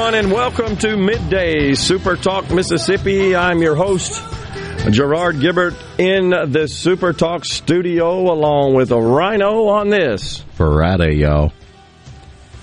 [0.00, 3.34] Everyone, and welcome to Midday Super Talk Mississippi.
[3.34, 4.22] I'm your host,
[4.92, 10.44] Gerard Gibert, in the Super Talk studio, along with a rhino on this.
[10.54, 11.52] Friday, y'all.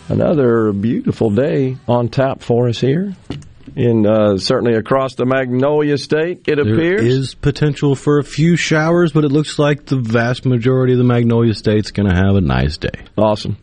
[0.08, 3.14] Another beautiful day on tap for us here,
[3.76, 6.48] in uh, certainly across the Magnolia State.
[6.48, 7.02] It There appears.
[7.04, 11.04] is potential for a few showers, but it looks like the vast majority of the
[11.04, 13.04] Magnolia State's going to have a nice day.
[13.18, 13.58] awesome.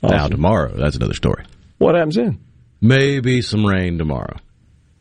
[0.00, 1.44] Now, tomorrow, that's another story.
[1.78, 2.38] What happens then?
[2.80, 4.36] Maybe some rain tomorrow.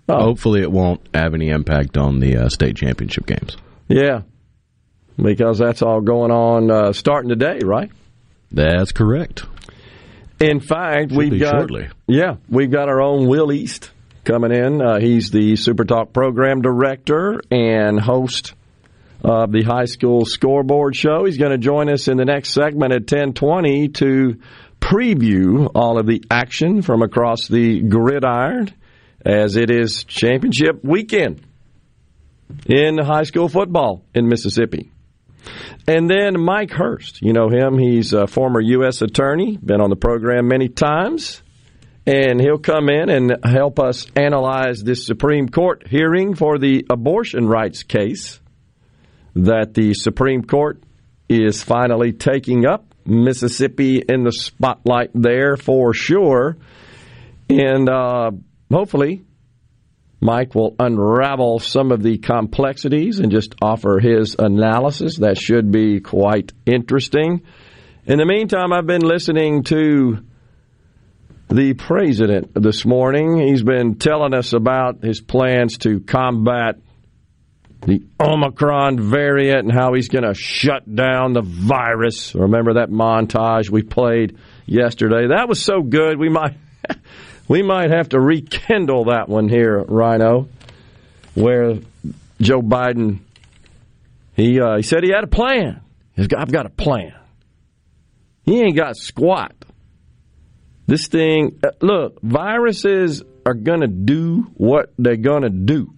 [0.07, 0.21] Oh.
[0.21, 3.57] Hopefully, it won't have any impact on the uh, state championship games.
[3.87, 4.21] Yeah,
[5.17, 7.91] because that's all going on uh, starting today, right?
[8.51, 9.43] That's correct.
[10.39, 11.89] In fact, we've be got shortly.
[12.07, 13.91] yeah, we've got our own Will East
[14.23, 14.81] coming in.
[14.81, 18.53] Uh, he's the Super Talk program director and host
[19.23, 21.25] of the high school scoreboard show.
[21.25, 24.39] He's going to join us in the next segment at ten twenty to
[24.85, 28.71] preview all of the action from across the gridiron
[29.25, 31.41] as it is championship weekend
[32.67, 34.91] in high school football in Mississippi.
[35.87, 37.79] And then Mike Hurst, you know him.
[37.79, 39.01] He's a former U.S.
[39.01, 41.41] attorney, been on the program many times.
[42.05, 47.47] And he'll come in and help us analyze this Supreme Court hearing for the abortion
[47.47, 48.39] rights case
[49.35, 50.83] that the Supreme Court
[51.27, 52.94] is finally taking up.
[53.05, 56.57] Mississippi in the spotlight there for sure.
[57.49, 58.31] And uh,
[58.71, 59.23] hopefully,
[60.21, 65.17] Mike will unravel some of the complexities and just offer his analysis.
[65.17, 67.43] That should be quite interesting.
[68.05, 70.25] In the meantime, I've been listening to
[71.49, 73.37] the president this morning.
[73.39, 76.77] He's been telling us about his plans to combat
[77.81, 82.33] the Omicron variant and how he's going to shut down the virus.
[82.35, 85.27] Remember that montage we played yesterday?
[85.27, 86.19] That was so good.
[86.19, 86.57] We might
[87.47, 90.47] we might have to rekindle that one here, Rhino,
[91.33, 91.75] where
[92.39, 93.19] Joe Biden
[94.35, 95.81] he uh, he said he had a plan.
[96.15, 97.13] He's got, I've got a plan.
[98.43, 99.53] He ain't got squat.
[100.87, 105.93] This thing, uh, look, viruses are going to do what they're going to do.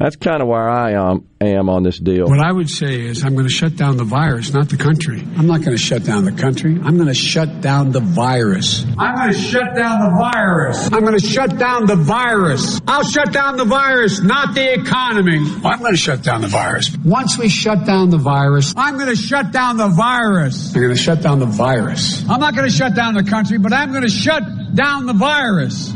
[0.00, 2.26] That's kind of where I am, am on this deal.
[2.26, 5.20] What I would say is I'm going to shut down the virus, not the country.
[5.36, 6.80] I'm not going to shut down the country.
[6.82, 8.86] I'm going to shut down the virus.
[8.96, 10.90] I'm going to shut down the virus.
[10.90, 12.80] I'm going to shut down the virus.
[12.88, 15.36] I'll shut down the virus, not the economy.
[15.66, 16.96] I'm going to shut down the virus.
[17.04, 20.74] Once we shut down the virus, I'm going to shut down the virus.
[20.74, 22.26] I'm going to shut down the virus.
[22.26, 24.42] I'm not going to shut down the country, but I'm going to shut
[24.74, 25.92] down the virus.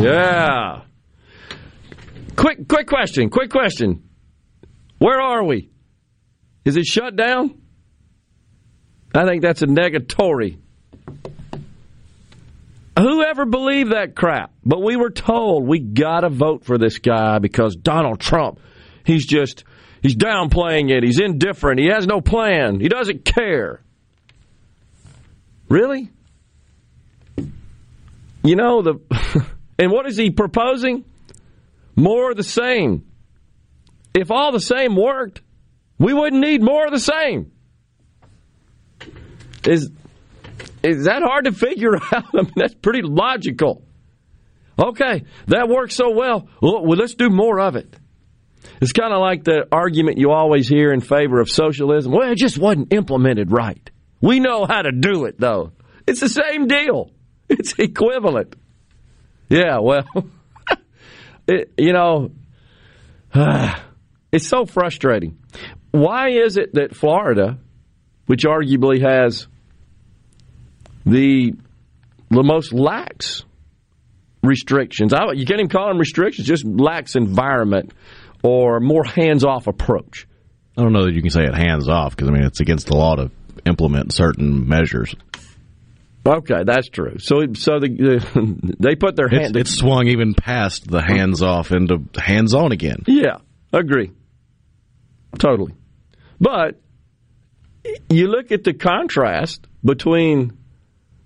[0.00, 0.82] Yeah.
[2.36, 3.30] Quick, quick question.
[3.30, 4.08] Quick question.
[4.98, 5.70] Where are we?
[6.64, 7.60] Is it shut down?
[9.14, 10.58] I think that's a negatory.
[12.98, 14.52] Whoever believed that crap?
[14.64, 18.60] But we were told we got to vote for this guy because Donald Trump,
[19.04, 19.64] he's just,
[20.02, 21.02] he's downplaying it.
[21.02, 21.80] He's indifferent.
[21.80, 22.80] He has no plan.
[22.80, 23.82] He doesn't care.
[25.68, 26.10] Really?
[28.44, 28.94] You know, the,
[29.78, 31.04] and what is he proposing?
[31.96, 33.06] More of the same.
[34.14, 35.42] If all the same worked,
[35.98, 37.52] we wouldn't need more of the same.
[39.64, 39.90] Is
[40.82, 42.24] is that hard to figure out?
[42.34, 43.82] I mean, that's pretty logical.
[44.78, 46.48] Okay, that works so well.
[46.60, 47.94] Well, let's do more of it.
[48.80, 52.12] It's kind of like the argument you always hear in favor of socialism.
[52.12, 53.90] Well, it just wasn't implemented right.
[54.20, 55.72] We know how to do it, though.
[56.06, 57.10] It's the same deal.
[57.48, 58.56] It's equivalent.
[59.48, 60.04] Yeah, well,
[61.46, 62.30] it, you know,
[64.32, 65.38] it's so frustrating.
[65.90, 67.58] Why is it that Florida,
[68.26, 69.46] which arguably has
[71.06, 71.54] the
[72.30, 73.44] the most lax
[74.42, 77.92] restrictions, I, you can't even call them restrictions, just lax environment
[78.42, 80.26] or more hands off approach.
[80.76, 82.88] I don't know that you can say it hands off because I mean it's against
[82.88, 83.30] the law to
[83.64, 85.14] implement certain measures.
[86.26, 87.16] Okay, that's true.
[87.18, 89.56] So, so the, the they put their It's, hand.
[89.56, 93.02] it's swung even past the hands off into hands on again.
[93.06, 93.38] Yeah,
[93.72, 94.10] agree.
[95.38, 95.74] Totally.
[96.40, 96.80] But
[98.08, 100.56] you look at the contrast between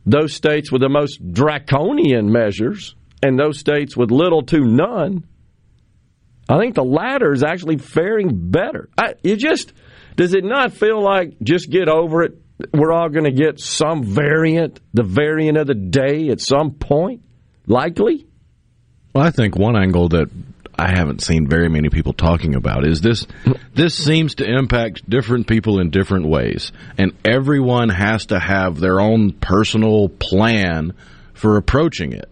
[0.05, 5.25] those states with the most draconian measures and those states with little to none.
[6.49, 8.89] I think the latter is actually faring better.
[8.99, 9.73] I, you just
[10.17, 12.33] does it not feel like just get over it?
[12.73, 17.23] We're all going to get some variant, the variant of the day at some point,
[17.67, 18.27] likely.
[19.15, 20.29] Well, I think one angle that
[20.79, 23.27] I haven't seen very many people talking about is this
[23.75, 29.01] this seems to impact different people in different ways and everyone has to have their
[29.01, 30.93] own personal plan
[31.35, 32.29] for approaching it.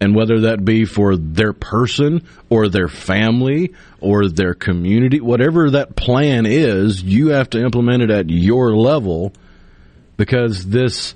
[0.00, 5.96] And whether that be for their person or their family or their community, whatever that
[5.96, 9.32] plan is, you have to implement it at your level
[10.16, 11.14] because this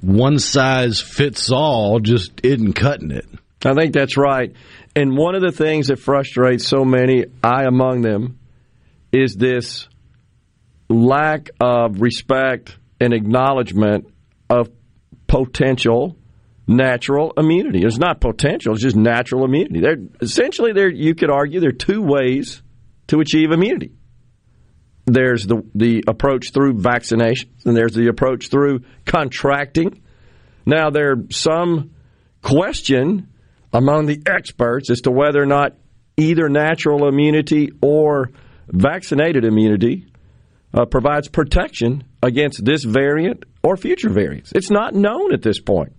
[0.00, 3.26] one size fits all just isn't cutting it.
[3.64, 4.54] I think that's right.
[4.96, 8.38] And one of the things that frustrates so many, I among them,
[9.12, 9.88] is this
[10.88, 14.12] lack of respect and acknowledgement
[14.50, 14.68] of
[15.26, 16.16] potential
[16.66, 17.82] natural immunity.
[17.84, 19.80] It's not potential, it's just natural immunity.
[19.80, 22.62] There essentially there you could argue there are two ways
[23.08, 23.92] to achieve immunity.
[25.04, 30.00] There's the the approach through vaccination and there's the approach through contracting.
[30.64, 31.90] Now there's some
[32.42, 33.28] question
[33.72, 35.74] among the experts as to whether or not
[36.16, 38.30] either natural immunity or
[38.68, 40.06] vaccinated immunity
[40.74, 44.52] uh, provides protection against this variant or future variants.
[44.54, 45.94] It's not known at this point.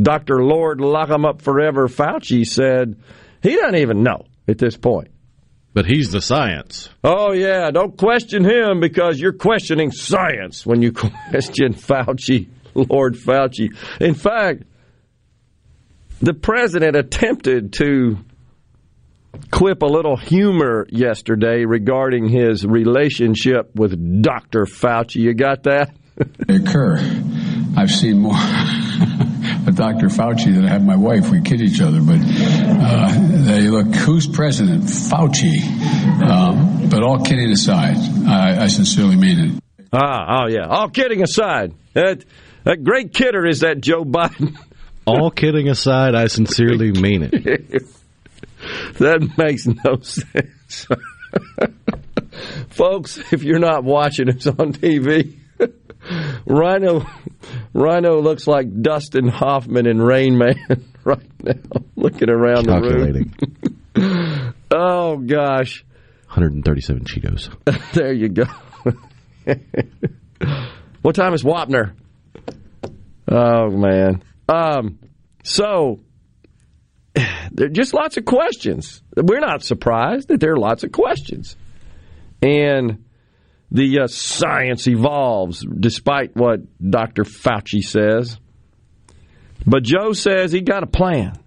[0.00, 0.42] Dr.
[0.42, 2.96] Lord Lock 'em Up Forever Fauci said
[3.42, 5.08] he doesn't even know at this point.
[5.74, 6.90] But he's the science.
[7.02, 10.92] Oh, yeah, don't question him because you're questioning science when you
[11.30, 13.74] question Fauci, Lord Fauci.
[14.00, 14.64] In fact,
[16.20, 18.18] the president attempted to
[19.50, 24.66] quip a little humor yesterday regarding his relationship with Dr.
[24.66, 25.16] Fauci.
[25.16, 25.96] You got that?
[26.46, 26.98] They occur.
[27.76, 28.91] I've seen more with
[29.82, 30.06] Dr.
[30.06, 31.28] Fauci than I have my wife.
[31.30, 33.12] We kid each other, but uh,
[33.42, 34.84] they look, who's president?
[34.84, 35.58] Fauci.
[36.22, 37.96] Um, but all kidding aside,
[38.28, 39.86] I, I sincerely mean it.
[39.92, 40.68] Ah, oh, yeah.
[40.68, 42.24] All kidding aside, that,
[42.62, 44.56] that great kidder is that Joe Biden.
[45.04, 47.32] All kidding aside, I sincerely mean it.
[49.00, 50.86] that makes no sense.
[52.68, 55.41] Folks, if you're not watching us on TV,
[56.46, 57.06] Rhino
[57.72, 60.56] Rhino looks like Dustin Hoffman in Rain Man
[61.04, 61.54] right now,
[61.96, 63.34] looking around the room.
[63.94, 64.54] Calculating.
[64.74, 65.84] Oh gosh.
[66.28, 67.92] 137 Cheetos.
[67.92, 68.46] there you go.
[71.02, 71.92] what time is Wapner?
[73.28, 74.22] Oh man.
[74.48, 74.98] Um,
[75.44, 76.00] so
[77.14, 79.02] there are just lots of questions.
[79.14, 81.54] We're not surprised that there are lots of questions,
[82.40, 83.04] and
[83.72, 87.24] the uh, science evolves despite what Dr.
[87.24, 88.38] Fauci says.
[89.66, 91.38] But Joe says he got a plan,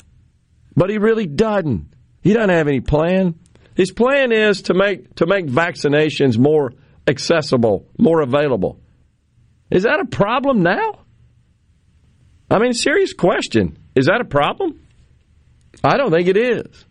[0.76, 1.94] but he really doesn't.
[2.24, 3.36] He doesn't have any plan.
[3.76, 6.74] His plan is to make to make vaccinations more
[7.08, 8.80] accessible, more available.
[9.70, 11.02] Is that a problem now?
[12.50, 13.78] I mean, serious question.
[13.96, 14.80] Is that a problem?
[15.84, 16.86] I don't think it is.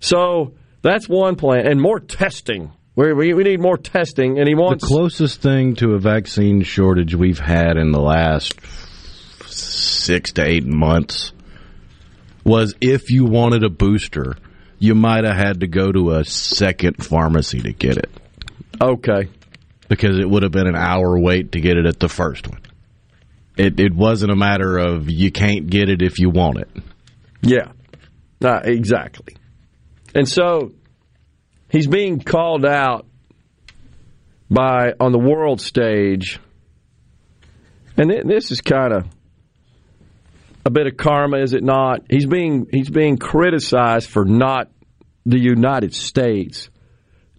[0.00, 2.72] So that's one plan, and more testing.
[2.96, 4.84] We, we, we need more testing, and he wants.
[4.84, 8.54] The closest thing to a vaccine shortage we've had in the last
[9.46, 11.32] six to eight months
[12.44, 14.36] was if you wanted a booster,
[14.78, 18.10] you might have had to go to a second pharmacy to get it
[18.80, 19.28] okay,
[19.88, 22.60] because it would have been an hour wait to get it at the first one.
[23.56, 26.68] It, it wasn't a matter of you can't get it if you want it.
[27.42, 27.72] yeah,
[28.42, 29.36] uh, exactly.
[30.14, 30.72] And so
[31.74, 33.04] he's being called out
[34.48, 36.38] by on the world stage,
[37.96, 39.06] and this is kind of
[40.64, 42.02] a bit of karma, is it not?
[42.08, 44.70] He's being he's being criticized for not
[45.26, 46.70] the United States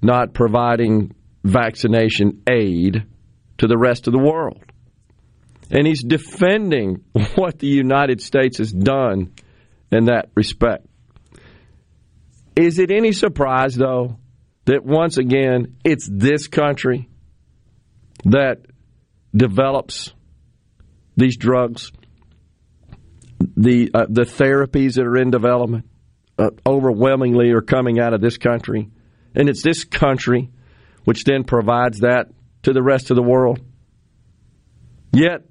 [0.01, 3.05] not providing vaccination aid
[3.57, 4.61] to the rest of the world.
[5.71, 7.03] And he's defending
[7.35, 9.33] what the United States has done
[9.91, 10.85] in that respect.
[12.55, 14.17] Is it any surprise, though,
[14.65, 17.09] that once again it's this country
[18.25, 18.65] that
[19.35, 20.13] develops
[21.15, 21.91] these drugs,
[23.39, 25.85] the uh, the therapies that are in development,
[26.37, 28.89] uh, overwhelmingly are coming out of this country,
[29.35, 30.49] and it's this country
[31.05, 32.27] which then provides that
[32.63, 33.59] to the rest of the world.
[35.13, 35.45] Yet,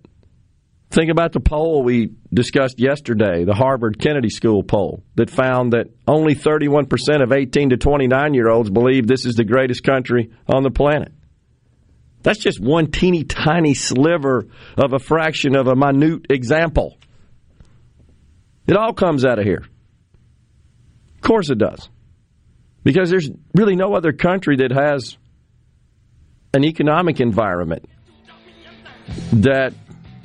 [0.95, 5.89] think about the poll we discussed yesterday, the Harvard Kennedy School poll, that found that
[6.07, 10.63] only 31% of 18 to 29 year olds believe this is the greatest country on
[10.63, 11.13] the planet.
[12.23, 14.47] That's just one teeny tiny sliver
[14.79, 16.97] of a fraction of a minute example.
[18.67, 19.65] It all comes out of here.
[21.17, 21.91] Of course it does.
[22.83, 25.19] Because there's really no other country that has
[26.55, 27.87] an economic environment
[29.33, 29.75] that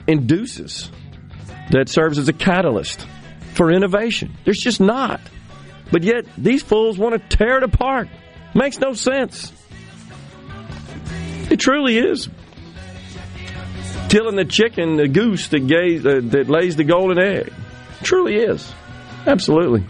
[0.09, 0.91] induces,
[1.71, 3.05] that serves as a catalyst
[3.53, 4.35] for innovation.
[4.43, 5.21] There's just not.
[5.91, 8.09] But yet, these fools want to tear it apart.
[8.53, 9.51] Makes no sense.
[11.49, 12.29] It truly is.
[14.09, 17.53] Killing the chicken, the goose that, gaze, uh, that lays the golden egg.
[18.01, 18.71] Truly is.
[19.27, 19.83] Absolutely.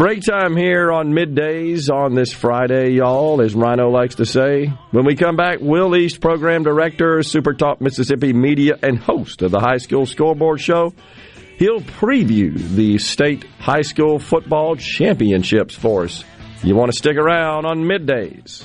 [0.00, 4.72] Break time here on middays on this Friday, y'all, as Rhino likes to say.
[4.92, 9.50] When we come back, Will East, Program Director, Super Talk Mississippi Media, and host of
[9.50, 10.94] the High School Scoreboard Show,
[11.58, 16.24] he'll preview the state high school football championships for us.
[16.62, 18.64] You want to stick around on middays.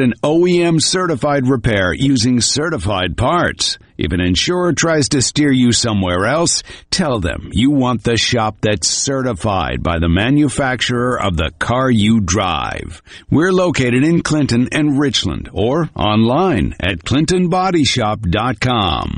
[0.01, 3.77] an OEM certified repair using certified parts?
[3.97, 8.57] If an insurer tries to steer you somewhere else, tell them you want the shop
[8.61, 13.01] that's certified by the manufacturer of the car you drive.
[13.29, 19.17] We're located in Clinton and Richland or online at clintonbodyshop.com.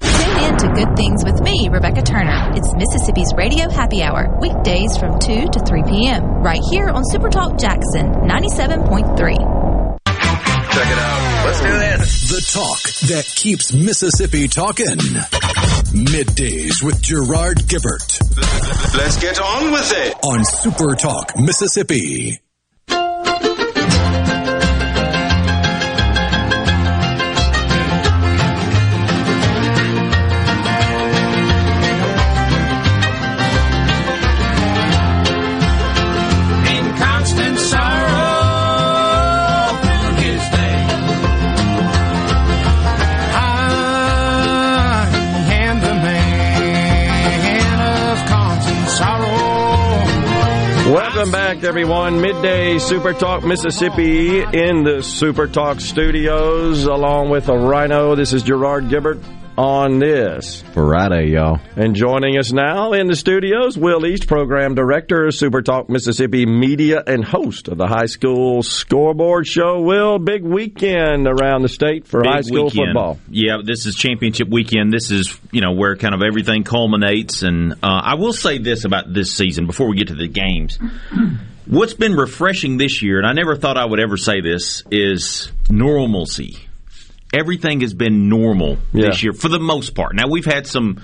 [0.00, 2.52] Tune in to Good Things with me, Rebecca Turner.
[2.54, 7.60] It's Mississippi's Radio Happy Hour, weekdays from 2 to 3 p.m., right here on Supertalk
[7.60, 9.36] Jackson 97.3.
[10.74, 11.44] Check it out.
[11.44, 12.30] Let's do this.
[12.30, 14.96] The talk that keeps Mississippi talking.
[15.94, 18.18] Middays with Gerard Gibert.
[18.96, 20.16] Let's get on with it.
[20.24, 22.40] On Super Talk Mississippi.
[51.24, 52.20] Welcome back, everyone.
[52.20, 58.14] Midday Super Talk Mississippi in the Super Talk studios, along with a Rhino.
[58.14, 59.24] This is Gerard Gibert
[59.56, 61.60] on this Friday, y'all.
[61.76, 67.02] And joining us now in the studios, Will East, Program Director, Super Talk Mississippi Media,
[67.06, 69.80] and host of the High School Scoreboard Show.
[69.80, 72.88] Will, big weekend around the state for Big high school weekend.
[72.88, 73.18] football.
[73.30, 74.92] Yeah, this is championship weekend.
[74.92, 77.42] This is you know where kind of everything culminates.
[77.42, 80.78] And uh, I will say this about this season before we get to the games.
[81.66, 85.50] What's been refreshing this year, and I never thought I would ever say this, is
[85.70, 86.58] normalcy.
[87.38, 89.06] Everything has been normal Yeah.
[89.10, 90.14] this year for the most part.
[90.14, 91.00] Now we've had some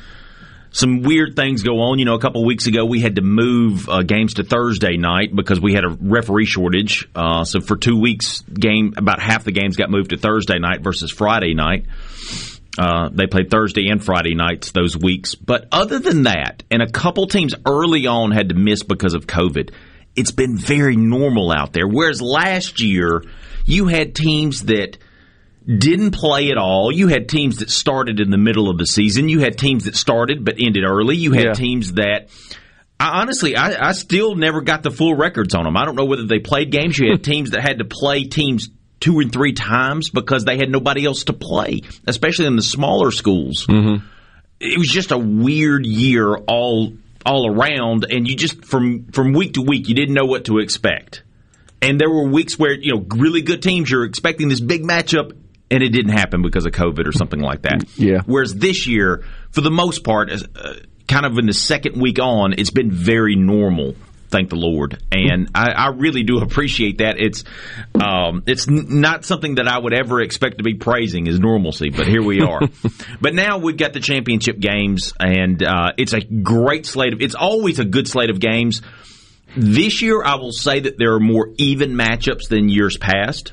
[0.72, 1.98] some weird things go on.
[1.98, 4.96] You know, a couple of weeks ago we had to move uh, games to Thursday
[4.96, 7.08] night because we had a referee shortage.
[7.14, 10.82] Uh, so for two weeks, game about half the games got moved to Thursday night
[10.82, 11.86] versus Friday night.
[12.78, 15.34] Uh, they played Thursday and Friday nights those weeks.
[15.34, 19.26] But other than that, and a couple teams early on had to miss because of
[19.26, 19.72] COVID,
[20.14, 21.88] it's been very normal out there.
[21.88, 23.24] Whereas last year,
[23.66, 24.98] you had teams that
[25.78, 26.90] didn't play at all.
[26.92, 29.28] You had teams that started in the middle of the season.
[29.28, 31.16] You had teams that started but ended early.
[31.16, 31.52] You had Yeah.
[31.54, 32.28] teams that.
[32.98, 35.76] I, honestly, I, I still never got the full records on them.
[35.76, 36.98] I don't know whether they played games.
[36.98, 38.68] You had teams that had to play teams
[39.00, 43.10] two and three times because they had nobody else to play, especially in the smaller
[43.10, 43.66] schools.
[43.66, 44.04] Mm-hmm.
[44.60, 46.92] It was just a weird year all
[47.24, 50.58] all around, and you just from from week to week you didn't know what to
[50.58, 51.22] expect.
[51.80, 55.32] And there were weeks where you know really good teams you're expecting this big matchup,
[55.70, 57.84] and it didn't happen because of COVID or something like that.
[57.96, 58.22] Yeah.
[58.26, 60.74] Whereas this year, for the most part, uh,
[61.08, 63.94] kind of in the second week on, it's been very normal.
[64.28, 67.16] Thank the Lord, and I, I really do appreciate that.
[67.18, 67.42] It's
[68.00, 71.90] um, it's n- not something that I would ever expect to be praising as normalcy,
[71.90, 72.60] but here we are.
[73.20, 77.20] but now we've got the championship games, and uh, it's a great slate of.
[77.20, 78.82] It's always a good slate of games.
[79.56, 83.52] This year, I will say that there are more even matchups than years past.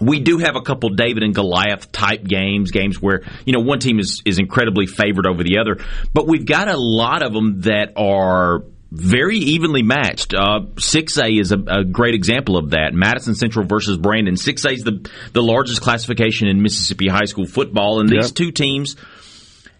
[0.00, 3.78] We do have a couple David and Goliath type games, games where you know one
[3.80, 5.76] team is is incredibly favored over the other,
[6.14, 10.34] but we've got a lot of them that are very evenly matched.
[10.34, 12.92] Uh, 6A is a, a great example of that.
[12.92, 14.34] Madison Central versus Brandon.
[14.34, 18.34] 6A is the the largest classification in Mississippi high school football, and these Yep.
[18.34, 18.96] two teams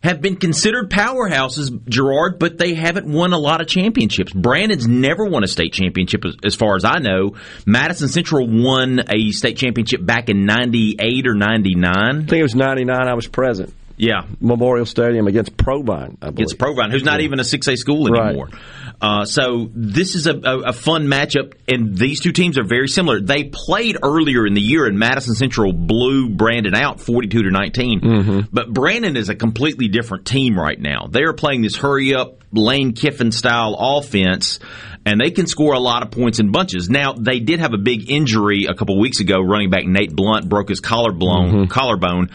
[0.03, 4.33] have been considered powerhouses, Gerard, but they haven't won a lot of championships.
[4.33, 7.37] Brandon's never won a state championship, as, far as I know.
[7.67, 11.87] Madison Central won a state championship back in '98 or '99.
[11.95, 13.09] I think it was 99.
[13.09, 13.75] I was present.
[13.97, 16.35] Yeah, Memorial Stadium against Provine, I believe.
[16.37, 18.35] against Provine, who's not even a 6A school Right.
[19.01, 22.87] Uh, so this is a, a, a fun matchup, and these two teams are very
[22.87, 23.21] similar.
[23.21, 28.01] They played earlier in the year, and Madison Central blew Brandon out 42 to 19.
[28.01, 28.41] Mm-hmm.
[28.53, 31.07] But Brandon is a completely different team right now.
[31.11, 34.59] They are playing this hurry up Lane Kiffin style offense,
[35.07, 36.91] and they can score a lot of points in bunches.
[36.91, 39.41] Now they did have a big injury a couple weeks ago.
[39.41, 41.51] Running back Nate Blunt broke his collarbone.
[41.51, 41.65] Mm-hmm.
[41.67, 42.31] Collarbone.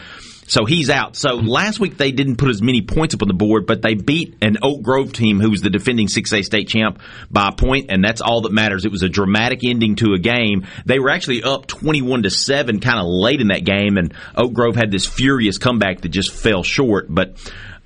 [0.48, 1.16] So he's out.
[1.16, 3.94] So last week they didn't put as many points up on the board, but they
[3.94, 7.86] beat an Oak Grove team who was the defending 6A state champ by a point,
[7.90, 8.84] and that's all that matters.
[8.84, 10.66] It was a dramatic ending to a game.
[10.84, 14.52] They were actually up 21 to 7 kind of late in that game, and Oak
[14.52, 17.06] Grove had this furious comeback that just fell short.
[17.08, 17.36] But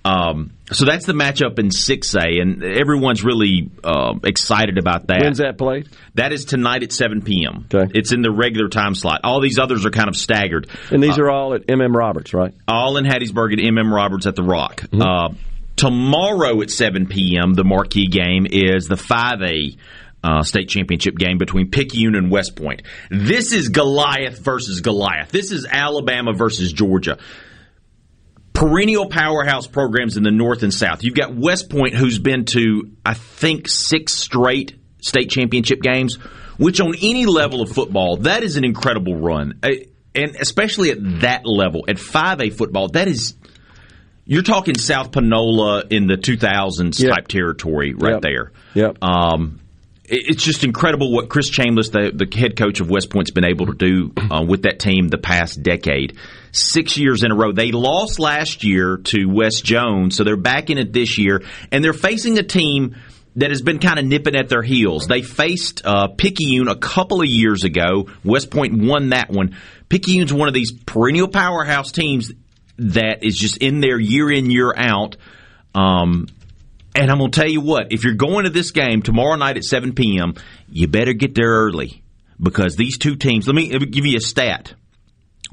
[0.04, 5.20] um, so that's the matchup in 6A, and everyone's really uh, excited about that.
[5.22, 5.88] When's that played?
[6.14, 7.66] That is tonight at 7 p.m.
[7.72, 7.90] Okay.
[7.94, 9.20] It's in the regular time slot.
[9.24, 10.68] All these others are kind of staggered.
[10.90, 12.54] And these Uh, are all at MM Roberts, right?
[12.66, 14.84] all in Hattiesburg at MM Roberts at the Rock.
[14.92, 15.30] Uh,
[15.76, 19.76] tomorrow at 7 p.m., the marquee game is the 5A
[20.22, 22.82] uh, state championship game between Picayune and West Point.
[23.10, 25.30] This is Goliath versus Goliath.
[25.30, 27.18] This is Alabama versus Georgia.
[28.60, 31.02] Perennial powerhouse programs in the North and South.
[31.02, 36.16] You've got West Point, who's been to, I think, six straight state championship games,
[36.58, 39.60] which on any level of football, that is an incredible run.
[39.62, 39.70] Uh,
[40.14, 43.34] And especially at that level, at 5A football, that is
[44.26, 47.14] you're talking South Panola in the 2000s Yep.
[47.14, 48.20] type territory right Yep.
[48.22, 48.52] there.
[48.74, 48.98] Yep.
[49.02, 49.60] Um,
[50.10, 53.66] it's just incredible what Chris Chambless, the, the head coach of West Point's been able
[53.66, 56.18] to do uh, with that team the past decade.
[56.50, 57.52] Six years in a row.
[57.52, 61.84] They lost last year to West Jones, so they're back in it this year, and
[61.84, 62.96] they're facing a team
[63.36, 65.06] that has been kind of nipping at their heels.
[65.06, 68.08] They faced uh, Picayune a couple of years ago.
[68.24, 69.56] West Point won that one.
[69.88, 72.32] Picayune's one of these perennial powerhouse teams
[72.78, 75.16] that is just in there year in year out.
[75.72, 76.26] Um,
[76.94, 79.56] and I'm going to tell you what, if you're going to this game tomorrow night
[79.56, 80.34] at 7 p.m.,
[80.68, 82.02] you better get there early
[82.40, 84.74] because these two teams, let me, let me give you a stat.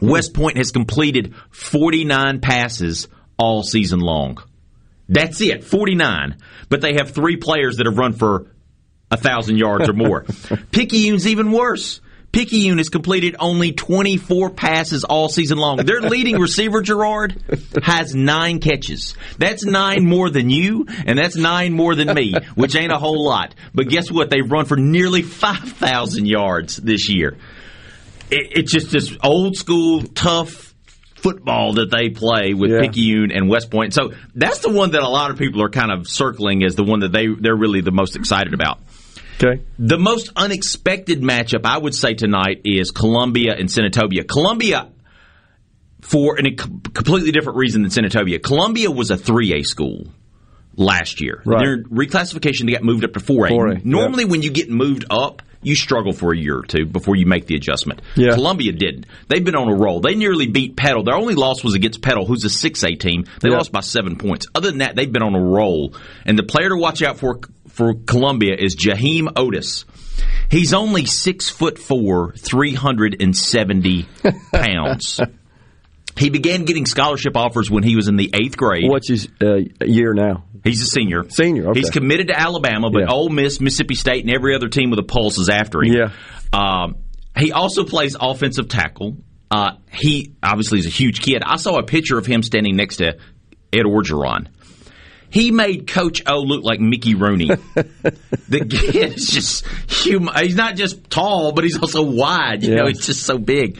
[0.01, 4.37] West Point has completed 49 passes all season long.
[5.09, 6.37] That's it, 49.
[6.69, 8.51] But they have three players that have run for
[9.09, 10.23] a thousand yards or more.
[10.71, 12.01] Picayune's even worse.
[12.37, 15.77] Picayune has completed only 24 passes all season long.
[15.77, 17.41] Their leading receiver, Gerard,
[17.81, 19.15] has nine catches.
[19.39, 23.25] That's nine more than you, and that's nine more than me, which ain't a whole
[23.25, 23.55] lot.
[23.73, 24.29] But guess what?
[24.29, 27.37] They've run for nearly 5,000 yards this year.
[28.29, 30.75] It, it's just this old school, tough
[31.15, 32.81] football that they play with Yeah.
[32.81, 33.95] Picayune and West Point.
[33.95, 36.83] So that's the one that a lot of people are kind of circling as the
[36.83, 38.79] one that they, they're really the most excited about.
[39.43, 39.61] Okay.
[39.77, 44.27] The most unexpected matchup I would say tonight is Columbia and Senatobia.
[44.27, 44.89] Columbia,
[46.01, 50.07] for a completely different reason than Senatobia, Columbia was a 3A school
[50.75, 51.41] last year.
[51.45, 51.63] Right.
[51.63, 53.49] Their reclassification, they got moved up to 4A.
[53.49, 57.15] 4A, Normally, when you get moved up, you struggle for a year or two before
[57.15, 58.01] you make the adjustment.
[58.15, 58.35] Yeah.
[58.35, 59.07] Columbia didn't.
[59.27, 59.99] They've been on a roll.
[59.99, 61.03] They nearly beat Petal.
[61.03, 63.25] Their only loss was against Petal, who's a 6A team.
[63.41, 63.57] They Yeah.
[63.57, 64.45] lost by seven points.
[64.53, 65.95] Other than that, they've been on a roll.
[66.25, 67.39] And the player to watch out for
[67.77, 69.85] for Columbia is Jaheim Oatis.
[70.49, 74.07] He's only six foot four, three hundred and seventy
[74.53, 75.19] pounds.
[76.17, 78.89] He began getting scholarship offers when he was in the eighth grade.
[78.89, 80.45] What's his uh, year now?
[80.63, 81.29] He's a senior.
[81.29, 81.79] Senior, okay.
[81.79, 83.11] He's committed to Alabama, but Yeah.
[83.13, 85.93] Ole Miss, Mississippi State, and every other team with a pulse is after him.
[85.93, 86.11] Yeah.
[86.51, 86.95] Um,
[87.37, 89.17] he also plays offensive tackle.
[89.51, 91.43] Uh, he obviously is a huge kid.
[91.45, 93.17] I saw a picture of him standing next to
[93.71, 94.47] Ed Orgeron.
[95.29, 97.47] He made Coach O look like Mickey Rooney.
[97.75, 100.33] the kid is just human.
[100.35, 102.63] He's not just tall, but he's also wide.
[102.63, 102.75] You Yeah.
[102.77, 103.79] know, he's just so big.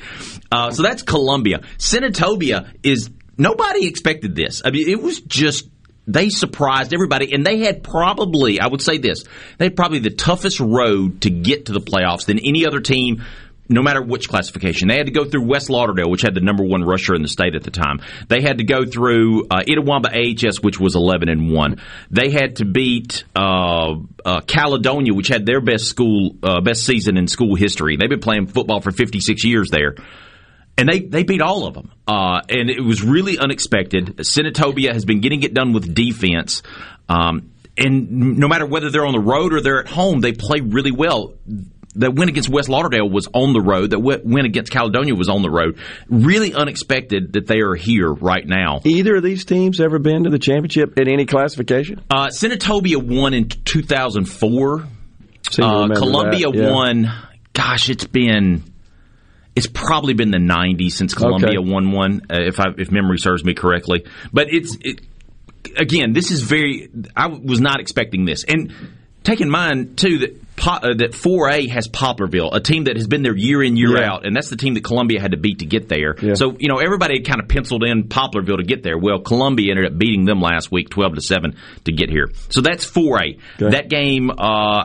[0.51, 1.61] Uh, so that's Columbia.
[1.77, 4.61] Senatobia is nobody expected this.
[4.65, 5.67] I mean, it was just
[6.09, 9.25] they surprised everybody, and they had probably, I would say this,
[9.57, 13.23] they had probably the toughest road to get to the playoffs than any other team.
[13.69, 16.63] No matter which classification, they had to go through West Lauderdale, which had the number
[16.63, 17.99] one rusher in the state at the time.
[18.29, 21.81] They had to go through uh, Itawamba AHS, which was eleven and one.
[22.09, 27.17] They had to beat uh, uh, Caledonia, which had their best school uh, best season
[27.17, 27.97] in school history.
[27.97, 29.95] They've been playing football for fifty six years there
[30.77, 31.91] and they, they beat all of them.
[32.07, 34.17] Uh, and it was really unexpected.
[34.17, 36.61] Senatobia has been getting it done with defense.
[37.09, 40.59] Um, and no matter whether they're on the road or they're at home, they play
[40.61, 41.33] really well.
[41.97, 43.89] That win against West Lauderdale was on the road.
[43.91, 45.79] That wi- win against Caledonia was on the road.
[46.09, 48.81] Really unexpected that they are here right now.
[48.83, 52.01] Either of these teams ever been to the championship in any classification?
[52.09, 54.87] Uh, Senatobia won in 2004.
[55.59, 56.71] Uh, Columbia yeah.
[56.71, 57.11] won.
[57.53, 58.63] Gosh, it's been.
[59.55, 61.71] It's probably been the '90s since Columbia Okay.
[61.71, 64.05] won one, uh, if I, if memory serves me correctly.
[64.31, 65.01] But it's it,
[65.75, 66.89] again, this is very.
[67.15, 68.71] I was not expecting this, and
[69.27, 73.05] take in mind too that Po- uh, that 4A has Poplarville, a team that has
[73.05, 74.11] been there year in year Yeah.
[74.11, 76.15] out, and that's the team that Columbia had to beat to get there.
[76.19, 76.33] Yeah.
[76.33, 78.97] So you know everybody kind of penciled in Poplarville to get there.
[78.97, 82.31] Well, Columbia ended up beating them last week, 12 to seven, to get here.
[82.49, 83.37] So that's 4A.
[83.61, 83.69] Okay.
[83.69, 84.33] That game, uh,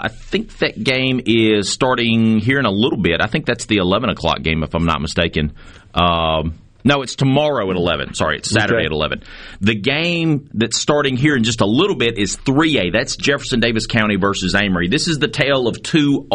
[0.02, 3.22] I think that game is starting here in a little bit.
[3.22, 5.52] I think that's the 11 o'clock game, if I'm not mistaken.
[5.94, 6.52] Um,
[6.84, 8.14] no, it's tomorrow at 11.
[8.14, 8.86] Sorry, it's Saturday Okay.
[8.86, 9.22] at 11.
[9.60, 12.92] The game that's starting here in just a little bit is 3A.
[12.92, 14.88] That's Jefferson Davis County versus Amory.
[14.88, 16.26] This is the tale of two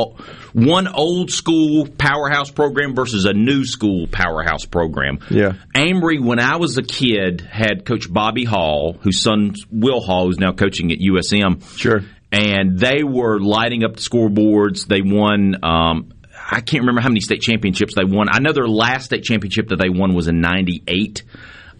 [0.54, 5.20] one old school powerhouse program versus a new school powerhouse program.
[5.30, 5.54] Yeah.
[5.76, 10.40] Amory, when I was a kid, had Coach Bobby Hall, whose son Will Hall, who's
[10.40, 11.62] now coaching at USM.
[11.78, 12.02] Sure.
[12.32, 14.86] And they were lighting up the scoreboards.
[14.88, 15.64] They won.
[15.64, 16.10] Um,
[16.50, 18.28] I can't remember how many state championships they won.
[18.32, 21.24] I know their last state championship that they won was in '98.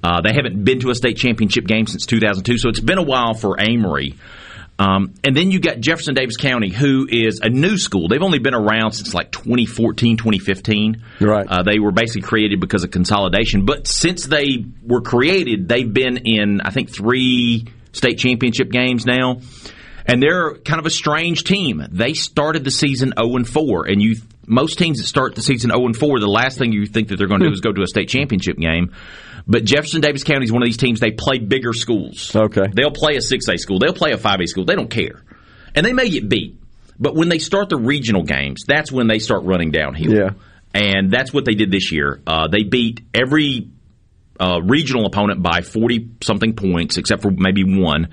[0.04, 3.04] Uh, they haven't been to a state championship game since 2002, so it's been a
[3.04, 4.16] while for Amory.
[4.80, 8.08] Um, and then you got Jefferson Davis County, who is a new school.
[8.08, 11.04] They've only been around since like 2014, 2015.
[11.20, 11.48] Right.
[11.50, 13.66] Uh, they were basically created because of consolidation.
[13.66, 19.42] But since they were created, they've been in, I think, three state championship games now.
[20.06, 21.84] And they're kind of a strange team.
[21.92, 24.16] They started the season 0 and 4, and you
[24.48, 27.18] most teams that start the season 0 and 4, the last thing you think that
[27.18, 28.94] they're going to do is go to a state championship game.
[29.46, 31.00] But Jefferson Davis County is one of these teams.
[31.00, 32.36] They play bigger schools.
[32.36, 32.66] Okay.
[32.74, 33.80] They'll play a 6A school.
[33.80, 34.66] They'll play a 5A school.
[34.66, 35.24] They don't care.
[35.76, 36.60] And they may get beat.
[37.00, 40.14] But when they start the regional games, that's when they start running downhill.
[40.14, 40.30] Yeah.
[40.74, 42.22] And that's what they did this year.
[42.26, 43.70] Uh, they beat every
[44.40, 48.10] uh, regional opponent by 40 something points, except for maybe one.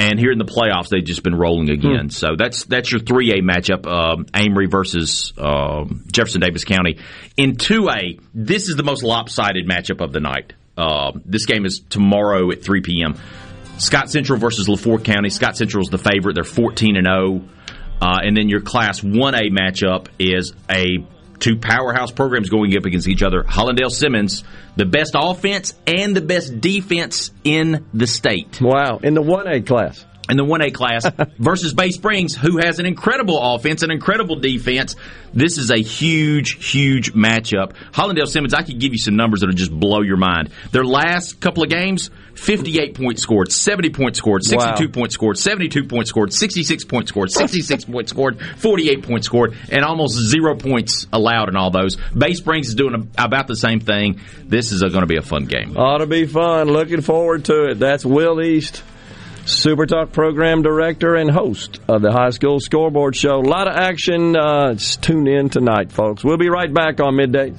[0.00, 2.10] And here in the playoffs, they've just been rolling again.
[2.10, 6.98] So that's that's your 3A matchup, um, Amory versus um, Jefferson Davis County.
[7.36, 10.52] In 2A, this is the most lopsided matchup of the night.
[10.76, 13.16] Uh, this game is tomorrow at 3 p.m.
[13.78, 15.30] Scott Central versus LaForte County.
[15.30, 16.34] Scott Central is the favorite.
[16.34, 17.48] They're 14 and 0.
[18.00, 21.04] Uh, and then your Class 1A matchup is a
[21.38, 23.42] two powerhouse programs going up against each other.
[23.42, 24.44] Hollandale Simmons,
[24.76, 28.60] the best offense and the best defense in the state.
[28.60, 28.98] Wow.
[29.02, 30.04] In the 1A class.
[30.30, 31.06] in the 1A class
[31.38, 34.94] versus Bay Springs, who has an incredible offense, an incredible defense.
[35.32, 37.72] This is a huge, huge matchup.
[37.92, 40.50] Hollandale Simmons, I could give you some numbers that'll just blow your mind.
[40.72, 44.92] Their last couple of games, 58 points scored, 70 points scored, 62 Wow.
[44.92, 49.84] points scored, 72 points scored, 66 points scored, 66 points scored, 48 points scored, and
[49.84, 51.96] almost zero points allowed in all those.
[52.16, 54.20] Bay Springs is doing about the same thing.
[54.44, 55.76] This is going to be a fun game.
[55.76, 56.68] Ought to be fun.
[56.68, 57.78] Looking forward to it.
[57.78, 58.82] That's Will East,
[59.44, 63.36] Super Talk Program Director and host of the High School Scoreboard Show.
[63.36, 64.36] A lot of action.
[64.36, 66.22] Uh, just tune in tonight, folks.
[66.24, 67.52] We'll be right back on midday.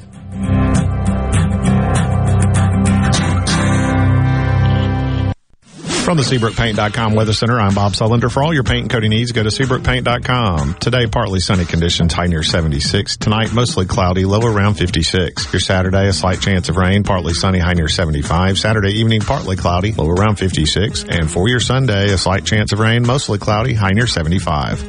[6.10, 8.32] From the SeabrookPaint.com Weather Center, I'm Bob Sullender.
[8.32, 10.74] For all your paint and coating needs, go to SeabrookPaint.com.
[10.80, 13.18] Today, partly sunny conditions, high near 76.
[13.18, 15.54] Tonight, mostly cloudy, low around 56.
[15.54, 18.58] Your Saturday, a slight chance of rain, partly sunny, high near 75.
[18.58, 21.04] Saturday evening, partly cloudy, low around 56.
[21.04, 24.82] And for your Sunday, a slight chance of rain, mostly cloudy, high near 75.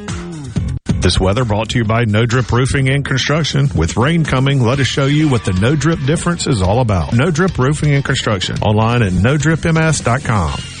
[1.03, 3.69] This weather brought to you by No Drip Roofing and Construction.
[3.75, 7.13] With rain coming, let us show you what the No Drip difference is all about.
[7.13, 8.57] No Drip Roofing and Construction.
[8.63, 10.80] Online at NoDripMS.com.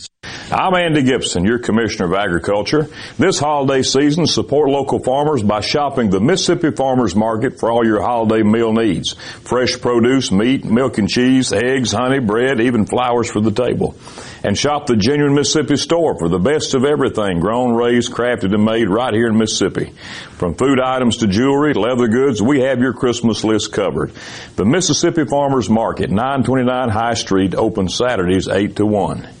[0.51, 2.89] I'm Andy Gibson, your Commissioner of Agriculture.
[3.17, 8.01] This holiday season, support local farmers by shopping the Mississippi Farmers Market for all your
[8.01, 9.13] holiday meal needs.
[9.13, 13.95] Fresh produce, meat, milk and cheese, eggs, honey, bread, even flowers for the table.
[14.43, 18.65] And shop the Genuine Mississippi store for the best of everything grown, raised, crafted, and
[18.65, 19.93] made right here in Mississippi.
[20.31, 24.11] From food items to jewelry, leather goods, we have your Christmas list covered.
[24.57, 29.40] The Mississippi Farmers Market, 929 High Street, open Saturdays 8 to 1.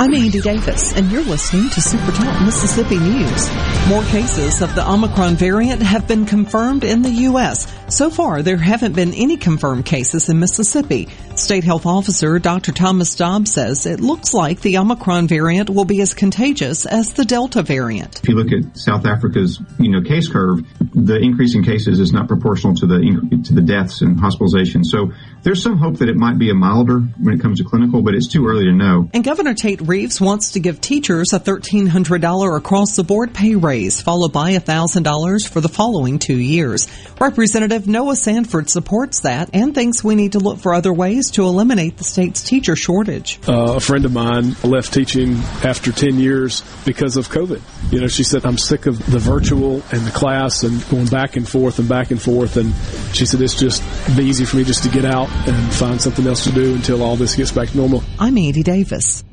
[0.00, 3.50] I'm Andy Davis, and you're listening to Super Talk Mississippi News.
[3.86, 7.70] More cases of the Omicron variant have been confirmed in the U.S.
[7.94, 11.08] So far, there haven't been any confirmed cases in Mississippi.
[11.34, 12.72] State Health Officer Dr.
[12.72, 17.26] Thomas Dobbs says it looks like the Omicron variant will be as contagious as the
[17.26, 18.20] Delta variant.
[18.22, 22.10] If you look at South Africa's, you know, case curve, the increase in cases is
[22.10, 24.86] not proportional to the to the deaths and hospitalizations.
[24.86, 28.02] So there's some hope that it might be a milder when it comes to clinical,
[28.02, 29.08] but it's too early to know.
[29.14, 34.00] And Governor Tate Reeves wants to give teachers a $1,300 across the board pay raise,
[34.00, 36.88] followed by $1,000 for the following two years.
[37.18, 41.44] Representative Noah Sanford supports that and thinks we need to look for other ways to
[41.44, 43.38] eliminate the state's teacher shortage.
[43.48, 47.62] Uh, a friend of mine left teaching after 10 years because of COVID.
[47.92, 51.36] You know, she said, I'm sick of the virtual and the class and going back
[51.36, 52.56] and forth and back and forth.
[52.56, 52.74] And
[53.14, 53.82] she said, it's just
[54.16, 57.02] be easy for me just to get out and find something else to do until
[57.02, 58.02] all this gets back to normal.
[58.18, 59.24] I'm Andy Davis.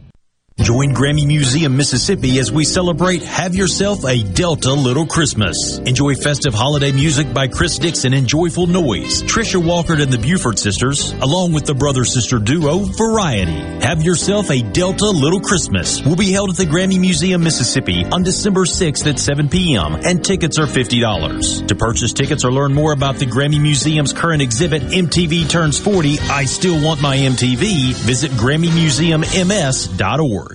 [0.60, 5.78] Join Grammy Museum Mississippi as we celebrate Have Yourself a Delta Little Christmas.
[5.78, 10.58] Enjoy festive holiday music by Chris Dixon and Joyful Noise, Trisha Walker and the Buford
[10.58, 13.52] Sisters, along with the brother sister duo Variety.
[13.86, 18.24] Have Yourself a Delta Little Christmas will be held at the Grammy Museum Mississippi on
[18.24, 19.94] December 6th at 7 p.m.
[19.94, 21.68] and tickets are $50.
[21.68, 26.18] To purchase tickets or learn more about the Grammy Museum's current exhibit MTV Turns 40,
[26.20, 30.47] I Still Want My MTV, visit GrammyMuseumMS.org.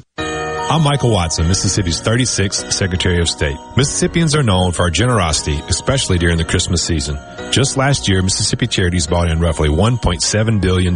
[0.73, 3.59] I'm Michael Watson, Mississippi's 36th Secretary of State.
[3.77, 7.19] Mississippians are known for our generosity, especially during the Christmas season.
[7.51, 10.95] Just last year, Mississippi Charities bought in roughly $1.7 billion.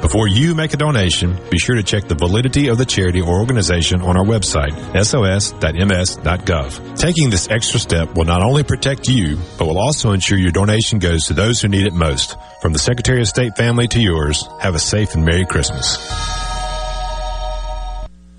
[0.00, 3.38] Before you make a donation, be sure to check the validity of the charity or
[3.38, 6.98] organization on our website, sos.ms.gov.
[6.98, 10.98] Taking this extra step will not only protect you, but will also ensure your donation
[10.98, 12.36] goes to those who need it most.
[12.60, 16.45] From the Secretary of State family to yours, have a safe and Merry Christmas.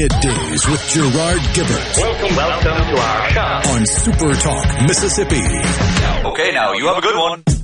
[0.00, 1.96] Middays with Gerard Gibert.
[1.98, 5.36] Welcome, welcome to our shop on Super Talk, Mississippi.
[5.36, 7.63] Okay, now you have a good one.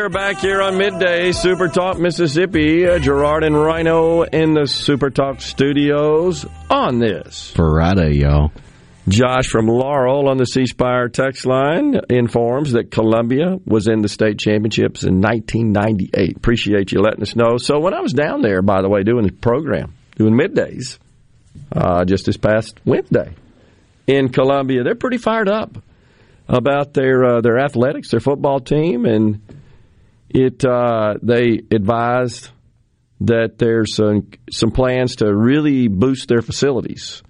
[0.00, 2.86] Are back here on midday, Super Talk Mississippi.
[2.86, 8.50] Uh, Gerard and Rhino in the Super Talk studios on this Friday, y'all.
[9.08, 14.08] Josh from Laurel on the C Spire text line informs that Columbia was in the
[14.08, 16.34] state championships in 1998.
[16.34, 17.58] Appreciate you letting us know.
[17.58, 20.98] So when I was down there, by the way, doing the program, doing middays,
[21.72, 23.34] uh, just this past Wednesday
[24.06, 25.76] in Columbia, they're pretty fired up
[26.48, 29.42] about their uh, their athletics, their football team, and
[30.30, 32.50] it uh, they advised
[33.20, 37.22] that there's some, some plans to really boost their facilities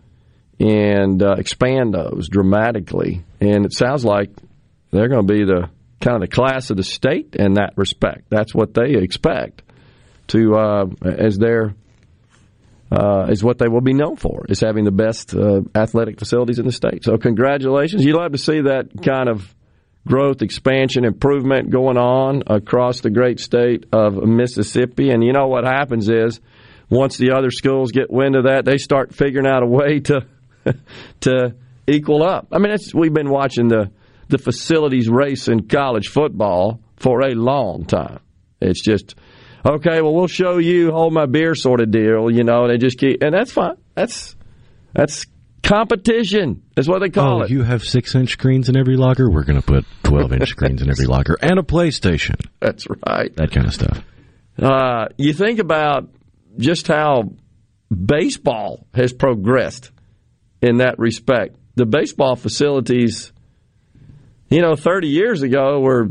[0.61, 3.25] and uh, expand those dramatically.
[3.41, 4.31] And it sounds like
[4.91, 5.69] they're going to be the
[6.01, 8.25] kind of the class of the state in that respect.
[8.31, 9.63] That's what they expect
[10.29, 11.75] to uh, as their
[12.93, 16.59] uh, is what they will be known for is having the best uh, athletic facilities
[16.59, 17.05] in the state.
[17.05, 18.05] So congratulations!
[18.05, 19.55] You'd love to see that kind of
[20.11, 25.11] growth, expansion, improvement going on across the great state of Mississippi.
[25.11, 26.41] And you know what happens is
[26.91, 30.27] once the other schools get wind of that, they start figuring out a way to
[31.21, 31.55] to
[31.87, 32.49] equal up.
[32.51, 33.93] I mean, we've been watching the
[34.29, 38.19] the facilities race in college football for a long time.
[38.61, 39.15] It's just
[39.65, 40.03] okay.
[40.03, 42.31] Well, we'll show you, hold my beer, sort of deal.
[42.31, 43.77] You know, they just keep, and that's fine.
[43.95, 44.35] That's
[44.93, 45.27] that's
[45.63, 46.63] competition.
[46.77, 47.51] Is what they call oh, it.
[47.51, 49.31] You have six inch screens in every locker.
[49.31, 52.37] We're going to put twelve inch screens in every locker and a PlayStation.
[52.61, 53.35] That's right.
[53.37, 54.03] That kind of stuff.
[54.61, 56.11] Uh, you think about
[56.59, 57.33] just how
[57.91, 59.91] baseball has progressed
[60.63, 61.57] in that respect.
[61.77, 63.33] The baseball facilities,
[64.51, 66.09] you know, 30 years ago were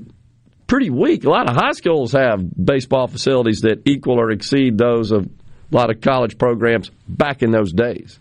[0.67, 1.25] pretty weak.
[1.25, 5.75] A lot of high schools have baseball facilities that equal or exceed those of a
[5.75, 8.19] lot of college programs back in those days.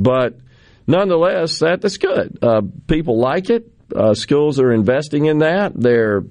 [0.00, 0.38] But
[0.86, 2.38] nonetheless, that, that's good.
[2.42, 3.70] Uh, people like it.
[3.94, 5.72] Uh, schools are investing in that.
[5.74, 6.22] They're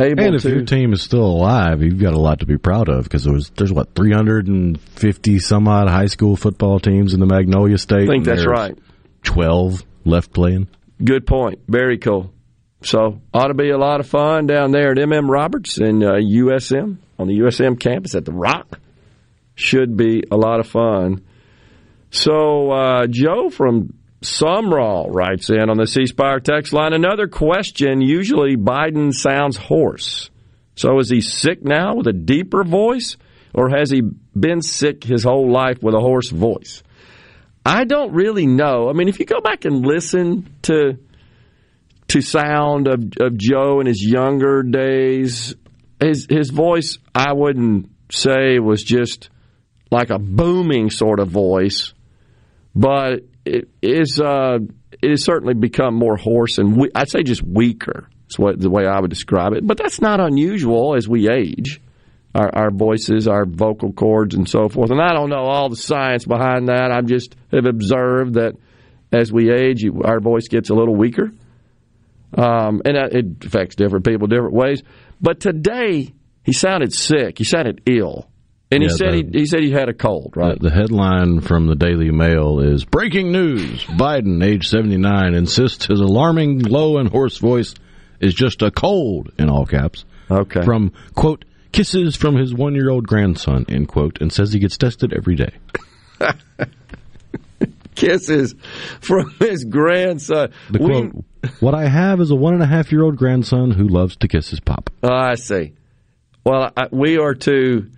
[0.00, 0.50] able to and if to.
[0.50, 3.32] your team is still alive, you've got a lot to be proud of because there
[3.32, 8.02] was there's what 350 some odd high school football teams in the Magnolia State.
[8.02, 8.76] I think that's right.
[9.24, 10.68] 12 left playing.
[11.02, 11.60] Good point.
[11.68, 12.32] Very cool.
[12.82, 16.14] So ought to be a lot of fun down there at MM Roberts and uh,
[16.14, 18.78] USM on the USM campus at the Rock.
[19.54, 21.24] Should be a lot of fun.
[22.10, 28.00] So uh, Joe from Sumrall writes in on the C Spire text line another question.
[28.00, 30.30] Usually Biden sounds hoarse.
[30.74, 33.16] So is he sick now with a deeper voice,
[33.52, 36.82] or has he been sick his whole life with a hoarse voice?
[37.66, 38.88] I don't really know.
[38.88, 40.98] I mean, if you go back and listen to
[42.08, 45.54] to sound of, of Joe in his younger days,
[46.00, 49.28] his his voice I wouldn't say was just
[49.90, 51.92] like a booming sort of voice,
[52.78, 54.58] but it is uh,
[55.02, 58.08] it has certainly become more hoarse and we, I'd say just weaker.
[58.30, 59.66] Is what the way I would describe it.
[59.66, 61.80] But that's not unusual as we age.
[62.34, 64.90] Our, our voices, our vocal cords, and so forth.
[64.90, 66.92] And I don't know all the science behind that.
[66.92, 68.52] I just have observed that
[69.10, 71.32] as we age, you, our voice gets a little weaker,
[72.36, 74.82] um, and it affects different people different ways.
[75.22, 76.12] But today,
[76.44, 77.38] he sounded sick.
[77.38, 78.28] He sounded ill.
[78.70, 80.58] And he Yeah, said the- he, he said he had a cold, right?
[80.60, 86.00] The, the headline from the Daily Mail is Breaking news Biden, age 79, insists his
[86.00, 87.74] alarming low and hoarse voice
[88.20, 90.04] is just a cold, in all caps.
[90.30, 90.62] Okay.
[90.62, 94.76] From, quote, kisses from his one year old grandson, end quote, and says he gets
[94.76, 95.52] tested every day.
[97.94, 98.54] Kisses
[99.00, 100.52] from his grandson.
[100.70, 101.24] The We- quote,
[101.60, 104.28] What I have is a one and a half year old grandson who loves to
[104.28, 104.90] kiss his pop.
[105.02, 105.72] Oh, I see.
[106.44, 107.90] Well, I, we are to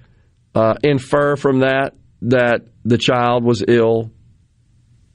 [0.55, 4.11] uh, infer from that that the child was ill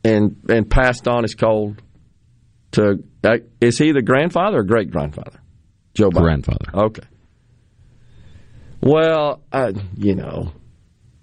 [0.03, 1.81] and and passed on his cold.
[2.71, 5.39] To uh, is he the grandfather or great grandfather?
[5.93, 6.21] Joe Biden.
[6.21, 6.65] Grandfather.
[6.73, 7.03] Okay.
[8.81, 10.51] Well, I, you know,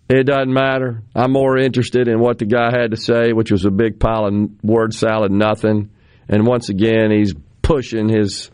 [0.08, 1.02] it doesn't matter.
[1.14, 4.26] I'm more interested in what the guy had to say, which was a big pile
[4.26, 4.34] of
[4.64, 5.90] word salad, nothing.
[6.28, 8.50] And once again, he's pushing his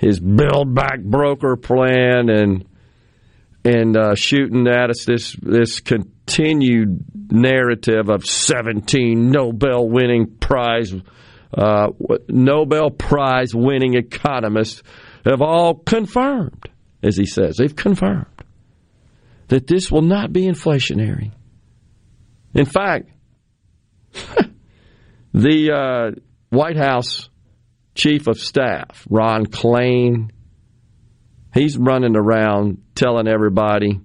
[0.00, 2.64] his build back broker plan and
[3.68, 10.94] and uh, shooting at us this this continued narrative of 17 Nobel winning prize
[11.52, 11.88] uh,
[12.28, 14.82] Nobel Prize winning economists
[15.24, 16.68] have all confirmed,
[17.02, 18.26] as he says, they've confirmed
[19.48, 21.32] that this will not be inflationary.
[22.54, 23.08] In fact,
[25.32, 27.30] the uh, White House
[27.94, 30.30] chief of staff, Ron Klain,
[31.58, 34.00] he's running around telling everybody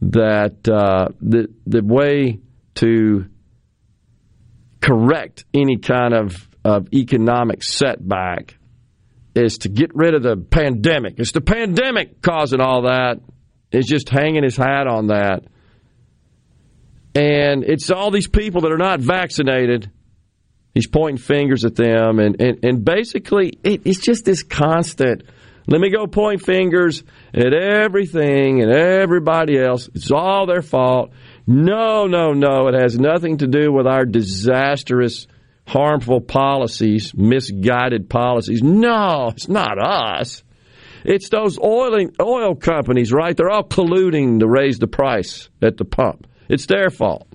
[0.00, 2.40] that uh, the the way
[2.76, 3.26] to
[4.80, 8.56] correct any kind of, of economic setback
[9.34, 11.14] is to get rid of the pandemic.
[11.18, 13.20] It's the pandemic causing all that.
[13.70, 15.44] He's just hanging his hat on that.
[17.14, 19.90] And it's all these people that are not vaccinated.
[20.74, 22.18] He's pointing fingers at them.
[22.18, 25.22] And, and, and basically, it, it's just this constant
[25.68, 27.04] let me go point fingers
[27.34, 29.90] at everything and everybody else.
[29.94, 31.12] It's all their fault.
[31.46, 32.68] No, no, no.
[32.68, 35.26] It has nothing to do with our disastrous,
[35.66, 38.62] harmful policies, misguided policies.
[38.62, 40.42] No, it's not us.
[41.04, 43.36] It's those oil, oil companies, right?
[43.36, 46.26] They're all colluding to raise the price at the pump.
[46.48, 47.28] It's their fault.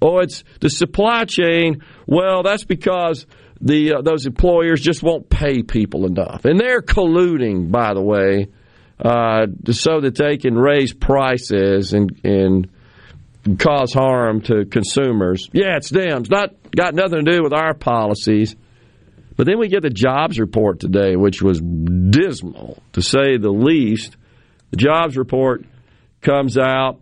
[0.00, 1.82] Oh, it's the supply chain.
[2.06, 3.26] Well, that's because
[3.60, 8.48] the uh, those employers just won't pay people enough, and they're colluding, by the way,
[9.00, 12.68] uh, so that they can raise prices and and
[13.58, 15.48] cause harm to consumers.
[15.52, 16.20] Yeah, it's them.
[16.20, 18.54] It's not got nothing to do with our policies.
[19.36, 24.16] But then we get the jobs report today, which was dismal to say the least.
[24.70, 25.64] The jobs report
[26.20, 27.00] comes out,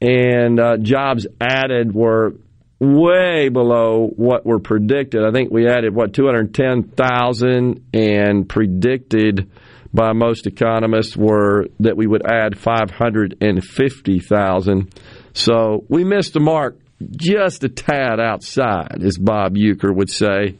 [0.00, 2.32] and uh, jobs added were
[2.78, 5.22] way below what were predicted.
[5.24, 9.50] I think we added what 210,000 and predicted
[9.94, 14.92] by most economists were that we would add 550,000.
[15.32, 16.78] So we missed the mark
[17.10, 20.56] just a tad outside, as Bob Uecker would say.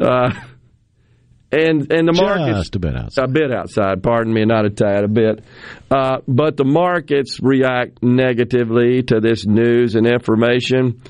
[0.00, 0.30] Uh,
[1.52, 3.24] and and the markets Just a bit outside.
[3.24, 4.02] a bit outside.
[4.02, 5.44] Pardon me, not a tad, a bit.
[5.90, 11.00] Uh, but the markets react negatively to this news and information,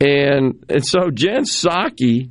[0.00, 2.30] and and so Jen Psaki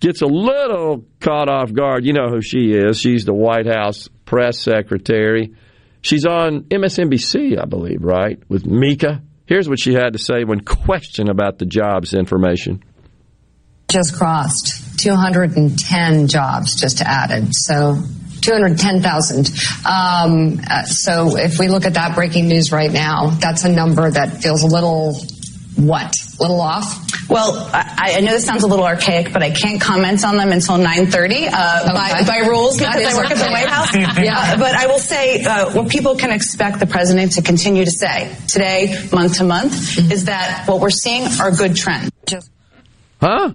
[0.00, 2.04] gets a little caught off guard.
[2.04, 2.98] You know who she is?
[2.98, 5.54] She's the White House press secretary.
[6.02, 9.22] She's on MSNBC, I believe, right, with Mika.
[9.46, 12.82] Here's what she had to say when questioned about the jobs information.
[13.88, 17.54] just crossed 210 jobs just added.
[17.54, 18.02] So
[18.42, 19.48] 210,000.
[19.86, 24.10] Um, uh, so if we look at that breaking news right now, that's a number
[24.10, 25.14] that feels a little
[25.76, 26.14] what?
[26.38, 27.28] A little off?
[27.30, 30.50] Well, I, I know this sounds a little archaic, but I can't comment on them
[30.52, 32.26] until 9:30 uh, by, Okay.
[32.26, 33.44] by rules That because I work at the.
[33.50, 33.94] White House.
[34.24, 34.36] Yeah.
[34.38, 37.90] Uh, but I will say uh, what people can expect the president to continue to
[37.90, 40.12] say today, month to month, Mm-hmm.
[40.12, 42.10] is that what we're seeing are good trends.
[43.20, 43.52] Huh?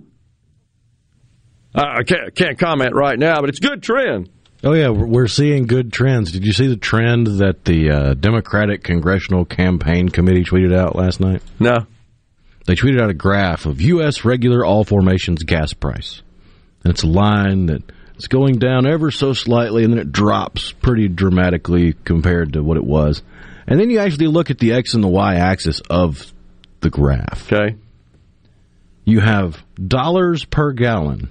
[1.76, 4.30] I can't, can't comment right now, but it's good trend.
[4.64, 6.32] Oh yeah, we're we're seeing good trends.
[6.32, 11.20] Did you see the trend that the uh, Democratic Congressional Campaign Committee tweeted out last
[11.22, 11.42] night?
[11.60, 11.86] No.
[12.70, 14.24] They tweeted out a graph of U.S.
[14.24, 16.22] regular all formulations gas price,
[16.84, 17.82] and it's a line that
[18.14, 22.78] it's going down ever so slightly, and then it drops pretty dramatically compared to what
[22.78, 23.24] it was.
[23.66, 26.32] And then you actually look at the x and the y axis of
[26.82, 27.52] the graph.
[27.52, 27.76] Okay.
[29.04, 31.28] you have dollars per gallon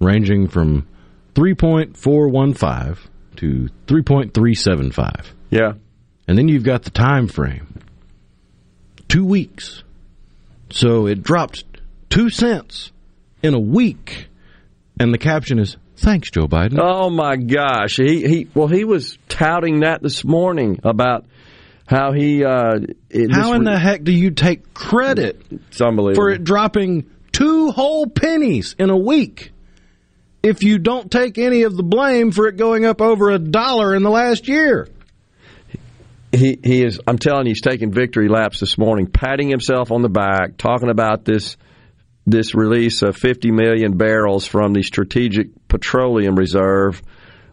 [0.00, 0.88] ranging from
[1.34, 2.98] 3.415
[3.36, 5.26] to 3.375.
[5.50, 5.74] Yeah.
[6.26, 7.78] And then you've got the time frame.
[9.06, 9.84] 2 weeks.
[10.72, 11.64] So it dropped
[12.10, 12.92] 2 cents
[13.42, 14.28] in a week.
[15.00, 16.78] And the caption is thanks Joe Biden.
[16.80, 17.96] Oh my gosh.
[17.96, 21.24] He he well he was touting that this morning about
[21.86, 22.78] how he uh
[23.10, 26.14] it, How in re- the heck do you take credit it's unbelievable.
[26.22, 29.52] for it dropping two whole pennies in a week
[30.42, 33.94] if you don't take any of the blame for it going up over a dollar
[33.94, 34.88] in the last year?
[36.32, 40.02] He he is I'm telling you he's taking victory laps this morning, patting himself on
[40.02, 41.56] the back, talking about this
[42.26, 47.02] this release of 50 million barrels from the Strategic Petroleum Reserve,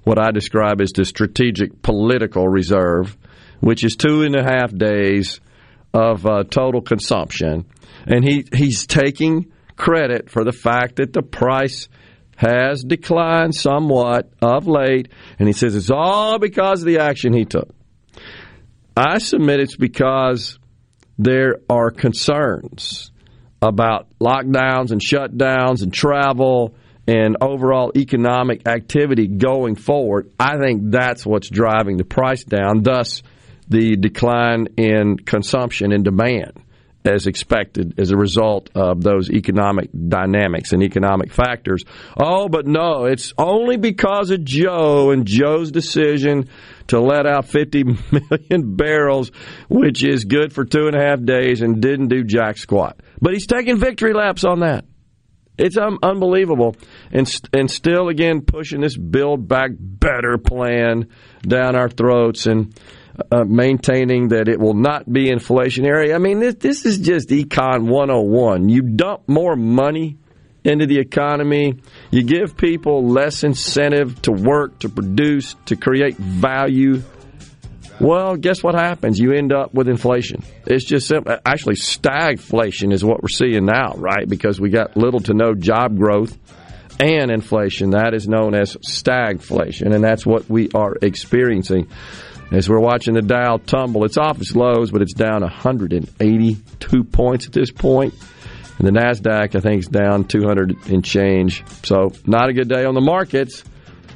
[0.03, 3.17] what I describe as the Strategic Political Reserve,
[3.61, 5.41] which is two and a half days
[5.93, 7.65] of uh, total consumption,
[8.05, 11.89] and he he's taking credit for the fact that the price
[12.35, 17.43] has declined somewhat of late, and he says it's all because of the action he
[17.43, 17.75] took.
[18.95, 20.59] I submit it's because
[21.17, 23.11] there are concerns
[23.61, 26.75] about lockdowns and shutdowns and travel
[27.07, 30.31] and overall economic activity going forward.
[30.39, 33.23] I think that's what's driving the price down, thus
[33.67, 36.53] the decline in consumption and demand
[37.05, 41.83] as expected as a result of those economic dynamics and economic factors.
[42.19, 46.49] Oh, but no, it's only because of Joe and Joe's decision
[46.89, 49.31] to let out 50 million barrels,
[49.69, 52.99] which is good for two and a half days and didn't do jack squat.
[53.21, 54.85] But he's taking victory laps on that.
[55.57, 56.77] It's um, unbelievable,
[57.11, 61.09] and and still again pushing this build back better plan
[61.41, 62.73] down our throats and
[63.29, 66.15] uh, maintaining that it will not be inflationary.
[66.15, 68.69] I mean, this this is just econ 101.
[68.69, 70.17] You dump more money
[70.63, 71.75] into the economy,
[72.11, 77.01] you give people less incentive to work, to produce, to create value.
[77.99, 79.19] Well, guess what happens?
[79.19, 80.43] You end up with inflation.
[80.65, 81.37] It's just simple.
[81.45, 84.27] Actually, stagflation is what we're seeing now, right?
[84.27, 86.37] Because we got little to no job growth
[86.99, 87.91] and inflation.
[87.91, 91.87] That is known as stagflation, and that's what we are experiencing
[92.51, 94.05] as we're watching the Dow tumble.
[94.05, 98.13] It's off its lows, but it's down 182 points at this point.
[98.79, 101.63] And the NASDAQ, I think, is down 200 and change.
[101.83, 103.63] So, not a good day on the markets.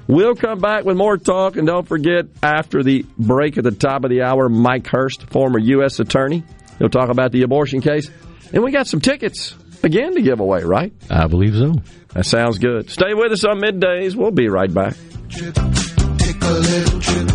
[0.08, 4.04] We'll come back with more talk, and don't forget, after the break at the top
[4.04, 6.00] of the hour, Mike Hurst, former U.S.
[6.00, 6.44] attorney,
[6.80, 8.10] he'll talk about the abortion case.
[8.52, 10.94] And we got some tickets again to give away, right?
[11.10, 11.74] I believe so.
[12.14, 12.90] That sounds good.
[12.90, 14.16] Stay with us on middays.
[14.16, 14.96] We'll be right back.
[15.30, 17.28] Take a little trip,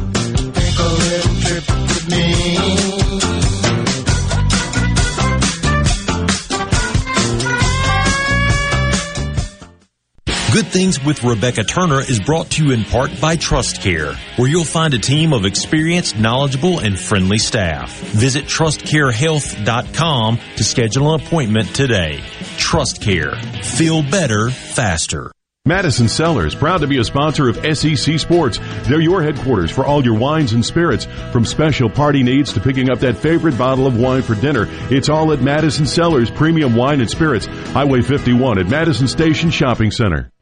[0.55, 2.11] take a little trip with
[3.43, 3.48] me.
[10.59, 14.49] Good Things with Rebecca Turner is brought to you in part by Trust Care, where
[14.49, 17.97] you'll find a team of experienced, knowledgeable, and friendly staff.
[17.97, 22.25] Visit trustcarehealth.com to schedule an appointment today.
[22.57, 23.37] Trust Care.
[23.63, 25.31] Feel better, faster.
[25.65, 28.59] Madison Cellars, proud to be a sponsor of SEC Sports.
[28.89, 31.07] They're your headquarters for all your wines and spirits.
[31.31, 35.09] From special party needs to picking up that favorite bottle of wine for dinner, it's
[35.09, 40.33] all at Madison Cellars Premium Wine and Spirits, Highway 51 at Madison Station Shopping Center.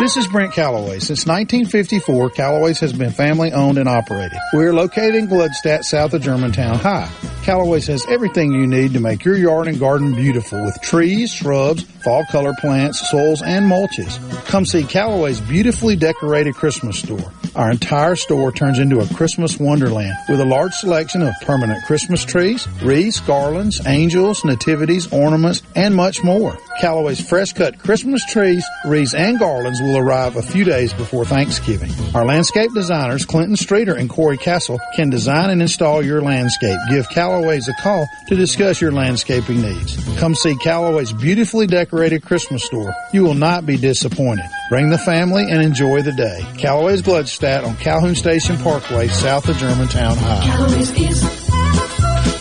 [0.00, 0.98] This is Brent Calloway.
[0.98, 4.38] Since 1954, Calloway's has been family owned and operated.
[4.52, 7.08] We are located in Gluckstadt, south of Germantown High.
[7.44, 11.84] Calloway's has everything you need to make your yard and garden beautiful with trees, shrubs,
[12.02, 14.18] fall color plants, soils, and mulches.
[14.46, 17.32] Come see Calloway's beautifully decorated Christmas store.
[17.56, 22.24] Our entire store turns into a Christmas wonderland with a large selection of permanent Christmas
[22.24, 26.58] trees, wreaths, garlands, angels, nativities, ornaments, and much more.
[26.80, 31.92] Callaway's fresh cut Christmas trees, wreaths, and garlands will arrive a few days before Thanksgiving.
[32.12, 36.78] Our landscape designers, Clinton Streeter and Corey Castle, can design and install your landscape.
[36.90, 39.96] Give Callaway's a call to discuss your landscaping needs.
[40.18, 42.92] Come see Callaway's beautifully decorated Christmas store.
[43.12, 44.46] You will not be disappointed.
[44.70, 46.40] Bring the family and enjoy the day.
[46.58, 50.44] Callaway's Gluckstadt on Calhoun Station Parkway, south of Germantown High.
[50.44, 51.22] Callaway's is,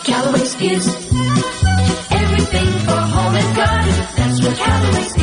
[0.04, 0.88] Callaway's is
[2.12, 3.94] everything for home and garden.
[4.16, 5.23] That's what Callaway's is.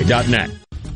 [0.03, 0.51] esisupply.net.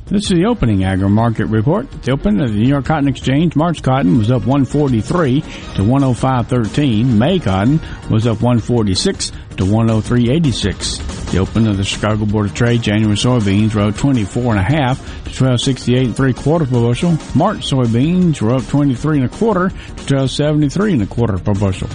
[0.08, 1.90] This is the opening agri market report.
[2.04, 5.48] The open of the New York Cotton Exchange, March cotton was up 143 to
[5.82, 7.06] 105.13.
[7.18, 7.80] May cotton
[8.12, 11.32] was up 146 to 103.86.
[11.32, 15.00] The open of the Chicago Board of Trade, January soybeans rose 24 and a half
[15.26, 17.12] to 12.68 and three quarter per bushel.
[17.36, 19.76] March soybeans were up 23 and a quarter to
[20.16, 21.90] 12.73 and a quarter per bushel.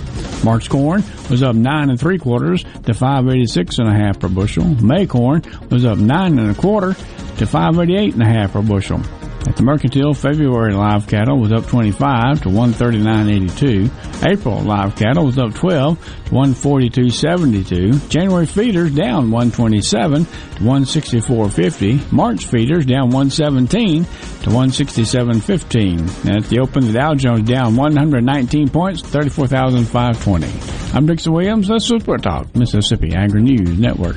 [0.44, 4.64] March corn was up nine and three quarters to 5.86 and a half per bushel.
[4.82, 9.00] May corn was up nine and a quarter to 588 and a half per bushel.
[9.46, 14.30] At the Mercantile, February live cattle was up 25 to 139.82.
[14.30, 18.08] April live cattle was up 12 to 142.72.
[18.10, 22.12] January feeders down 127 to 164.50.
[22.12, 26.26] March feeders down 117 to 167.15.
[26.26, 30.94] And at the open, the Dow Jones down 119 points, 34,520.
[30.94, 34.16] I'm Dixon Williams, the Super Talk, Mississippi Agri News Network.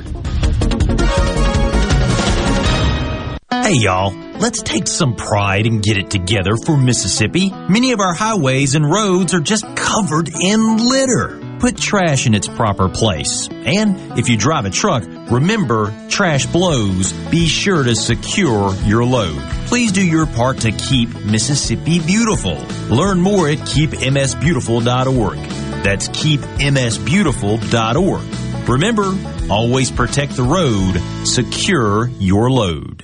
[3.50, 4.10] Hey y'all,
[4.40, 7.50] let's take some pride and get it together for Mississippi.
[7.50, 11.40] Many of our highways and roads are just covered in litter.
[11.60, 13.48] Put trash in its proper place.
[13.50, 17.12] And if you drive a truck, remember trash blows.
[17.30, 19.40] Be sure to secure your load.
[19.66, 22.58] Please do your part to keep Mississippi beautiful.
[22.94, 25.38] Learn more at keepmsbeautiful.org.
[25.84, 28.68] That's keepmsbeautiful.org.
[28.68, 29.14] Remember,
[29.50, 33.03] always protect the road, secure your load.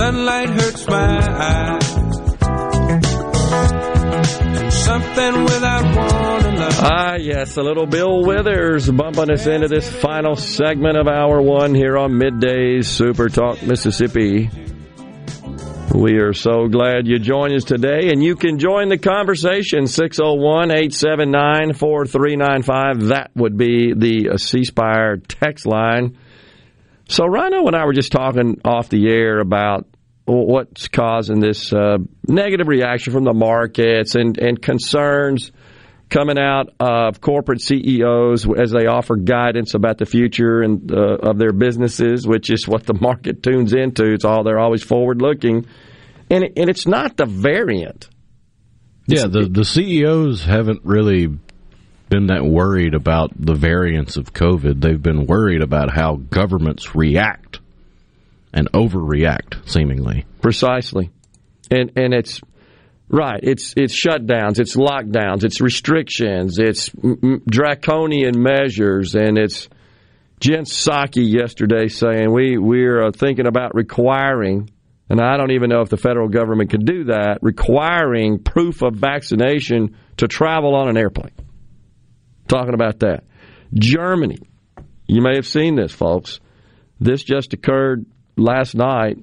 [0.00, 1.18] Sunlight hurts my
[1.48, 1.79] eyes,
[6.82, 11.74] Ah, yes, a little Bill Withers bumping us into this final segment of hour one
[11.74, 14.48] here on Middays Super Talk Mississippi.
[15.94, 20.70] We are so glad you joined us today, and you can join the conversation 601
[20.70, 23.08] 879 4395.
[23.08, 26.16] That would be the C Spire text line.
[27.10, 29.86] So, Rhino and I were just talking off the air about
[30.24, 35.52] what's causing this uh, negative reaction from the markets and, and concerns
[36.10, 41.38] coming out of corporate CEOs as they offer guidance about the future and uh, of
[41.38, 44.12] their businesses, which is what the market tunes into.
[44.12, 45.66] It's all they're always forward looking,
[46.28, 48.08] and and it's not the variant.
[49.06, 51.28] Yeah, the the CEOs haven't really
[52.08, 54.80] been that worried about the variants of COVID.
[54.80, 57.60] They've been worried about how governments react
[58.52, 60.26] and overreact, seemingly.
[60.42, 61.10] Precisely,
[61.70, 62.40] and and it's
[63.10, 63.40] right.
[63.42, 69.68] It's it's shutdowns, it's lockdowns, it's restrictions, it's m- draconian measures, and it's
[70.40, 74.70] Jen Psaki yesterday saying we we're uh, thinking about requiring.
[75.10, 78.94] And I don't even know if the federal government could do that, requiring proof of
[78.94, 81.34] vaccination to travel on an airplane.
[82.46, 83.24] Talking about that.
[83.74, 84.38] Germany.
[85.08, 86.38] You may have seen this, folks.
[87.00, 88.06] This just occurred
[88.36, 89.18] last night.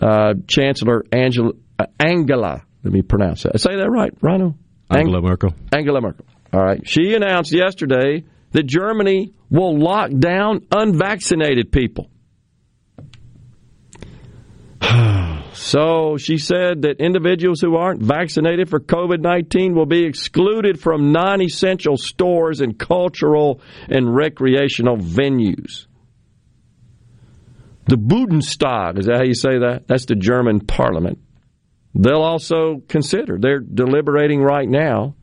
[0.00, 3.60] Uh, Chancellor Angela, uh, Angela, let me pronounce that.
[3.60, 4.54] Say that right, Rhino?
[4.90, 5.54] Angela Merkel.
[5.72, 6.24] Angela Merkel.
[6.52, 6.86] All right.
[6.86, 12.10] She announced yesterday that Germany will lock down unvaccinated people.
[15.52, 21.12] So she said that individuals who aren't vaccinated for COVID 19 will be excluded from
[21.12, 25.86] non essential stores and cultural and recreational venues.
[27.86, 29.84] The Bundestag, is that how you say that?
[29.86, 31.18] That's the German parliament.
[31.94, 35.16] They'll also consider, they're deliberating right now,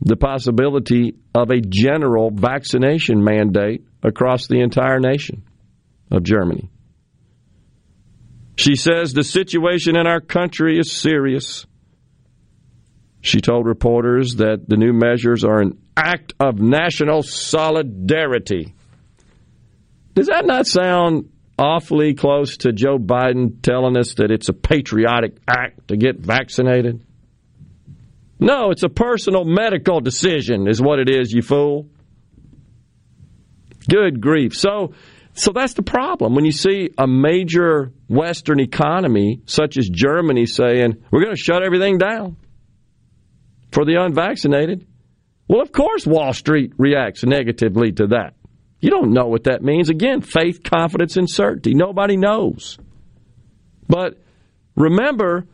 [0.00, 5.44] the possibility of a general vaccination mandate across the entire nation
[6.10, 6.70] of Germany.
[8.56, 11.66] She says the situation in our country is serious.
[13.20, 18.74] She told reporters that the new measures are an act of national solidarity.
[20.14, 25.36] Does that not sound awfully close to Joe Biden telling us that it's a patriotic
[25.48, 27.04] act to get vaccinated?
[28.38, 31.88] No, it's a personal medical decision, is what it is, you fool.
[33.88, 34.54] Good grief.
[34.54, 34.92] So,
[35.32, 36.34] so that's the problem.
[36.34, 41.62] When you see a major Western economy, such as Germany, saying, we're going to shut
[41.62, 42.36] everything down
[43.70, 44.86] for the unvaccinated,
[45.48, 48.34] well, of course, Wall Street reacts negatively to that.
[48.80, 49.88] You don't know what that means.
[49.88, 51.74] Again, faith, confidence, and certainty.
[51.74, 52.78] Nobody knows.
[53.88, 54.18] But
[54.74, 55.46] remember,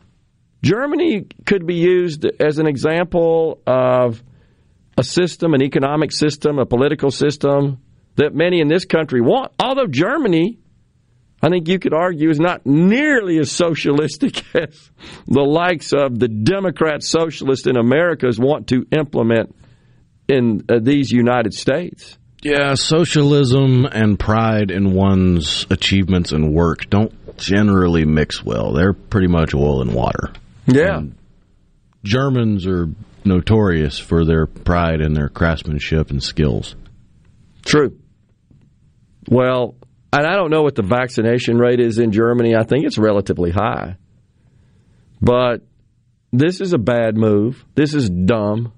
[0.61, 4.21] Germany could be used as an example of
[4.97, 7.79] a system, an economic system, a political system
[8.15, 9.51] that many in this country want.
[9.59, 10.59] Although Germany,
[11.41, 14.91] I think you could argue, is not nearly as socialistic as
[15.27, 19.55] the likes of the Democrat socialists in Americas want to implement
[20.27, 22.17] in uh, these United States.
[22.43, 28.73] Yeah, socialism and pride in one's achievements and work don't generally mix well.
[28.73, 30.33] They're pretty much oil and water.
[30.67, 30.97] Yeah.
[30.97, 31.15] And
[32.03, 32.89] Germans are
[33.23, 36.75] notorious for their pride in their craftsmanship and skills.
[37.65, 37.97] True.
[39.29, 39.75] Well,
[40.11, 42.55] and I don't know what the vaccination rate is in Germany.
[42.55, 43.95] I think it's relatively high.
[45.21, 45.61] But
[46.33, 47.63] this is a bad move.
[47.75, 48.73] This is dumb,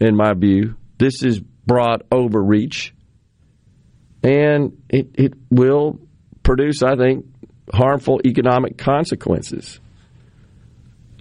[0.00, 0.76] in my view.
[0.98, 2.94] This is broad overreach.
[4.22, 5.98] And it, it will
[6.42, 7.26] produce, I think,
[7.72, 9.80] harmful economic consequences.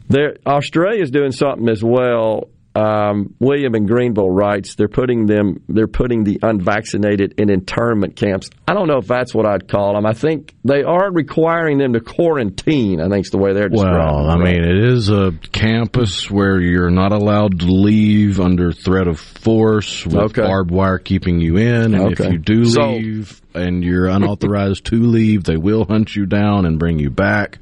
[0.08, 5.62] There, Australia is doing something as well um, William in Greenville writes they're putting them
[5.68, 8.50] they're putting the unvaccinated in internment camps.
[8.68, 10.06] I don't know if that's what I'd call them.
[10.06, 13.02] I think they are requiring them to quarantine.
[13.02, 13.98] I think is the way they're describing.
[14.00, 19.08] Well, I mean, it is a campus where you're not allowed to leave under threat
[19.08, 20.44] of force with Okay.
[20.44, 24.96] barbed wire keeping you in, and if you do So- leave and you're unauthorized to
[24.96, 27.60] leave, they will hunt you down and bring you back.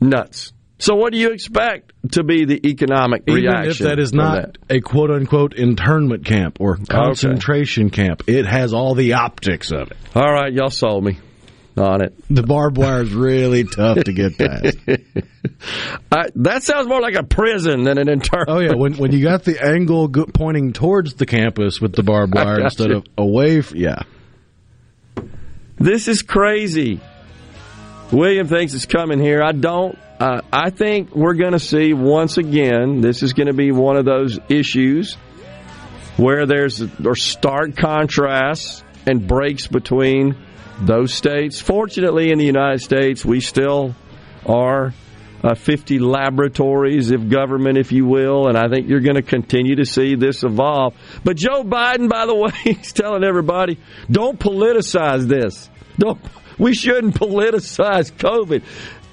[0.00, 0.52] nuts.
[0.80, 3.70] So what do you expect to be the economic Even reaction?
[3.70, 8.72] if that is from not a quote unquote internment camp or concentration camp, it has
[8.72, 9.96] all the optics of it.
[10.14, 11.18] All right, y'all sold me
[11.76, 12.14] on it.
[12.30, 14.78] The barbed wire is really tough to get past.
[16.12, 18.48] I, that sounds more like a prison than an internment.
[18.48, 22.34] Oh yeah, when when you got the angle pointing towards the campus with the barbed
[22.36, 22.96] wire instead you.
[22.96, 24.00] of away, f- yeah.
[25.76, 27.00] This is crazy.
[28.12, 29.42] William thinks it's coming here.
[29.42, 29.98] I don't.
[30.20, 33.00] Uh, I think we're going to see once again.
[33.00, 35.14] This is going to be one of those issues
[36.18, 40.36] where there's or stark contrasts and breaks between
[40.78, 41.62] those states.
[41.62, 43.94] Fortunately, in the United States, we still
[44.44, 44.92] are
[45.42, 49.76] uh, 50 laboratories of government, if you will, and I think you're going to continue
[49.76, 50.94] to see this evolve.
[51.24, 53.78] But Joe Biden, by the way, he's telling everybody,
[54.10, 55.70] don't politicize this.
[55.98, 56.20] Don't.
[56.58, 58.62] We shouldn't politicize COVID,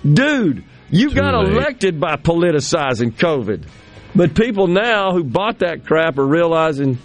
[0.04, 0.66] dude.
[0.90, 1.52] You got late.
[1.52, 3.68] elected by politicizing COVID,
[4.16, 6.98] but people now who bought that crap are realizing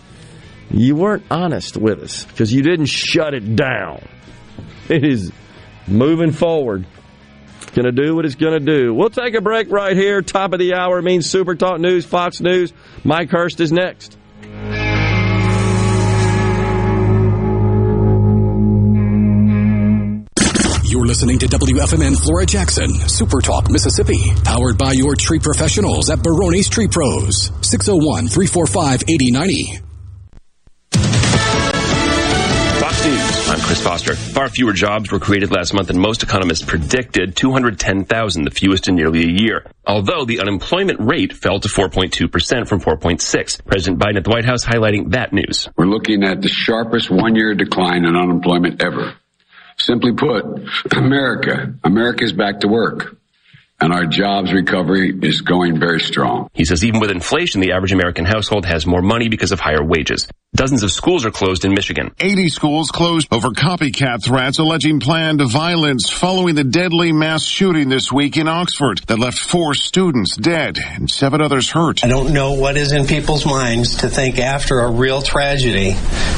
[0.70, 4.06] you weren't honest with us because you didn't shut it down.
[4.88, 5.32] It is
[5.86, 6.86] moving forward.
[7.74, 8.92] Going to do what it's going to do.
[8.92, 10.20] We'll take a break right here.
[10.20, 12.72] Top of the hour means Super Talk News, Fox News.
[13.02, 14.18] Mike Hurst is next.
[20.92, 26.22] You're listening to WFMN Flora Jackson, Super Talk, Mississippi, powered by your tree professionals at
[26.22, 29.80] Baroni's Tree Pros, 601 345 8090.
[32.78, 33.48] Fox News.
[33.48, 34.14] I'm Chris Foster.
[34.16, 38.94] Far fewer jobs were created last month than most economists predicted 210,000, the fewest in
[38.94, 39.64] nearly a year.
[39.86, 43.64] Although the unemployment rate fell to 4.2% from 4.6.
[43.64, 45.70] President Biden at the White House highlighting that news.
[45.74, 49.14] We're looking at the sharpest one year decline in unemployment ever.
[49.78, 50.44] Simply put,
[50.96, 53.16] America, America is back to work.
[53.80, 56.48] and our jobs recovery is going very strong.
[56.54, 59.82] He says even with inflation, the average American household has more money because of higher
[59.84, 60.28] wages.
[60.54, 62.14] Dozens of schools are closed in Michigan.
[62.20, 68.12] 80 schools closed over copycat threats alleging planned violence following the deadly mass shooting this
[68.12, 72.04] week in Oxford that left four students dead and seven others hurt.
[72.04, 75.94] I don't know what is in people's minds to think after a real tragedy,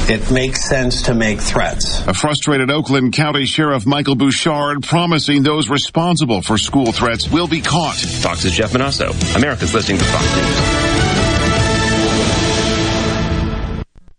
[0.09, 2.07] it makes sense to make threats.
[2.07, 7.61] A frustrated Oakland County Sheriff Michael Bouchard promising those responsible for school threats will be
[7.61, 7.97] caught.
[7.97, 9.11] Fox's Jeff Monosso.
[9.35, 11.34] America's listening to Fox News.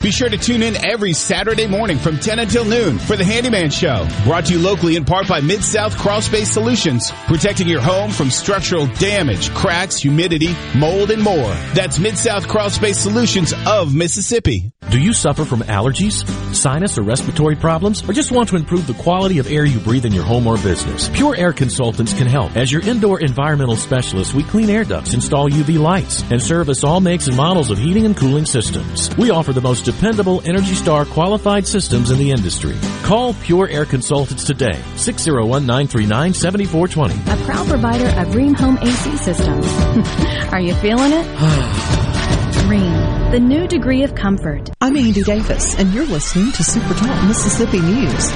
[0.00, 3.68] Be sure to tune in every Saturday morning from 10 until noon for the Handyman
[3.68, 4.06] Show.
[4.22, 7.10] Brought to you locally in part by Mid-South Crawl Space Solutions.
[7.26, 11.50] Protecting your home from structural damage, cracks, humidity, mold, and more.
[11.74, 14.70] That's Mid-South Crawl Space Solutions of Mississippi.
[14.90, 18.94] Do you suffer from allergies, sinus, or respiratory problems, or just want to improve the
[18.94, 21.10] quality of air you breathe in your home or business?
[21.10, 22.56] Pure Air Consultants can help.
[22.56, 27.00] As your indoor environmental specialist, we clean air ducts, install UV lights, and service all
[27.00, 29.14] makes and models of heating and cooling systems.
[29.16, 32.76] We offer the most dependable Energy Star qualified systems in the industry.
[33.04, 37.32] Call Pure Air Consultants today, 601-939-7420.
[37.32, 39.66] A proud provider of Rheem Home AC systems.
[40.52, 41.24] Are you feeling it?
[42.68, 44.68] Rheem, the new degree of comfort.
[44.82, 48.30] I'm Andy Davis, and you're listening to Super Talk Mississippi News.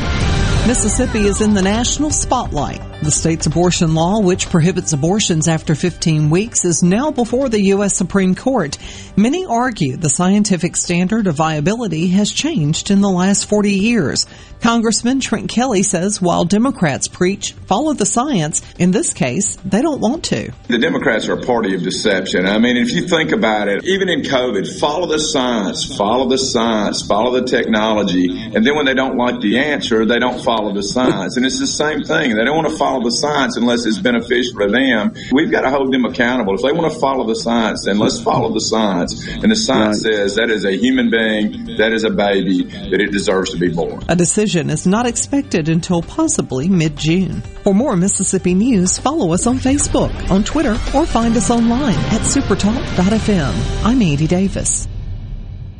[0.66, 2.91] Mississippi is in the national spotlight.
[3.02, 7.96] The state's abortion law, which prohibits abortions after 15 weeks, is now before the U.S.
[7.96, 8.78] Supreme Court.
[9.16, 14.26] Many argue the scientific standard of viability has changed in the last 40 years.
[14.60, 20.00] Congressman Trent Kelly says while Democrats preach follow the science, in this case, they don't
[20.00, 20.52] want to.
[20.68, 22.46] The Democrats are a party of deception.
[22.46, 26.38] I mean, if you think about it, even in COVID, follow the science, follow the
[26.38, 30.72] science, follow the technology, and then when they don't like the answer, they don't follow
[30.72, 31.36] the science.
[31.36, 32.36] And it's the same thing.
[32.36, 35.14] They don't want to follow the science unless it's beneficial to them.
[35.32, 36.54] We've got to hold them accountable.
[36.54, 39.26] If they want to follow the science, then let's follow the science.
[39.28, 40.14] And the science right.
[40.14, 43.68] says that is a human being, that is a baby, that it deserves to be
[43.68, 44.02] born.
[44.08, 47.42] A decision is not expected until possibly mid-June.
[47.62, 52.22] For more Mississippi news, follow us on Facebook, on Twitter, or find us online at
[52.22, 53.84] supertalk.fm.
[53.84, 54.88] I'm Andy Davis.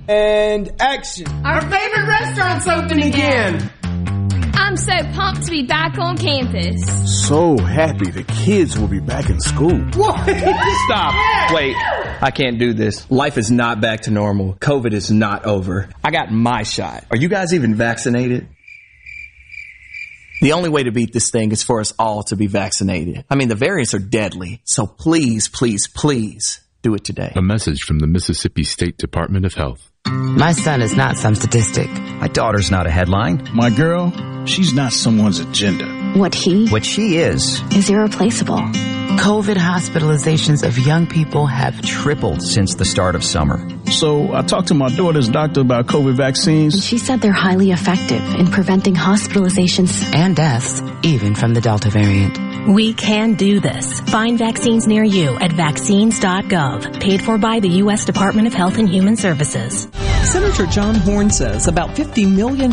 [0.08, 1.26] And action.
[1.44, 3.70] Our favorite restaurant's open again.
[4.72, 6.80] I'm so pumped to be back on campus.
[7.26, 9.78] So happy the kids will be back in school.
[9.78, 10.18] What?
[10.86, 11.52] Stop.
[11.52, 11.76] Wait,
[12.22, 13.10] I can't do this.
[13.10, 14.54] Life is not back to normal.
[14.54, 15.90] COVID is not over.
[16.02, 17.04] I got my shot.
[17.10, 18.48] Are you guys even vaccinated?
[20.40, 23.26] The only way to beat this thing is for us all to be vaccinated.
[23.28, 24.62] I mean, the variants are deadly.
[24.64, 27.32] So please, please, please do it today.
[27.34, 29.90] A message from the Mississippi State Department of Health.
[30.06, 31.88] My son is not some statistic.
[31.88, 33.48] My daughter's not a headline.
[33.54, 34.12] My girl,
[34.46, 35.86] she's not someone's agenda.
[36.18, 36.68] What he?
[36.68, 37.60] What she is.
[37.72, 38.60] Is irreplaceable.
[39.18, 43.58] COVID hospitalizations of young people have tripled since the start of summer.
[43.90, 46.84] So I talked to my daughter's doctor about COVID vaccines.
[46.84, 52.38] She said they're highly effective in preventing hospitalizations and deaths, even from the Delta variant.
[52.68, 54.00] We can do this.
[54.00, 58.04] Find vaccines near you at vaccines.gov, paid for by the U.S.
[58.04, 59.88] Department of Health and Human Services.
[60.22, 62.70] Senator John Horhn says about $50 million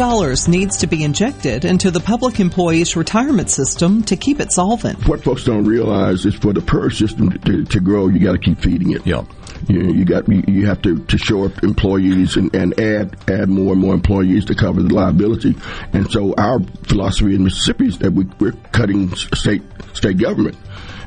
[0.47, 5.07] needs to be injected into the public employees retirement system to keep it solvent.
[5.07, 8.37] What folks don't realize is for the PERS system to, to grow, you got to
[8.37, 9.05] keep feeding it.
[9.05, 9.25] Yeah.
[9.67, 13.73] You, you got you have to, to shore up employees and, and add add more
[13.73, 15.55] and more employees to cover the liability.
[15.91, 19.61] And so our philosophy in Mississippi is that we, we're cutting state
[19.93, 20.55] state government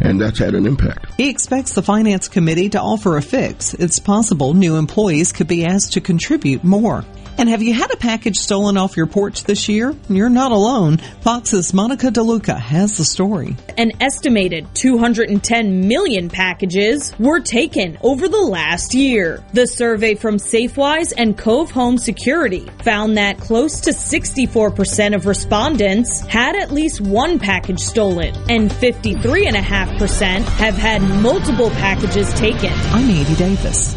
[0.01, 1.15] and that's had an impact.
[1.17, 3.73] He expects the Finance Committee to offer a fix.
[3.75, 7.05] It's possible new employees could be asked to contribute more.
[7.39, 9.95] And have you had a package stolen off your porch this year?
[10.09, 10.99] You're not alone.
[11.23, 13.57] Fox's Monica DeLuca has the story.
[13.77, 19.43] An estimated 210 million packages were taken over the last year.
[19.53, 26.21] The survey from Safewise and Cove Home Security found that close to 64% of respondents
[26.21, 32.73] had at least one package stolen, and 53.5% have had multiple packages taken.
[32.73, 33.97] I'm Andy Davis.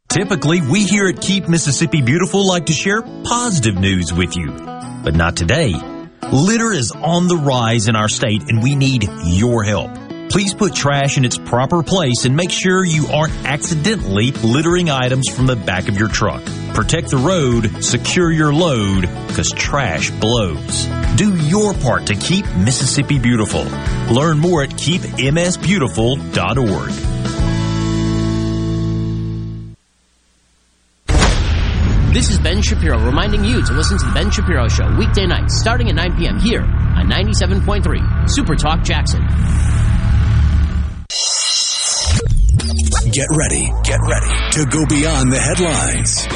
[0.11, 4.51] Typically, we here at Keep Mississippi Beautiful like to share positive news with you.
[4.51, 5.73] But not today.
[6.33, 9.89] Litter is on the rise in our state and we need your help.
[10.29, 15.29] Please put trash in its proper place and make sure you aren't accidentally littering items
[15.29, 16.43] from the back of your truck.
[16.73, 20.87] Protect the road, secure your load, because trash blows.
[21.15, 23.63] Do your part to keep Mississippi beautiful.
[24.13, 27.10] Learn more at keepmsbeautiful.org.
[32.61, 36.17] Shapiro reminding you to listen to The Ben Shapiro Show weekday nights starting at 9
[36.17, 36.39] p.m.
[36.39, 39.21] here on 97.3 Super Talk Jackson.
[43.11, 46.27] Get ready, get ready to go beyond the headlines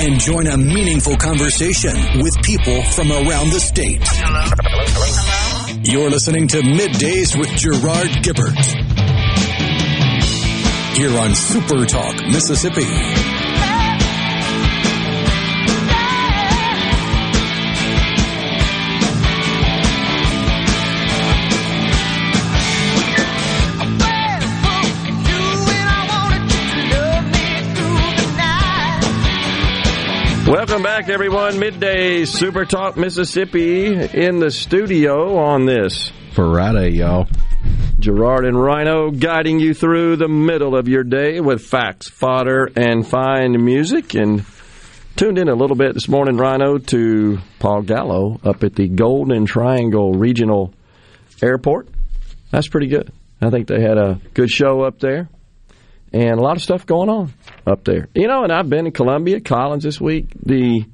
[0.00, 4.02] and join a meaningful conversation with people from around the state.
[5.86, 8.58] You're listening to Middays with Gerard Gibert
[10.96, 13.27] here on Super Talk, Mississippi.
[30.48, 31.58] Welcome back, everyone.
[31.58, 37.28] Midday Super Talk Mississippi in the studio on this Friday, y'all.
[37.98, 43.06] Gerard and Rhino guiding you through the middle of your day with facts, fodder, and
[43.06, 44.14] fine music.
[44.14, 44.46] And
[45.16, 49.44] tuned in a little bit this morning, Rhino, to Paul Gallo up at the Golden
[49.44, 50.72] Triangle Regional
[51.42, 51.88] Airport.
[52.50, 53.12] That's pretty good.
[53.42, 55.28] I think they had a good show up there
[56.12, 57.32] and a lot of stuff going on
[57.66, 58.08] up there.
[58.14, 60.28] You know, and I've been in Columbia, Collins this week.
[60.44, 60.84] The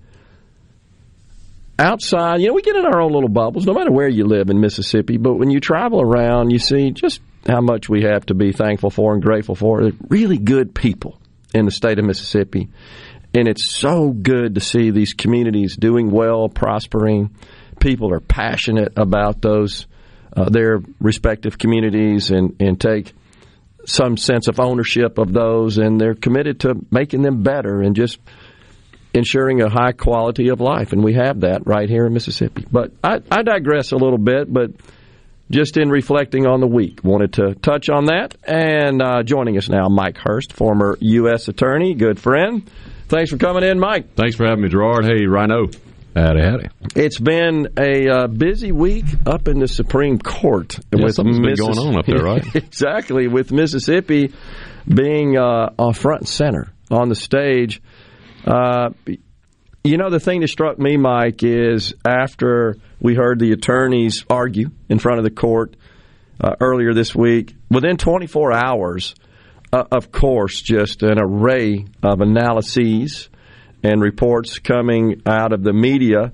[1.78, 4.50] outside, you know, we get in our own little bubbles, no matter where you live
[4.50, 5.16] in Mississippi.
[5.16, 8.90] But when you travel around, you see just how much we have to be thankful
[8.90, 9.82] for and grateful for.
[9.82, 11.18] They're really good people
[11.52, 12.68] in the state of Mississippi.
[13.34, 17.34] And it's so good to see these communities doing well, prospering.
[17.80, 19.86] People are passionate about those,
[20.36, 23.12] uh, their respective communities and, and take
[23.86, 28.18] some sense of ownership of those, and they're committed to making them better and just
[29.12, 30.92] ensuring a high quality of life.
[30.92, 32.66] And we have that right here in Mississippi.
[32.70, 34.72] But I, I digress a little bit, but
[35.50, 38.34] just in reflecting on the week, wanted to touch on that.
[38.44, 41.48] And uh, joining us now, Mike Hurst, former U.S.
[41.48, 42.68] Attorney, good friend.
[43.08, 44.14] Thanks for coming in, Mike.
[44.14, 45.04] Thanks for having me, Gerard.
[45.04, 45.68] Hey, Rhino.
[46.14, 46.68] Howdy, howdy.
[46.94, 50.78] It's been a uh, busy week up in the Supreme Court.
[50.92, 52.46] Yeah, with something's Missis- been going on up there, right?
[52.54, 54.32] exactly, with Mississippi
[54.86, 57.82] being uh, front and center on the stage.
[58.46, 58.90] Uh,
[59.82, 64.70] you know, the thing that struck me, Mike, is after we heard the attorneys argue
[64.88, 65.74] in front of the court
[66.40, 69.16] uh, earlier this week, within 24 hours,
[69.72, 73.30] uh, of course, just an array of analyses
[73.84, 76.32] and reports coming out of the media.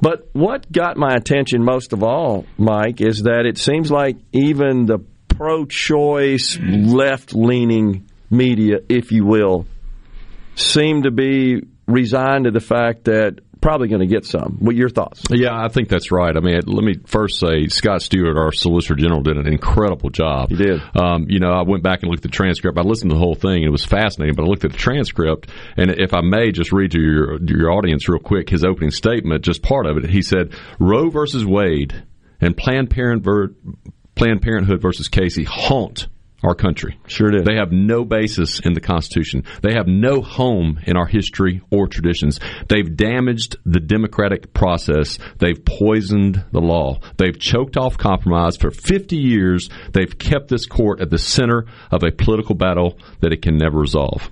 [0.00, 4.86] But what got my attention most of all, Mike, is that it seems like even
[4.86, 4.98] the
[5.28, 9.66] pro choice, left leaning media, if you will,
[10.54, 14.58] seem to be resigned to the fact that probably going to get some.
[14.60, 15.22] What your thoughts?
[15.30, 16.36] Yeah, I think that's right.
[16.36, 20.50] I mean, let me first say Scott Stewart, our Solicitor General, did an incredible job.
[20.50, 20.80] He did.
[20.96, 22.78] Um, you know, I went back and looked at the transcript.
[22.78, 24.34] I listened to the whole thing, and it was fascinating.
[24.34, 27.70] But I looked at the transcript, and if I may just read to your your
[27.72, 30.08] audience real quick his opening statement, just part of it.
[30.08, 32.04] He said, "Roe versus Wade
[32.40, 33.56] and Planned Parenthood,
[34.14, 36.08] Planned Parenthood versus Casey haunt."
[36.42, 36.98] Our country.
[37.06, 37.44] Sure did.
[37.44, 39.44] They have no basis in the Constitution.
[39.62, 42.38] They have no home in our history or traditions.
[42.68, 45.18] They've damaged the democratic process.
[45.38, 47.00] They've poisoned the law.
[47.16, 49.68] They've choked off compromise for 50 years.
[49.92, 53.78] They've kept this court at the center of a political battle that it can never
[53.78, 54.30] resolve.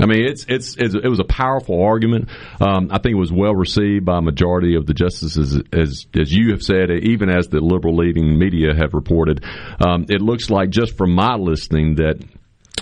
[0.00, 2.28] I mean, it's, it's, it's it was a powerful argument.
[2.60, 6.32] Um, I think it was well received by a majority of the justices, as as
[6.32, 9.44] you have said, even as the liberal leading media have reported.
[9.80, 12.22] Um, it looks like just from my listening that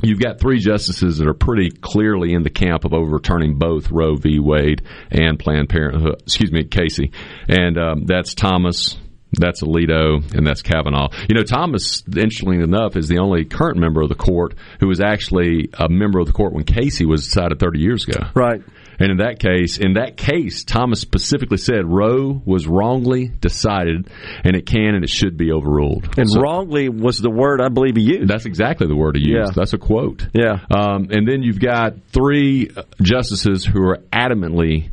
[0.03, 4.17] you've got three justices that are pretty clearly in the camp of overturning both Roe
[4.17, 4.41] v.
[4.41, 6.23] Wade and Planned Parenthood.
[6.23, 7.12] Excuse me, Casey,
[7.49, 8.97] and um, that's Thomas,
[9.39, 11.09] That's Alito, and that's Kavanaugh.
[11.28, 15.01] You know, Thomas, interestingly enough, is the only current member of the court who was
[15.01, 18.20] actually a member of the court when Casey was decided 30 years ago.
[18.35, 18.62] Right.
[18.99, 24.09] And in that case, in that case, Thomas specifically said Roe was wrongly decided,
[24.45, 26.16] and it can and it should be overruled.
[26.16, 28.28] And so, wrongly was the word I believe he used.
[28.28, 29.51] That's exactly the word he used.
[29.51, 29.53] Yeah.
[29.55, 30.28] That's a quote.
[30.32, 30.61] Yeah.
[30.70, 32.70] Um, and then you've got three
[33.03, 34.91] justices who are adamantly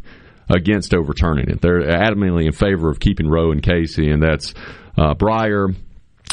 [0.51, 1.61] against overturning it.
[1.61, 4.53] They're adamantly in favor of keeping Roe and Casey, and that's
[4.97, 5.75] uh, Breyer,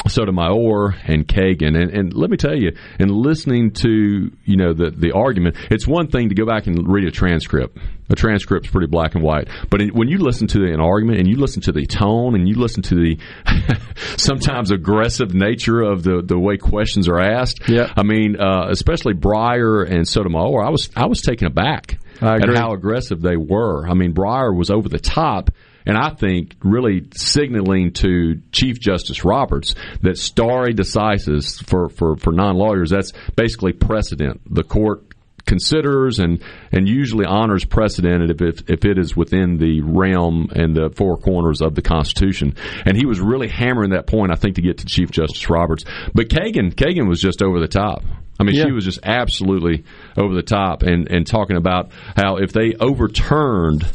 [0.07, 1.79] Sotomayor and Kagan.
[1.79, 5.87] And, and let me tell you, in listening to you know the the argument, it's
[5.87, 7.77] one thing to go back and read a transcript.
[8.11, 11.35] A transcript's pretty black and white, but when you listen to an argument and you
[11.35, 13.19] listen to the tone and you listen to the
[14.17, 17.93] sometimes aggressive nature of the the way questions are asked, yeah.
[17.95, 22.73] I mean, uh, especially Breyer and Sotomayor, I was I was taken aback at how
[22.73, 23.87] aggressive they were.
[23.87, 25.51] I mean, Breyer was over the top
[25.85, 32.31] and I think really signaling to Chief Justice Roberts that stare decisis for, for, for
[32.31, 34.41] non lawyers, that's basically precedent.
[34.53, 35.03] The court
[35.45, 40.75] considers and, and usually honors precedent if it, if it is within the realm and
[40.75, 42.55] the four corners of the Constitution.
[42.85, 45.85] And he was really hammering that point, I think, to get to Chief Justice Roberts.
[46.13, 48.03] But Kagan, Kagan was just over the top.
[48.39, 48.65] I mean, yeah.
[48.65, 49.83] she was just absolutely
[50.17, 53.85] over the top and, and talking about how if they overturned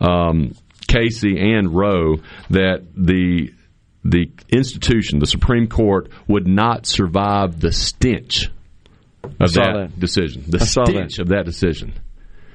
[0.00, 0.54] um,
[0.86, 2.16] Casey and Roe
[2.50, 3.52] that the
[4.04, 8.50] the institution, the Supreme Court, would not survive the stench
[9.22, 10.44] of that, that, decision.
[10.48, 11.22] The stench that.
[11.22, 11.92] of that decision.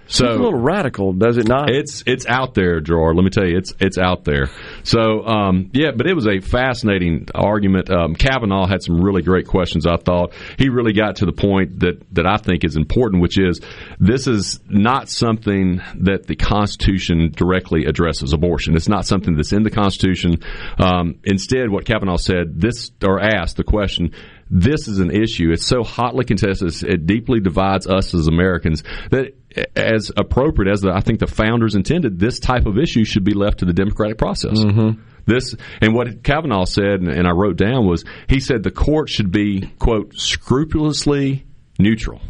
[0.07, 1.69] So it's a little radical, does it not?
[1.69, 3.15] It's it's out there, Gerard.
[3.15, 4.49] Let me tell you, it's it's out there.
[4.83, 7.89] So um, yeah, but it was a fascinating argument.
[7.89, 9.85] Um, Kavanaugh had some really great questions.
[9.85, 13.37] I thought he really got to the point that that I think is important, which
[13.37, 13.59] is
[13.99, 18.33] this is not something that the Constitution directly addresses.
[18.33, 18.75] Abortion.
[18.75, 20.41] It's not something that's in the Constitution.
[20.77, 24.13] Um, instead, what Kavanaugh said, this or asked the question
[24.49, 25.51] this is an issue.
[25.51, 26.83] It's so hotly contested.
[26.83, 29.33] It deeply divides us as Americans that,
[29.75, 33.33] as appropriate as the, I think the founders intended, this type of issue should be
[33.33, 34.59] left to the democratic process.
[34.59, 35.01] Mm-hmm.
[35.25, 39.31] This and what Kavanaugh said, and I wrote down was he said the court should
[39.31, 41.45] be quote scrupulously
[41.77, 42.21] neutral,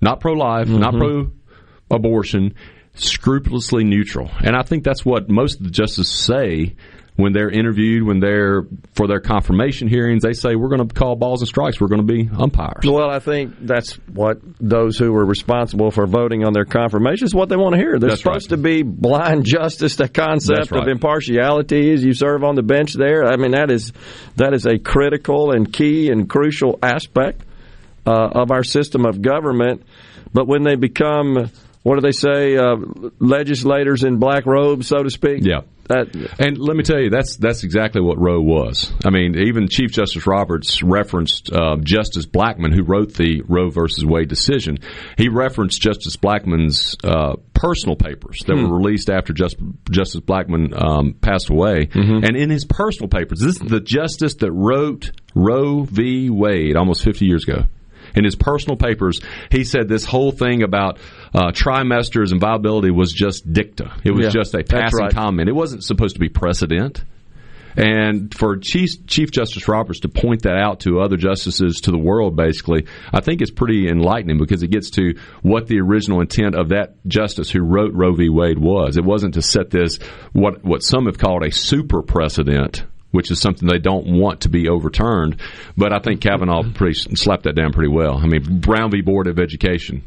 [0.00, 0.78] not pro life, mm-hmm.
[0.78, 1.32] not pro
[1.90, 2.54] abortion,
[2.94, 4.30] scrupulously neutral.
[4.40, 6.76] And I think that's what most of the justices say
[7.18, 8.62] when they're interviewed, when they're
[8.94, 11.80] for their confirmation hearings, they say we're going to call balls and strikes.
[11.80, 12.84] We're going to be umpires.
[12.84, 17.34] Well, I think that's what those who were responsible for voting on their confirmation is
[17.34, 17.98] what they want to hear.
[17.98, 18.56] They're that's supposed right.
[18.56, 19.96] to be blind justice.
[19.96, 20.82] The concept right.
[20.82, 23.24] of impartiality as you serve on the bench there.
[23.24, 23.92] I mean, that is
[24.36, 27.42] that is a critical and key and crucial aspect
[28.06, 29.82] uh, of our system of government.
[30.32, 31.50] But when they become
[31.88, 32.56] what do they say?
[32.56, 32.76] Uh,
[33.18, 35.40] legislators in black robes, so to speak.
[35.44, 35.60] Yeah.
[35.88, 38.92] That, and let me tell you, that's that's exactly what Roe was.
[39.06, 44.04] I mean, even Chief Justice Roberts referenced uh, Justice Blackmun, who wrote the Roe versus
[44.04, 44.80] Wade decision.
[45.16, 48.68] He referenced Justice Blackmun's uh, personal papers that Hmm.
[48.68, 49.56] were released after Just,
[49.90, 51.86] Justice Blackmun um, passed away.
[51.86, 52.22] Mm-hmm.
[52.22, 56.28] And in his personal papers, this is the justice that wrote Roe v.
[56.28, 57.62] Wade almost 50 years ago.
[58.14, 59.20] In his personal papers,
[59.50, 60.98] he said this whole thing about
[61.34, 63.92] uh, trimesters and viability was just dicta.
[64.04, 65.14] It was Yeah, just a passing right.
[65.14, 65.48] comment.
[65.48, 67.04] It wasn't supposed to be precedent.
[67.76, 71.98] And for Chief, Chief Justice Roberts to point that out to other justices, to the
[71.98, 76.56] world, basically, I think is pretty enlightening because it gets to what the original intent
[76.56, 78.30] of that justice who wrote Roe v.
[78.30, 78.96] Wade was.
[78.96, 79.98] It wasn't to set this,
[80.32, 84.48] what, what some have called a super precedent, which is something they don't want to
[84.48, 85.36] be overturned.
[85.76, 88.16] But I think Kavanaugh pretty slapped that down pretty well.
[88.18, 89.02] I mean, Brown v.
[89.02, 90.02] Board of Education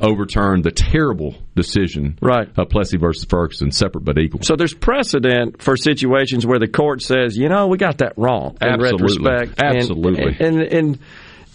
[0.00, 2.48] overturned the terrible decision right.
[2.56, 4.42] of Plessy versus Ferguson, separate but equal.
[4.42, 8.56] So there's precedent for situations where the court says, you know, we got that wrong
[8.60, 9.30] in Absolutely.
[9.30, 9.62] retrospect.
[9.62, 10.36] Absolutely.
[10.40, 10.98] And, and, and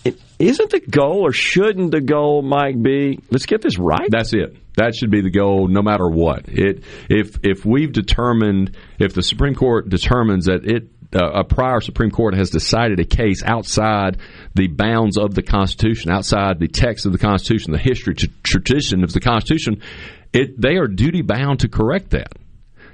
[0.04, 4.10] it, isn't the goal, or shouldn't the goal, Mike, be let's get this right?
[4.10, 4.58] That's it.
[4.76, 6.48] That should be the goal, no matter what.
[6.48, 11.82] It if if we've determined, if the Supreme Court determines that it Uh, a prior
[11.82, 14.18] Supreme Court has decided a case outside
[14.56, 19.04] the bounds of the Constitution, outside the text of the Constitution, the history, t- tradition
[19.04, 19.82] of the Constitution,
[20.32, 22.32] it they are duty bound to correct that.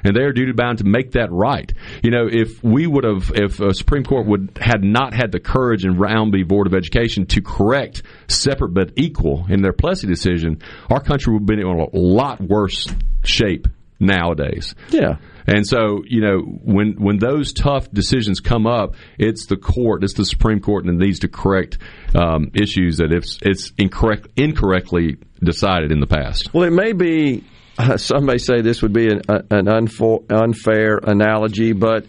[0.03, 1.71] And they are duty bound to make that right.
[2.03, 5.39] You know, if we would have, if a Supreme Court would had not had the
[5.39, 6.43] courage in Brown v.
[6.43, 11.41] Board of Education to correct separate but equal in their Plessy decision, our country would
[11.41, 12.87] have been in a lot worse
[13.23, 13.67] shape
[13.99, 14.75] nowadays.
[14.89, 15.17] Yeah.
[15.47, 20.13] And so, you know, when when those tough decisions come up, it's the court, it's
[20.13, 21.77] the Supreme Court, and it needs to correct
[22.13, 26.53] um, issues that it's it's incorrect incorrectly decided in the past.
[26.53, 27.43] Well, it may be.
[27.79, 32.07] Uh, some may say this would be an, uh, an unfair analogy, but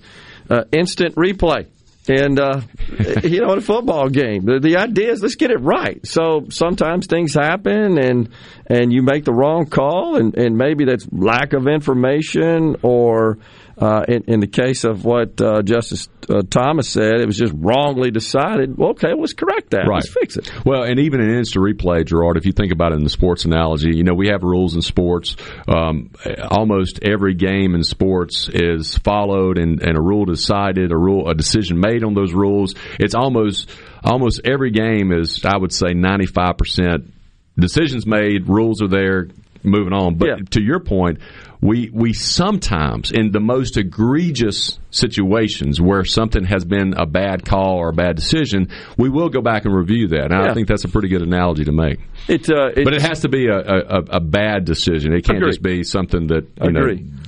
[0.49, 1.67] uh, instant replay.
[2.09, 2.63] And uh,
[3.23, 6.05] you know, in a football game, the, the idea is let's get it right.
[6.07, 8.31] So sometimes things happen, and
[8.67, 13.39] and you make the wrong call, and, and maybe that's lack of information or
[13.81, 17.53] uh, in, in, the case of what uh, Justice uh, Thomas said, it was just
[17.57, 18.77] wrongly decided.
[18.77, 19.87] Well, okay, let's correct that.
[19.87, 20.03] Right.
[20.03, 20.51] Let's fix it.
[20.67, 23.45] Well, and even in instant replay, Gerard, if you think about it in the sports
[23.45, 25.37] analogy, you know, we have rules in sports.
[25.69, 26.11] Um,
[26.51, 31.35] almost every game in sports is followed and, and a rule decided, a rule, a
[31.35, 32.75] decision made on those rules.
[32.99, 33.71] It's almost,
[34.03, 37.13] almost every game is, I would say, 95%
[37.57, 39.29] decisions made, rules are there,
[39.63, 40.17] moving on.
[40.17, 40.37] But yeah.
[40.51, 41.19] to your point,
[41.61, 47.77] we we sometimes in the most egregious situations where something has been a bad call
[47.79, 50.31] or a bad decision, we will go back and review that.
[50.31, 50.51] And yeah.
[50.51, 51.99] I think that's a pretty good analogy to make.
[52.29, 55.13] It, uh, but it has to be a, a, a bad decision.
[55.13, 55.51] It can't agree.
[55.51, 57.01] just be something that you agree.
[57.01, 57.19] know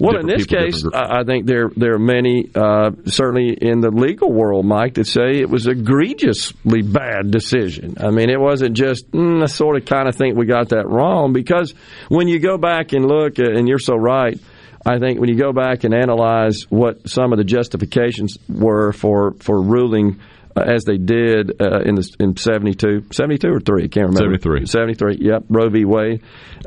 [0.00, 4.32] well, in this case, I think there there are many, uh, certainly in the legal
[4.32, 7.96] world, Mike, that say it was egregiously bad decision.
[8.00, 10.88] I mean, it wasn't just mm, I sort of kind of think we got that
[10.88, 11.74] wrong because
[12.08, 14.38] when you go back and look, and you're so right.
[14.84, 19.34] I think when you go back and analyze what some of the justifications were for
[19.40, 20.20] for ruling
[20.56, 24.38] uh, as they did uh, in the in 72, 72 or 3, I can't remember.
[24.38, 24.66] 73.
[24.66, 25.84] 73, yep, Roe v.
[25.84, 26.22] Wade.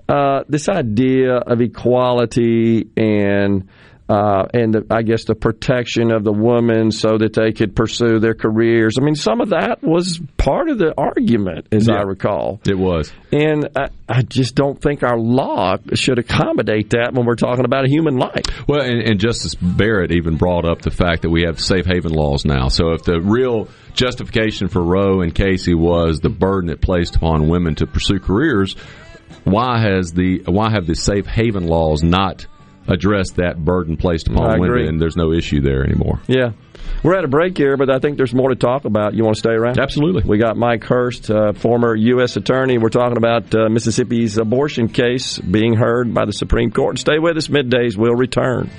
[0.07, 3.69] Uh, this idea of equality and
[4.13, 8.19] uh, and the, I guess the protection of the woman so that they could pursue
[8.19, 8.97] their careers.
[8.99, 12.61] I mean, some of that was part of the argument, as yeah, I recall.
[12.67, 13.11] It was.
[13.31, 17.85] And I, I, just don't think our law should accommodate that when we're talking about
[17.85, 18.43] a human life.
[18.67, 22.11] Well, and, and Justice Barrett even brought up the fact that we have safe haven
[22.11, 22.67] laws now.
[22.67, 27.49] So if the real justification for Roe and Casey was the burden it placed upon
[27.49, 28.75] women to pursue careers,
[29.43, 32.45] why has the why have the safe haven laws not
[32.87, 36.21] address that burden placed upon women, and there's no issue there anymore.
[36.27, 36.51] Yeah.
[37.03, 39.13] We're at a break here, but I think there's more to talk about.
[39.13, 39.79] You want to stay around?
[39.79, 40.23] Absolutely.
[40.25, 42.35] We got Mike Hurst, uh, former U.S.
[42.35, 42.77] attorney.
[42.77, 46.99] We're talking about uh, Mississippi's abortion case being heard by the Supreme Court.
[46.99, 47.47] Stay with us.
[47.47, 48.69] Middays will return.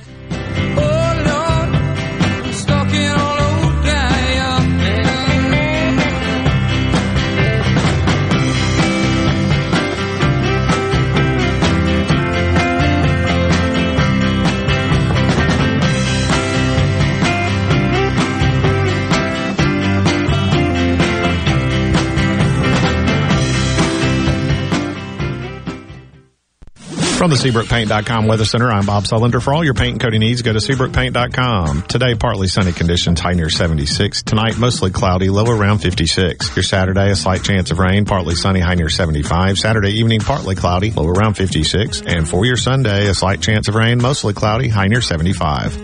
[27.24, 29.40] From the SeabrookPaint.com Weather Center, I'm Bob Sullender.
[29.40, 31.84] For all your paint and coating needs, go to SeabrookPaint.com.
[31.84, 34.24] Today, partly sunny conditions, high near 76.
[34.24, 36.54] Tonight, mostly cloudy, low around 56.
[36.54, 39.58] Your Saturday, a slight chance of rain, partly sunny, high near 75.
[39.58, 42.02] Saturday evening, partly cloudy, low around 56.
[42.02, 45.78] And for your Sunday, a slight chance of rain, mostly cloudy, high near 75.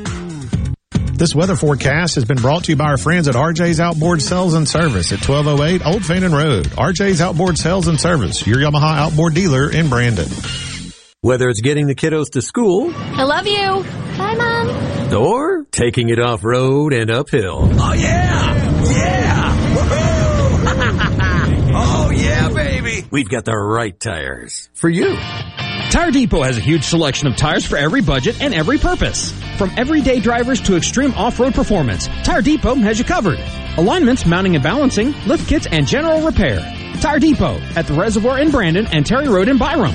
[1.17, 4.53] This weather forecast has been brought to you by our friends at RJ's Outboard Sales
[4.53, 6.67] and Service at 1208 Old Fannin Road.
[6.67, 10.29] RJ's Outboard Sales and Service, your Yamaha outboard dealer in Brandon.
[11.23, 12.91] Whether it's getting the kiddos to school.
[12.97, 13.85] I love you.
[14.17, 15.15] Bye, Mom.
[15.15, 17.69] Or taking it off road and uphill.
[17.75, 18.55] Oh, yeah!
[18.91, 19.53] Yeah!
[21.75, 23.07] oh, yeah, baby!
[23.11, 25.15] We've got the right tires for you.
[25.91, 29.33] Tire Depot has a huge selection of tires for every budget and every purpose.
[29.59, 33.39] From everyday drivers to extreme off-road performance, Tire Depot has you covered.
[33.77, 36.61] Alignments, mounting and balancing, lift kits, and general repair.
[37.03, 39.95] Tire Depot at the Reservoir in Brandon and Terry Road in Byram.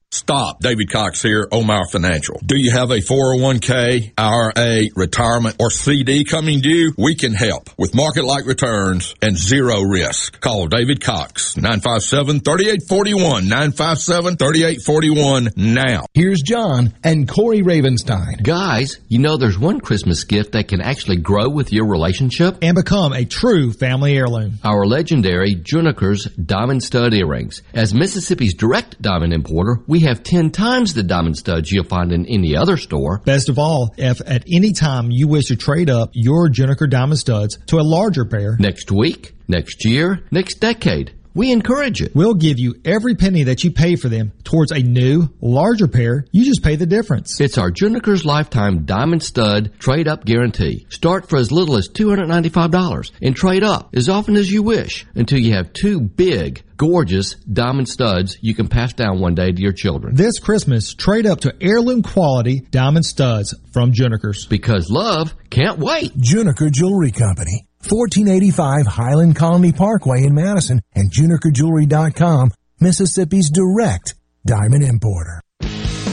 [0.13, 0.59] Stop.
[0.59, 2.37] David Cox here, Omar Financial.
[2.45, 6.93] Do you have a 401k, IRA, retirement, or CD coming due?
[6.97, 10.41] We can help with market-like returns and zero risk.
[10.41, 16.03] Call David Cox, 957-3841, 957-3841 now.
[16.13, 18.43] Here's John and Corey Ravenstein.
[18.43, 22.75] Guys, you know there's one Christmas gift that can actually grow with your relationship and
[22.75, 24.55] become a true family heirloom.
[24.65, 27.61] Our legendary Juniker's diamond stud earrings.
[27.73, 32.25] As Mississippi's direct diamond importer, we have 10 times the diamond studs you'll find in
[32.25, 33.19] any other store.
[33.19, 37.19] Best of all, if at any time you wish to trade up your Juniker diamond
[37.19, 42.15] studs to a larger pair next week, next year, next decade, we encourage it.
[42.15, 46.25] We'll give you every penny that you pay for them towards a new, larger pair.
[46.31, 47.39] You just pay the difference.
[47.39, 50.85] It's our Juniker's Lifetime Diamond Stud Trade Up Guarantee.
[50.89, 55.39] Start for as little as $295 and trade up as often as you wish until
[55.39, 59.73] you have two big, gorgeous diamond studs you can pass down one day to your
[59.73, 60.15] children.
[60.15, 64.49] This Christmas, trade up to heirloom quality diamond studs from Junikers.
[64.49, 66.17] Because love can't wait.
[66.17, 67.67] Juniker Jewelry Company.
[67.89, 75.41] 1485 Highland Colony Parkway in Madison and JunikerJewelry.com, Mississippi's direct diamond importer.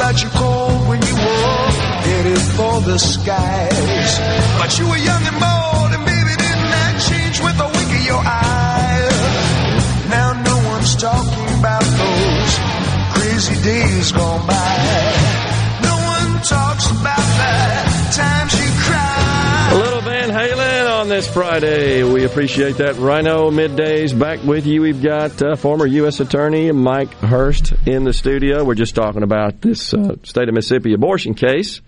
[0.00, 1.66] About you cold when you were
[2.08, 4.12] headed for the skies.
[4.56, 8.04] But you were young and bold, and baby, didn't that change with a wink of
[8.08, 9.04] your eye?
[10.08, 12.52] Now no one's talking about those
[13.12, 14.72] crazy days gone by.
[15.84, 17.52] No one talks about the
[18.16, 19.84] times you cried.
[19.84, 20.69] Little Van Halen
[21.10, 22.04] this Friday.
[22.04, 22.94] We appreciate that.
[22.96, 24.82] Rhino Middays back with you.
[24.82, 26.20] We've got uh, former U.S.
[26.20, 28.62] Attorney Mike Hurst in the studio.
[28.62, 31.80] We're just talking about this uh, state of Mississippi abortion case.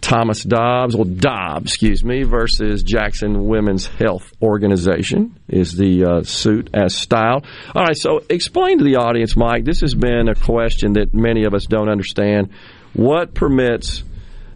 [0.00, 6.70] Thomas Dobbs, well, Dobbs, excuse me, versus Jackson Women's Health Organization is the uh, suit
[6.72, 7.44] as styled.
[7.74, 9.64] All right, so explain to the audience, Mike.
[9.64, 12.50] This has been a question that many of us don't understand.
[12.92, 14.04] What permits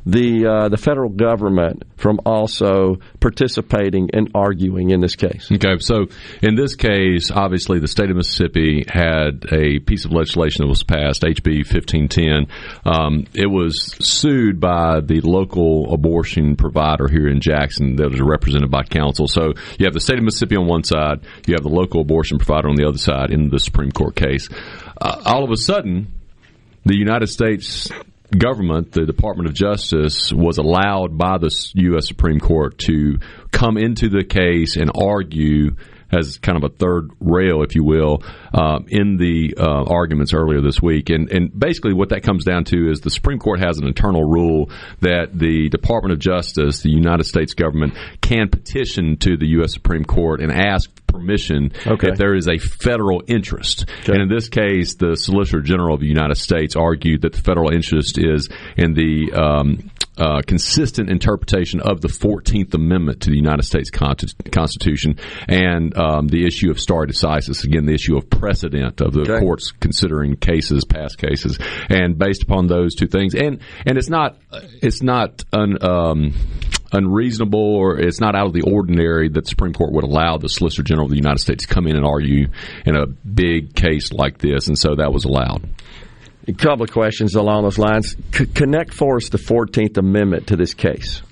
[0.06, 5.50] the uh, the federal government from also participating and arguing in this case?
[5.50, 6.06] Okay, so
[6.42, 10.82] in this case, obviously, the state of Mississippi had a piece of legislation that was
[10.82, 12.46] passed, HB 1510.
[12.84, 18.70] Um, it was sued by the local abortion provider here in Jackson that was represented
[18.70, 19.26] by counsel.
[19.26, 22.38] So you have the state of Mississippi on one side, you have the local abortion
[22.38, 24.48] provider on the other side in the Supreme Court case.
[25.00, 26.12] Uh, all of a sudden,
[26.84, 27.90] the United States
[28.34, 32.06] government, the Department of Justice, was allowed by the U.S.
[32.08, 33.18] Supreme Court to
[33.50, 35.76] come into the case and argue
[36.12, 38.22] as kind of a third rail, if you will,
[38.52, 41.10] uh, in the uh, arguments earlier this week.
[41.10, 44.24] And, and basically, what that comes down to is the Supreme Court has an internal
[44.24, 44.70] rule
[45.00, 49.72] that the Department of Justice, the United States government, can petition to the U.S.
[49.72, 52.08] Supreme Court and ask permission Okay.
[52.08, 53.86] if there is a federal interest.
[54.06, 57.72] And in this case, the Solicitor General of the United States argued that the federal
[57.72, 63.64] interest is in the um, uh, consistent interpretation of the 14th Amendment to the United
[63.64, 64.16] States Con-
[64.50, 65.18] Constitution
[65.48, 69.72] and um, the issue of stare decisis, again, the issue of precedent of the courts
[69.72, 71.58] considering cases, past cases,
[71.88, 73.34] and based upon those two things.
[73.34, 76.34] And and it's not it's not un, um,
[76.92, 80.48] unreasonable or it's not out of the ordinary that the Supreme Court would allow the
[80.48, 82.48] Solicitor General of the United States to come in and argue
[82.86, 85.68] in a big case like this, and so that was allowed.
[86.46, 88.16] A couple of questions along those lines.
[88.34, 91.22] C- connect for us the 14th Amendment to this case.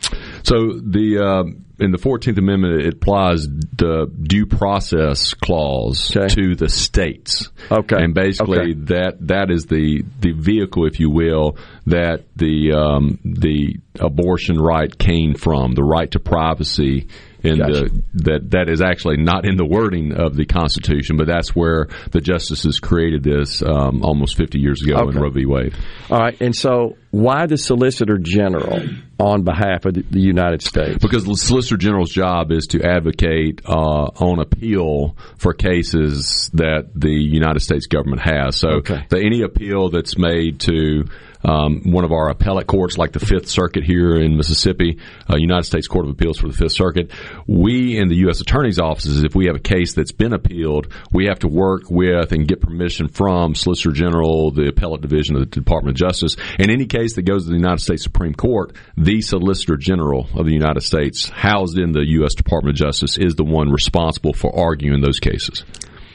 [0.42, 1.44] So the uh,
[1.82, 7.50] in the Fourteenth Amendment, it applies the due process clause to the states.
[7.70, 8.72] Okay, and basically Okay.
[8.74, 11.56] that that is the the vehicle, if you will,
[11.86, 17.08] that the um, the abortion right came from, the right to privacy.
[17.44, 21.54] And the, that that is actually not in the wording of the Constitution, but that's
[21.54, 25.46] where the justices created this um, almost 50 years ago in Roe v.
[25.46, 25.74] Wade.
[26.10, 28.80] All right, and so why the Solicitor General
[29.18, 30.98] on behalf of the, United States?
[30.98, 37.12] Because the Solicitor General's job is to advocate uh, on appeal for cases that the
[37.12, 38.56] United States government has.
[38.56, 41.04] So the, any appeal that's made to
[41.44, 44.98] um, one of our appellate courts, like the Fifth Circuit here in Mississippi,
[45.30, 47.10] uh, United States Court of Appeals for the Fifth Circuit.
[47.46, 48.40] We in the U.S.
[48.40, 52.32] Attorney's offices, if we have a case that's been appealed, we have to work with
[52.32, 56.36] and get permission from Solicitor General, the Appellate Division of the Department of Justice.
[56.58, 60.46] In any case that goes to the United States Supreme Court, the Solicitor General of
[60.46, 62.34] the United States, housed in the U.S.
[62.34, 65.64] Department of Justice, is the one responsible for arguing those cases.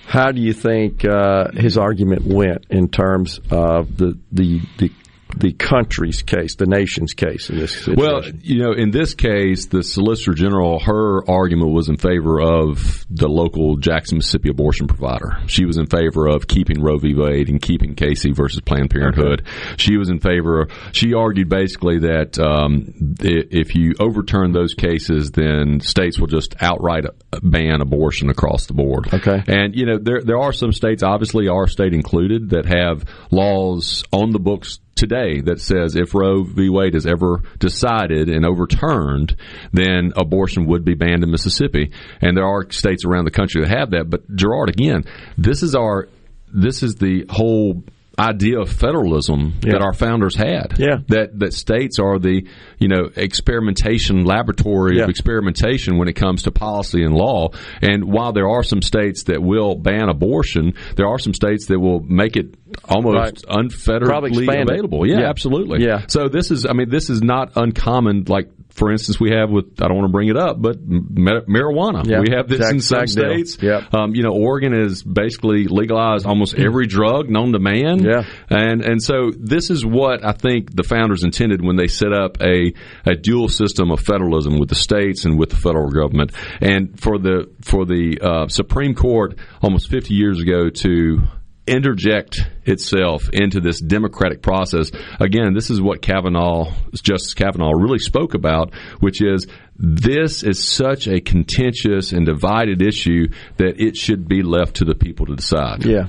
[0.08, 4.92] How do you think uh, his argument went in terms of the the, the
[5.36, 7.96] the country's case, the nation's case in this situation?
[7.98, 13.06] Well, you know, in this case, the Solicitor General, her argument was in favor of
[13.10, 15.38] the local Jackson, Mississippi abortion provider.
[15.48, 17.14] She was in favor of keeping Roe v.
[17.14, 19.42] Wade and keeping Casey versus Planned Parenthood.
[19.42, 19.76] Okay.
[19.78, 20.62] She was in favor.
[20.62, 26.56] Of, she argued basically that um, if you overturn those cases, then states will just
[26.62, 27.06] outright
[27.44, 29.14] ban abortion across the board.
[29.14, 29.44] Okay.
[29.48, 34.04] And you know, there there are some states, obviously our state included, that have laws
[34.12, 36.70] on the books today that says if Roe v.
[36.70, 39.36] Wade is ever decided and overturned,
[39.72, 41.92] then abortion would be banned in Mississippi.
[42.22, 44.10] And there are states around the country that have that.
[44.10, 45.04] But Gerard, again,
[45.38, 46.08] this is our
[46.54, 47.84] this is the whole
[48.20, 49.74] idea of federalism yeah.
[49.74, 50.76] that our founders had.
[50.78, 50.98] Yeah.
[51.10, 52.48] That that states are the
[52.80, 55.04] you know experimentation laboratory yeah.
[55.04, 57.50] of experimentation when it comes to policy and law.
[57.82, 61.80] And while there are some states that will ban abortion, there are some states that
[61.80, 63.60] will make it almost right.
[63.66, 65.08] unfetteredly available.
[65.08, 65.84] Yeah, yeah, absolutely.
[65.84, 66.08] Yeah.
[66.08, 69.82] So this is I mean this is not uncommon like for instance, we have with
[69.82, 72.08] I don't want to bring it up, but marijuana.
[72.08, 72.20] Yeah.
[72.20, 73.58] We have this exact, in some states.
[73.60, 73.94] Yep.
[73.94, 78.04] Um, you know, Oregon is basically legalized almost every drug known to man.
[78.04, 78.24] Yeah.
[78.50, 82.40] And and so this is what I think the founders intended when they set up
[82.40, 82.74] a
[83.04, 86.32] a dual system of federalism with the states and with the federal government.
[86.62, 91.28] And for the for the uh, Supreme Court almost 50 years ago to
[91.68, 94.92] interject itself into this democratic process.
[95.20, 101.08] Again, this is what Kavanaugh, Justice Kavanaugh, really spoke about, which is this is such
[101.08, 103.28] a contentious and divided issue
[103.58, 105.86] that it should be left to the people to decide.
[105.86, 106.08] Yeah.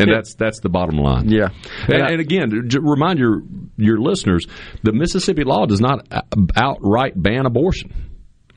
[0.00, 1.28] And that's that's the bottom line.
[1.28, 1.48] Yeah,
[1.88, 3.42] and, and, and again, remind your
[3.76, 4.46] your listeners,
[4.84, 6.22] the Mississippi law does not uh,
[6.54, 8.07] outright ban abortion.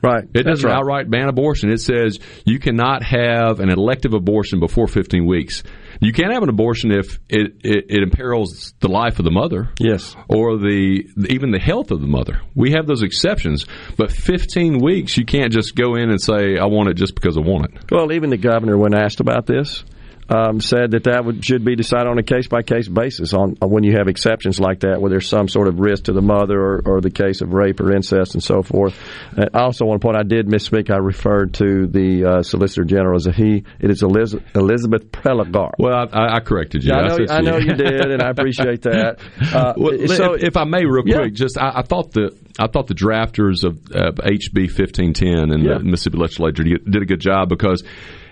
[0.01, 0.23] Right.
[0.33, 0.77] It doesn't right.
[0.77, 1.71] outright ban abortion.
[1.71, 5.63] It says you cannot have an elective abortion before 15 weeks.
[5.99, 9.69] You can't have an abortion if it, it, it, imperils the life of the mother.
[9.79, 10.15] Yes.
[10.27, 12.41] Or the even the health of the mother.
[12.55, 13.65] We have those exceptions,
[13.97, 17.37] but 15 weeks you can't just go in and say I want it just because
[17.37, 17.91] I want it.
[17.91, 19.83] Well, even the governor when asked about this
[20.31, 23.57] um, said that that would, should be decided on a case by case basis on,
[23.61, 26.21] on, when you have exceptions like that, where there's some sort of risk to the
[26.21, 28.97] mother or, or the case of rape or incest and so forth.
[29.37, 30.89] Uh, I also want to point I did misspeak.
[30.89, 33.65] I referred to the uh, Solicitor General as a he.
[33.79, 35.71] It is Elizabeth, Elizabeth Prelogar.
[35.77, 36.93] Well, I, I corrected you.
[36.93, 39.19] I know, I, I know you did, and I appreciate that.
[39.51, 41.17] Uh, well, so, if, if, I may, real yeah.
[41.17, 45.77] quick, just I, I, thought the I thought the drafters of HB 1510 and yeah.
[45.77, 47.83] the Mississippi Legislature did a good job because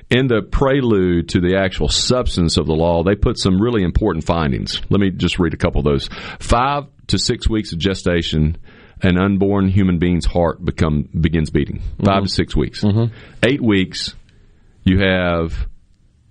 [0.10, 4.26] in the prelude to the actual substance of the law, they put some really important
[4.26, 4.82] findings.
[4.90, 6.10] Let me just read a couple of those.
[6.40, 8.58] Five to six weeks of gestation,
[9.02, 11.82] an unborn human being's heart become begins beating.
[12.04, 12.24] 5 mm-hmm.
[12.24, 12.84] to six weeks.
[12.84, 13.14] Mm-hmm.
[13.44, 14.16] Eight weeks,
[14.84, 15.68] you have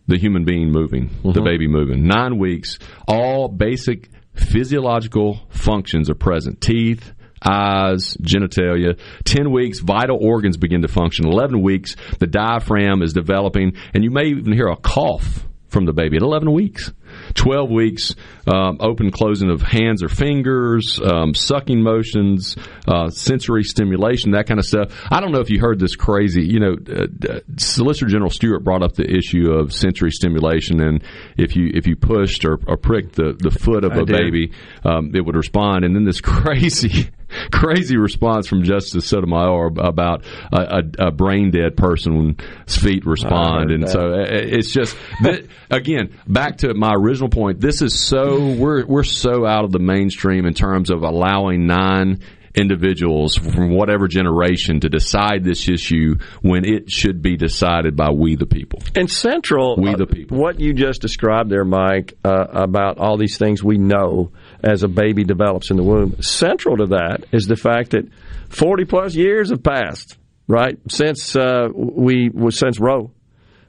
[0.06, 1.32] the human being moving, mm-hmm.
[1.32, 2.06] the baby moving.
[2.06, 6.60] Nine weeks, all basic physiological functions are present.
[6.60, 7.12] Teeth,
[7.44, 8.98] eyes, genitalia.
[9.24, 11.26] 10 weeks, vital organs begin to function.
[11.26, 15.92] 11 weeks, the diaphragm is developing, and you may even hear a cough from the
[15.92, 16.92] baby at 11 weeks.
[17.34, 18.14] 12 weeks,
[18.46, 22.56] um, open closing of hands or fingers, um, sucking motions,
[22.86, 24.92] uh, sensory stimulation, that kind of stuff.
[25.10, 28.82] I don't know if you heard this crazy, you know, uh, Solicitor General Stewart brought
[28.82, 31.02] up the issue of sensory stimulation, and
[31.36, 34.16] if you if you pushed or, or pricked the, the foot of I a did.
[34.16, 34.52] baby,
[34.84, 35.84] um, it would respond.
[35.84, 37.10] And then this crazy
[37.52, 42.36] crazy response from Justice Sotomayor about a, a, a brain dead person's
[42.66, 43.90] feet respond, and that.
[43.90, 47.60] so uh, it's just that, again back to my original point.
[47.60, 52.20] This is so we're we're so out of the mainstream in terms of allowing nine
[52.54, 58.36] individuals from whatever generation to decide this issue when it should be decided by we
[58.36, 58.80] the people.
[58.96, 60.36] And central, we the people.
[60.36, 64.32] Uh, what you just described there, Mike, uh, about all these things we know
[64.62, 66.20] as a baby develops in the womb.
[66.22, 68.08] Central to that is the fact that
[68.48, 70.16] 40 plus years have passed,
[70.46, 73.10] right, since uh, we was since Roe,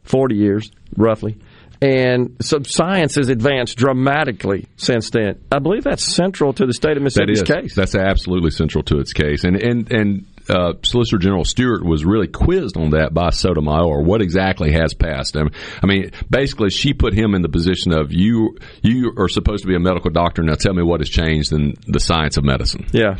[0.03, 1.37] 40 years roughly.
[1.81, 5.39] And so science has advanced dramatically since then.
[5.49, 7.75] I believe that's central to the state of Mississippi's that is, case.
[7.75, 9.45] That's absolutely central to its case.
[9.45, 14.01] And and and uh, Solicitor General Stewart was really quizzed on that by Sotomayor.
[14.01, 15.37] What exactly has passed?
[15.37, 15.51] I mean,
[15.83, 18.57] I mean, basically, she put him in the position of you.
[18.81, 20.41] You are supposed to be a medical doctor.
[20.43, 22.87] Now, tell me what has changed in the science of medicine.
[22.91, 23.17] Yeah.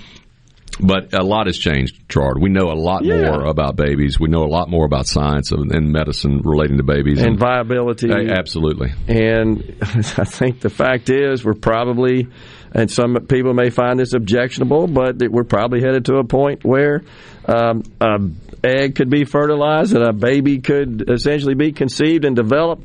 [0.81, 2.39] But a lot has changed, Gerard.
[2.39, 3.23] We know a lot Yeah.
[3.31, 4.18] more about babies.
[4.19, 8.10] We know a lot more about science and and medicine relating to babies and viability.
[8.10, 8.93] Uh, absolutely.
[9.07, 12.27] And I think the fact is, we're probably,
[12.74, 17.04] and some people may find this objectionable, but we're probably headed to a point where
[17.46, 18.20] um, a
[18.64, 22.84] egg could be fertilized and a baby could essentially be conceived and develop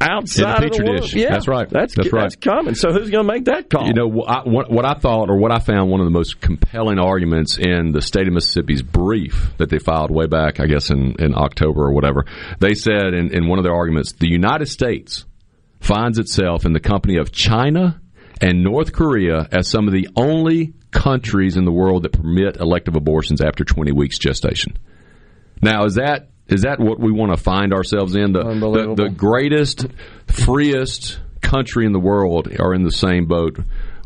[0.00, 0.96] outside In the petri womb.
[0.96, 1.14] dish.
[1.14, 1.68] Yeah, That's right.
[1.68, 2.22] That's That's right.
[2.22, 2.74] That's coming.
[2.74, 3.86] So who's going to make that call?
[3.86, 6.40] You know, I, what, what I thought or what I found one of the most
[6.40, 10.90] compelling arguments in the state of Mississippi's brief that they filed way back, I guess,
[10.90, 12.26] in, in October or whatever.
[12.60, 15.24] They said in, in one of their arguments, the United States
[15.80, 18.00] finds itself in the company of China
[18.40, 22.96] and North Korea as some of the only countries in the world that permit elective
[22.96, 24.76] abortions after 20 weeks gestation.
[25.60, 28.32] Now, is that is that what we want to find ourselves in?
[28.32, 29.86] The, the, the greatest,
[30.28, 33.58] freest country in the world are in the same boat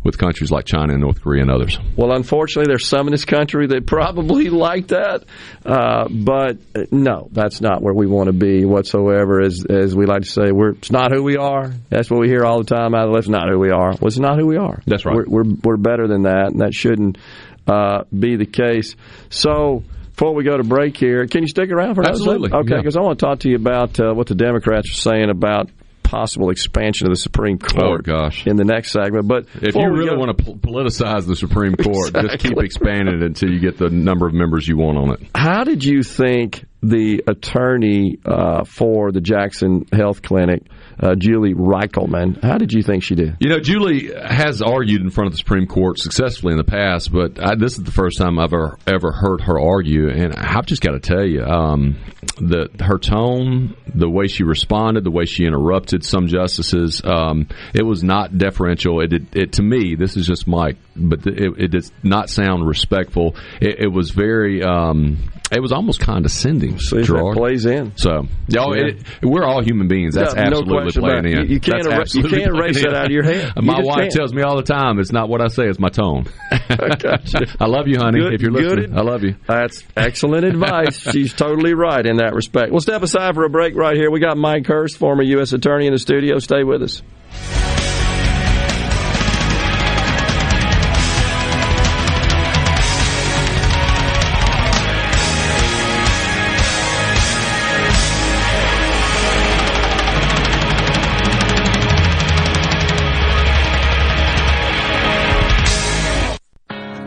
[0.03, 1.79] with countries like China and North Korea and others.
[1.97, 5.25] Well, unfortunately, there's some in this country that probably like that,
[5.65, 9.41] uh, but uh, no, that's not where we want to be whatsoever.
[9.41, 11.73] As as we like to say, we're it's not who we are.
[11.91, 12.95] That's what we hear all the time.
[12.95, 13.91] Out of it's not who we are.
[13.91, 14.81] Well, it's not who we are.
[14.87, 15.17] That's right.
[15.17, 17.19] We're we're, we're better than that, and that shouldn't
[17.67, 18.97] uh, be the case.
[19.29, 19.85] So.
[20.11, 22.53] Before we go to break here, can you stick around for another Absolutely?
[22.53, 22.77] Okay, yeah.
[22.77, 25.71] because I want to talk to you about uh, what the Democrats are saying about
[26.11, 28.01] possible expansion of the Supreme oh, Court.
[28.01, 28.47] Oh, gosh.
[28.47, 32.13] In the next segment, but If you really go- want to politicize the Supreme Court,
[32.13, 35.21] just keep expanding it until you get the number of members you want on it.
[35.37, 40.63] How did you think the attorney uh, for the Jackson Health Clinic,
[40.99, 43.37] uh, Julie Rikelman, how did you think she did?
[43.41, 47.13] You know, Julie has argued in front of the Supreme Court successfully in the past,
[47.13, 50.67] but I, this is the first time I've ever, ever heard her argue, and I've
[50.67, 51.99] just got to tell you, um,
[52.37, 57.83] the her tone, the way she responded, the way she interrupted some justices, um, it
[57.83, 59.01] was not deferential.
[59.01, 62.67] It, did, it to me, this is just Mike, but it, it did not sound
[62.67, 63.37] respectful.
[63.61, 64.63] It, it was very.
[64.63, 65.19] Um,
[65.51, 66.79] it was almost condescending.
[66.79, 67.37] See Gerard.
[67.37, 67.93] plays in.
[67.97, 68.89] So, y'all, Yeah.
[68.93, 70.15] it, we're all human beings.
[70.15, 71.31] That's Yeah, no absolutely question playing in.
[71.49, 73.53] You- you can't erase- you can't erase that out of your head.
[73.57, 74.13] You My wife can't.
[74.13, 76.27] tells me all the time, it's not what I say, it's my tone.
[76.51, 78.21] I love you, honey.
[78.21, 79.35] Good- if you're good listening, I love you.
[79.47, 80.99] That's excellent advice.
[81.13, 82.71] She's totally right in that respect.
[82.71, 84.11] We'll step aside for a break right here.
[84.11, 85.53] We got Mike Hurst, former U.S.
[85.53, 86.39] Attorney, in the studio.
[86.39, 87.03] Stay with us.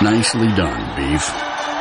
[0.02, 1.30] Nicely done, Beef.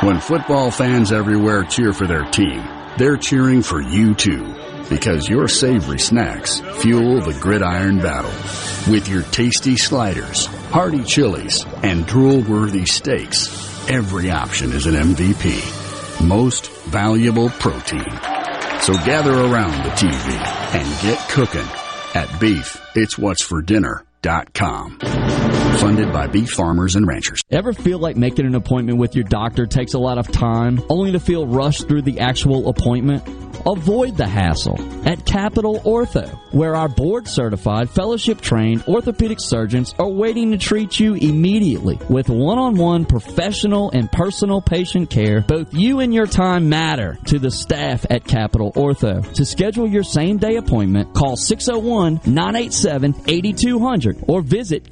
[0.03, 2.63] When football fans everywhere cheer for their team,
[2.97, 4.53] they're cheering for you too.
[4.91, 8.29] Because your savory snacks fuel the gridiron battle.
[8.91, 13.47] With your tasty sliders, hearty chilies, and drool-worthy steaks,
[13.89, 16.27] every option is an MVP.
[16.27, 18.40] Most valuable protein.
[18.81, 20.33] So gather around the TV
[20.73, 21.67] and get cooking
[22.15, 22.81] at Beef
[25.79, 27.41] Funded by beef farmers and ranchers.
[27.49, 31.11] Ever feel like making an appointment with your doctor takes a lot of time, only
[31.13, 33.23] to feel rushed through the actual appointment?
[33.65, 40.09] Avoid the hassle at Capital Ortho, where our board certified, fellowship trained orthopedic surgeons are
[40.09, 45.41] waiting to treat you immediately with one on one professional and personal patient care.
[45.41, 49.31] Both you and your time matter to the staff at Capital Ortho.
[49.33, 54.91] To schedule your same day appointment, call 601 987 8200 or visit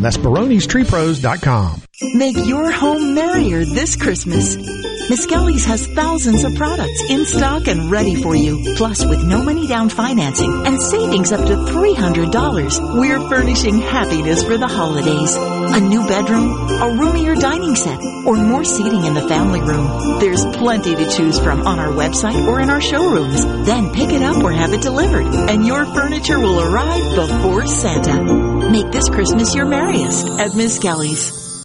[0.00, 1.82] That's baronestreepros.com.
[2.02, 4.56] Make your home merrier this Christmas.
[5.08, 8.74] Miss Kelly's has thousands of products in stock and ready for you.
[8.76, 14.58] Plus, with no money down financing and savings up to $300, we're furnishing happiness for
[14.58, 15.36] the holidays.
[15.36, 16.50] A new bedroom,
[16.82, 20.18] a roomier dining set, or more seating in the family room.
[20.18, 23.44] There's plenty to choose from on our website or in our showrooms.
[23.64, 28.70] Then pick it up or have it delivered, and your furniture will arrive before Santa.
[28.70, 31.41] Make this Christmas your merriest at Miss Kelly's.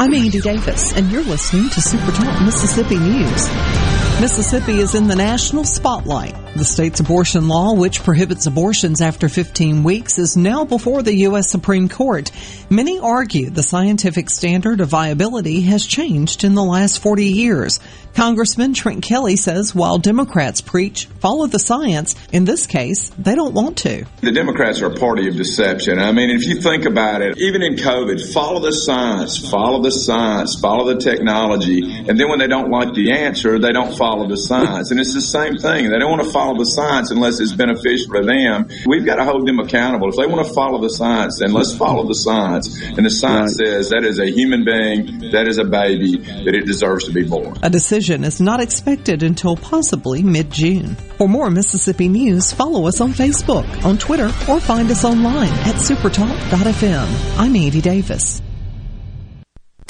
[0.00, 4.09] I'm Andy Davis, and you're listening to Super Talk Mississippi News.
[4.20, 6.36] Mississippi is in the national spotlight.
[6.54, 11.48] The state's abortion law, which prohibits abortions after 15 weeks, is now before the U.S.
[11.48, 12.30] Supreme Court.
[12.68, 17.80] Many argue the scientific standard of viability has changed in the last 40 years.
[18.14, 23.54] Congressman Trent Kelly says while Democrats preach follow the science, in this case, they don't
[23.54, 24.04] want to.
[24.20, 25.98] The Democrats are a party of deception.
[25.98, 29.92] I mean, if you think about it, even in COVID, follow the science, follow the
[29.92, 34.09] science, follow the technology, and then when they don't like the answer, they don't follow
[34.28, 34.90] the science.
[34.90, 35.90] And it's the same thing.
[35.90, 38.68] They don't want to follow the science unless it's beneficial to them.
[38.86, 40.08] We've got to hold them accountable.
[40.08, 42.80] If they want to follow the science, then let's follow the science.
[42.82, 43.68] And the science right.
[43.68, 47.24] says that is a human being, that is a baby, that it deserves to be
[47.24, 47.58] born.
[47.62, 50.96] A decision is not expected until possibly mid-June.
[51.18, 55.76] For more Mississippi news, follow us on Facebook, on Twitter, or find us online at
[55.76, 57.38] supertalk.fm.
[57.38, 58.42] I'm Andy Davis.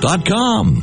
[0.00, 0.82] Autoshop.com.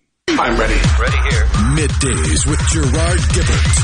[0.29, 0.73] I'm ready.
[0.99, 1.45] Ready here.
[1.75, 3.77] Middays with Gerard Gibert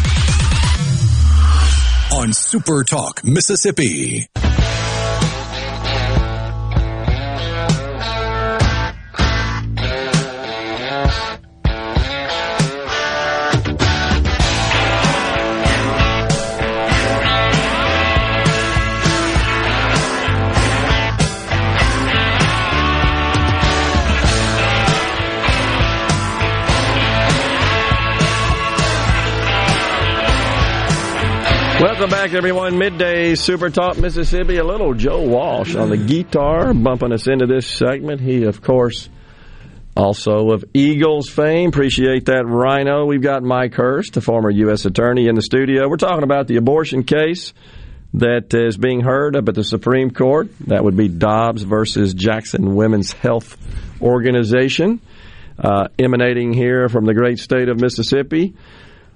[2.14, 4.28] on Super Talk Mississippi.
[31.80, 32.80] Welcome back, everyone.
[32.80, 34.58] Midday Super Talk Mississippi.
[34.58, 38.20] A little Joe Walsh on the guitar, bumping us into this segment.
[38.20, 39.10] He, of course,
[39.96, 41.70] also of Eagles fame.
[41.70, 43.06] Appreciate that, Rhino.
[43.06, 44.86] We've got Mike Hurst, the former U.S.
[44.86, 45.88] attorney, in the studio.
[45.88, 47.54] We're talking about the abortion case
[48.16, 50.50] that is being heard up at the Supreme Court.
[50.62, 53.56] That would be Dobbs versus Jackson Women's Health
[54.02, 55.00] Organization,
[55.60, 58.56] uh, emanating here from the great state of Mississippi.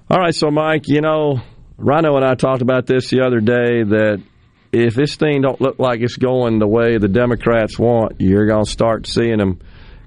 [0.08, 1.40] All right, so Mike, you know,
[1.82, 4.22] Rhino and I talked about this the other day that
[4.70, 8.64] if this thing don't look like it's going the way the Democrats want, you're going
[8.64, 9.60] to start seeing them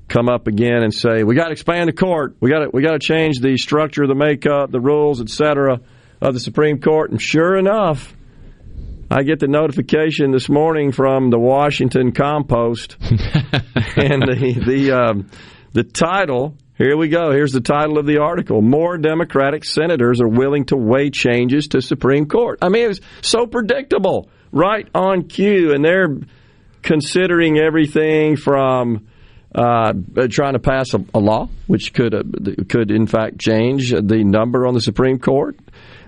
[0.07, 2.37] come up again and say, "We got to expand the court.
[2.39, 5.81] We got to we got to change the structure, the makeup, the rules, etc."
[6.21, 8.15] of the Supreme Court." And sure enough,
[9.11, 13.11] I get the notification this morning from the Washington Compost and
[14.23, 15.29] the the um,
[15.73, 17.31] The title, here we go.
[17.31, 18.61] Here's the title of the article.
[18.61, 22.59] More Democratic senators are willing to weigh changes to Supreme Court.
[22.61, 26.17] I mean, it was so predictable, right on cue, and they're
[26.81, 29.07] considering everything from
[29.53, 29.93] uh,
[30.29, 32.23] trying to pass a, a law, which could uh,
[32.67, 35.57] could in fact change the number on the Supreme Court,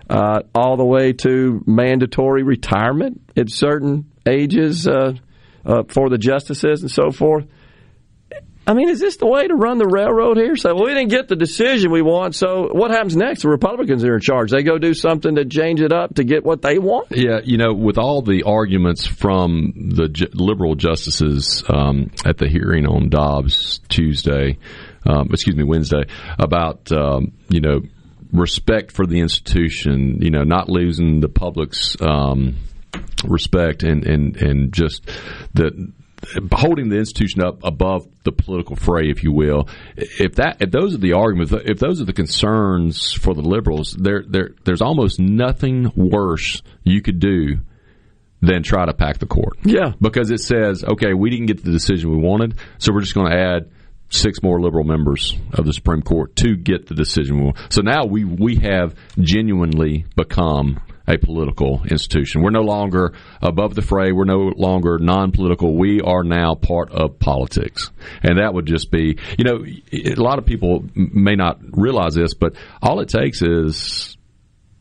[0.09, 5.13] uh, all the way to mandatory retirement at certain ages uh,
[5.65, 7.45] uh, for the justices and so forth.
[8.67, 10.57] I mean, is this the way to run the railroad here?
[10.57, 12.35] So well, we didn't get the decision we want.
[12.35, 13.43] So what happens next?
[13.43, 14.51] The Republicans are in charge.
[14.51, 17.07] They go do something to change it up to get what they want.
[17.11, 22.85] Yeah, you know, with all the arguments from the liberal justices um, at the hearing
[22.85, 24.57] on Dobbs Tuesday,
[25.05, 26.03] um, excuse me, Wednesday,
[26.37, 27.79] about um, you know
[28.33, 32.57] respect for the institution, you know, not losing the public's um,
[33.23, 35.05] respect and and and just
[35.53, 35.91] the
[36.51, 39.67] holding the institution up above the political fray, if you will.
[39.95, 43.95] If that, if those are the arguments, if those are the concerns for the liberals,
[43.97, 47.59] there, there, there's almost nothing worse you could do
[48.41, 49.57] than try to pack the court.
[49.63, 53.15] Yeah, because it says, okay, we didn't get the decision we wanted, so we're just
[53.15, 53.71] going to add
[54.09, 57.57] six more liberal members of the Supreme Court to get the decision we want.
[57.69, 62.41] So now we we have genuinely become a political institution.
[62.41, 64.11] We're no longer above the fray.
[64.11, 65.77] We're no longer non political.
[65.77, 67.91] We are now part of politics.
[68.23, 72.33] And that would just be, you know, a lot of people may not realize this,
[72.33, 74.17] but all it takes is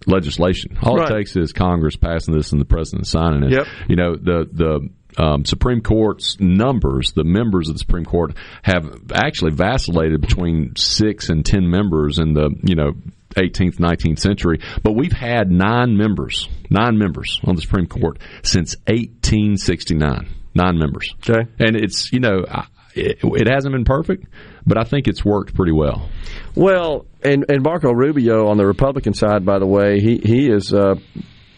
[0.06, 0.78] legislation.
[0.82, 1.10] All Right.
[1.10, 3.52] it takes is Congress passing this and the president signing it.
[3.52, 3.66] Yep.
[3.88, 4.88] You know, the, the,
[5.18, 11.30] um, Supreme Court's numbers, the members of the Supreme Court have actually vacillated between six
[11.30, 12.92] and ten members in the, you know,
[13.36, 18.76] 18th, 19th century, but we've had nine members, nine members on the Supreme Court since
[18.86, 20.28] 1869.
[20.54, 21.14] Nine members.
[21.28, 21.48] Okay.
[21.58, 22.66] And it's, you know, I-
[22.98, 24.24] it, it hasn't been perfect,
[24.66, 26.08] but I think it's worked pretty well.
[26.54, 30.72] Well, and and Marco Rubio on the Republican side, by the way, he he is
[30.72, 30.94] uh,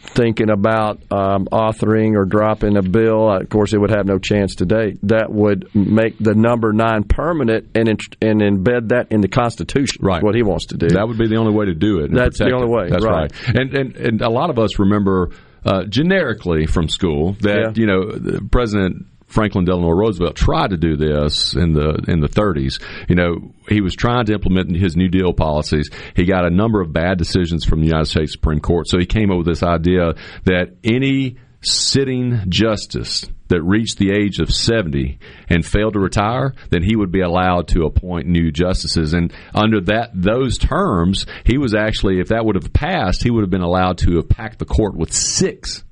[0.09, 3.29] thinking about um, authoring or dropping a bill.
[3.29, 4.97] Uh, Of course, it would have no chance today.
[5.05, 10.05] That would make the number nine permanent and int- and embed that in the Constitution.
[10.05, 10.89] Right, what he wants to do.
[10.89, 12.13] That would be the only way to do it.
[12.13, 12.77] That's the only it.
[12.77, 13.33] way, That's right.
[13.33, 13.57] right.
[13.57, 15.31] And, and and a lot of us remember
[15.65, 20.97] uh, generically from school that you know the President Franklin Delano Roosevelt tried to do
[20.97, 22.83] this in the in the 30s.
[23.09, 25.91] You know, he was trying to implement his New Deal policies.
[26.17, 29.07] He got a number of bad decisions from the United States Supreme Court, so he
[29.07, 30.15] came up with this idea
[30.45, 35.19] that any sitting justice that reached the age of 70
[35.49, 39.15] and failed to retire, then he would be allowed to appoint new justices.
[39.15, 43.43] And under that those terms, he was actually, if that would have passed, he would
[43.43, 45.83] have been allowed to have packed the court with six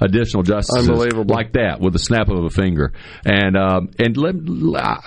[0.00, 1.32] additional justices Unbelievable.
[1.34, 2.92] like that with a snap of a finger.
[3.24, 4.34] And um, and let,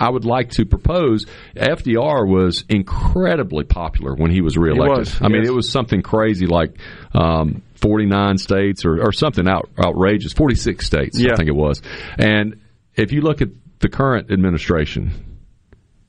[0.00, 4.98] I would like to propose FDR was incredibly popular when he was reelected.
[4.98, 6.78] was, I mean, it was something crazy like
[7.12, 11.32] um, 49 states or, or something out, outrageous, 46 states, Yeah.
[11.32, 11.82] I think it was.
[12.18, 12.60] And
[12.94, 13.48] if you look at
[13.80, 15.38] the current administration,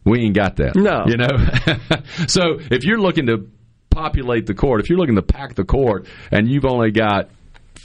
[0.06, 0.76] we ain't got that.
[0.76, 1.04] No.
[1.06, 2.26] You know?
[2.28, 3.50] so if you're looking to
[3.90, 7.30] populate the court, if you're looking to pack the court and you've only got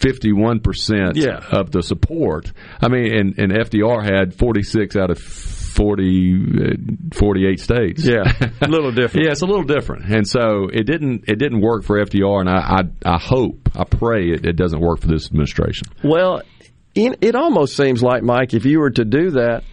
[0.01, 1.41] 51% Yeah.
[1.51, 6.35] of the support, I mean, and, and FDR had 46 out of 40,
[7.13, 8.05] uh, 48 states.
[8.05, 8.23] Yeah,
[8.61, 9.27] a little different.
[9.27, 10.05] yeah, it's a little different.
[10.07, 13.85] And so it didn't, it didn't work for FDR and I, I, I hope, I
[13.85, 15.89] pray it, it doesn't work for this administration.
[16.03, 16.43] Well,
[16.95, 19.65] it almost seems like Mike, if you were to do that,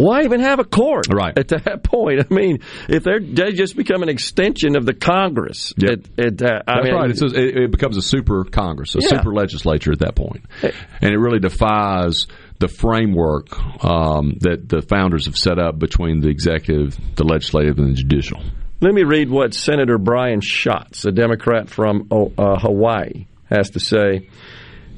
[0.00, 1.06] why even have a court?
[1.12, 2.20] Right at that point.
[2.30, 2.58] I mean,
[2.88, 5.72] if they're they just become an extension of the Congress.
[5.76, 7.10] It, it, uh, I That's mean, right.
[7.10, 9.08] It's a, it, becomes a super Congress, a Yeah.
[9.18, 12.26] super legislature at that point, and it really defies
[12.58, 17.88] the framework um, that the founders have set up between the executive, the legislative, and
[17.90, 18.42] the judicial.
[18.82, 24.28] Let me read what Senator Brian Schatz, a Democrat from uh, Hawaii, has to say.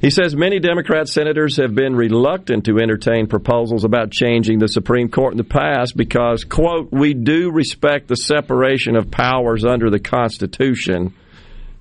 [0.03, 5.07] He says many Democrat senators have been reluctant to entertain proposals about changing the Supreme
[5.07, 10.01] Court in the past because, quote, we do respect the separation of powers under the
[10.01, 11.13] Constitution.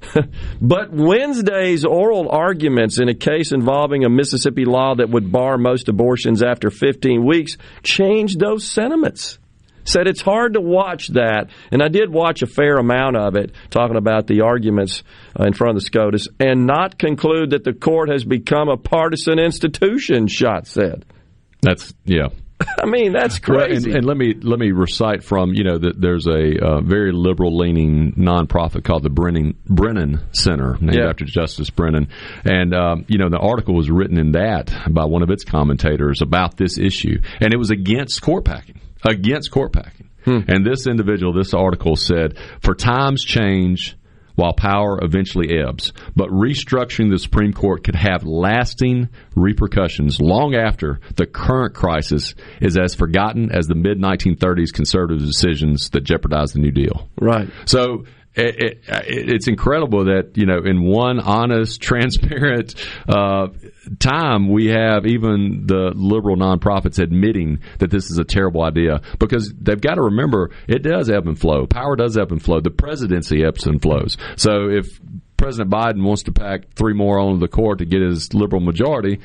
[0.60, 5.88] but Wednesday's oral arguments in a case involving a Mississippi law that would bar most
[5.88, 9.40] abortions after 15 weeks changed those sentiments
[9.84, 13.52] said it's hard to watch that, and I did watch a fair amount of it,
[13.70, 15.02] talking about the arguments
[15.38, 18.76] uh, in front of the SCOTUS, and not conclude that the court has become a
[18.76, 20.26] partisan institution.
[20.28, 21.04] Schatz said.
[21.62, 22.28] That's yeah.
[22.80, 23.90] I mean, that's Well, crazy.
[23.90, 27.10] and, and let me let me recite from you know that there's a uh, very
[27.10, 31.08] liberal leaning nonprofit called the Brennan Brennan Center named Yeah.
[31.08, 32.06] after Justice Brennan,
[32.44, 36.22] and um, you know the article was written in that by one of its commentators
[36.22, 40.08] about this issue, and it was against court packing, against court packing.
[40.24, 40.40] Hmm.
[40.48, 43.96] And this individual, this article said, for times change
[44.34, 45.92] while power eventually ebbs.
[46.16, 52.78] But restructuring the Supreme Court could have lasting repercussions long after the current crisis is
[52.78, 57.08] as forgotten as the mid 1930s conservative decisions that jeopardized the New Deal.
[57.20, 57.48] Right.
[57.66, 58.04] So
[58.34, 62.74] it, it, it's incredible that you know in one honest, transparent
[63.08, 63.48] uh,
[63.98, 69.52] time we have even the liberal nonprofits admitting that this is a terrible idea because
[69.60, 71.66] they've got to remember it does ebb and flow.
[71.66, 72.60] Power does ebb and flow.
[72.60, 74.16] The presidency ebbs and flows.
[74.36, 75.00] So if
[75.36, 79.18] President Biden wants to pack three more on the court to get his liberal majority,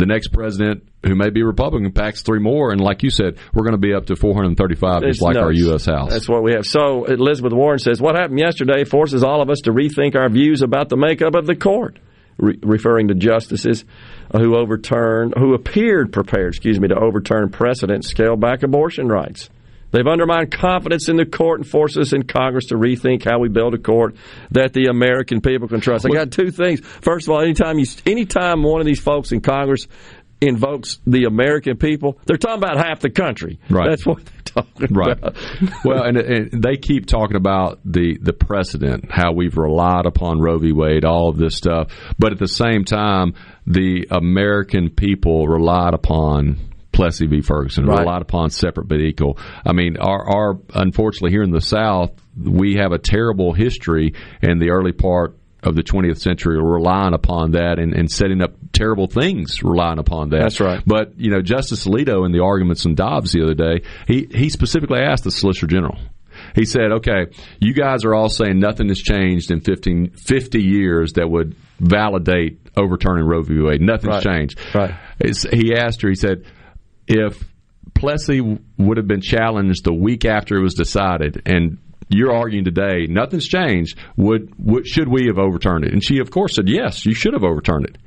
[0.00, 3.62] the next president who may be Republican packs three more, and like you said, we're
[3.62, 5.52] going to be up to 435, just It's like our.
[5.52, 5.84] U.S.
[5.84, 6.10] House.
[6.10, 6.66] That's what we have.
[6.66, 10.62] So Elizabeth Warren says, "What happened yesterday forces all of us to rethink our views
[10.62, 11.98] about the makeup of the court."
[12.38, 13.84] Re- referring to justices
[14.32, 19.50] who overturned, who appeared prepared, excuse me, to overturn precedent, scale back abortion rights.
[19.90, 23.48] They've undermined confidence in the court and forced us in Congress to rethink how we
[23.48, 24.16] build a court
[24.52, 26.06] that the American people can trust.
[26.06, 26.80] I got two things.
[26.80, 29.86] First of all, anytime you, anytime one of these folks in Congress
[30.40, 33.58] invokes the American people, they're talking about half the country.
[33.68, 33.90] Right.
[33.90, 35.18] That's what they're talking Right.
[35.18, 35.36] about.
[35.84, 40.58] well, and, and they keep talking about the the precedent, how we've relied upon Roe
[40.58, 40.72] v.
[40.72, 41.88] Wade, all of this stuff,
[42.18, 43.34] but at the same time,
[43.66, 46.56] the American people relied upon.
[47.00, 47.40] Plessy v.
[47.40, 48.00] Ferguson Right.
[48.00, 49.38] relied upon separate but equal.
[49.64, 54.58] I mean, our, our unfortunately here in the South, we have a terrible history in
[54.58, 59.06] the early part of the 20th century relying upon that and, and setting up terrible
[59.06, 60.40] things relying upon that.
[60.40, 60.82] That's right.
[60.86, 64.48] But you know, Justice Alito in the arguments in Dobbs the other day, he he
[64.50, 65.98] specifically asked the Solicitor General.
[66.54, 67.26] He said, "Okay,
[67.60, 72.58] you guys are all saying nothing has changed in 15, 50 years that would validate
[72.76, 73.60] overturning Roe v.
[73.60, 73.82] Wade.
[73.82, 74.22] Nothing's Right.
[74.22, 74.94] changed." Right.
[75.18, 76.08] It's- he asked her.
[76.08, 76.44] He said,
[77.06, 77.42] "If
[77.94, 78.40] Plessy
[78.78, 81.78] would have been challenged the week after it was decided, and
[82.08, 86.30] you're arguing today nothing's changed, would, would should we have overturned it?" And she, of
[86.30, 87.98] course, said, "Yes, you should have overturned it."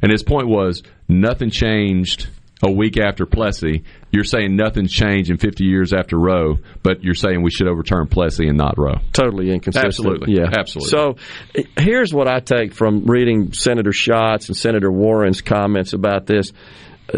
[0.00, 2.28] And his point was nothing changed
[2.64, 3.82] a week after Plessy.
[4.10, 8.06] You're saying nothing's changed in 50 years after Roe, but you're saying we should overturn
[8.06, 8.98] Plessy and not Roe.
[9.12, 9.86] Totally inconsistent.
[9.86, 10.34] Absolutely.
[10.34, 10.50] Yeah.
[10.56, 10.90] Absolutely.
[10.90, 11.16] So
[11.76, 16.52] here's what I take from reading Senator Schatz and Senator Warren's comments about this.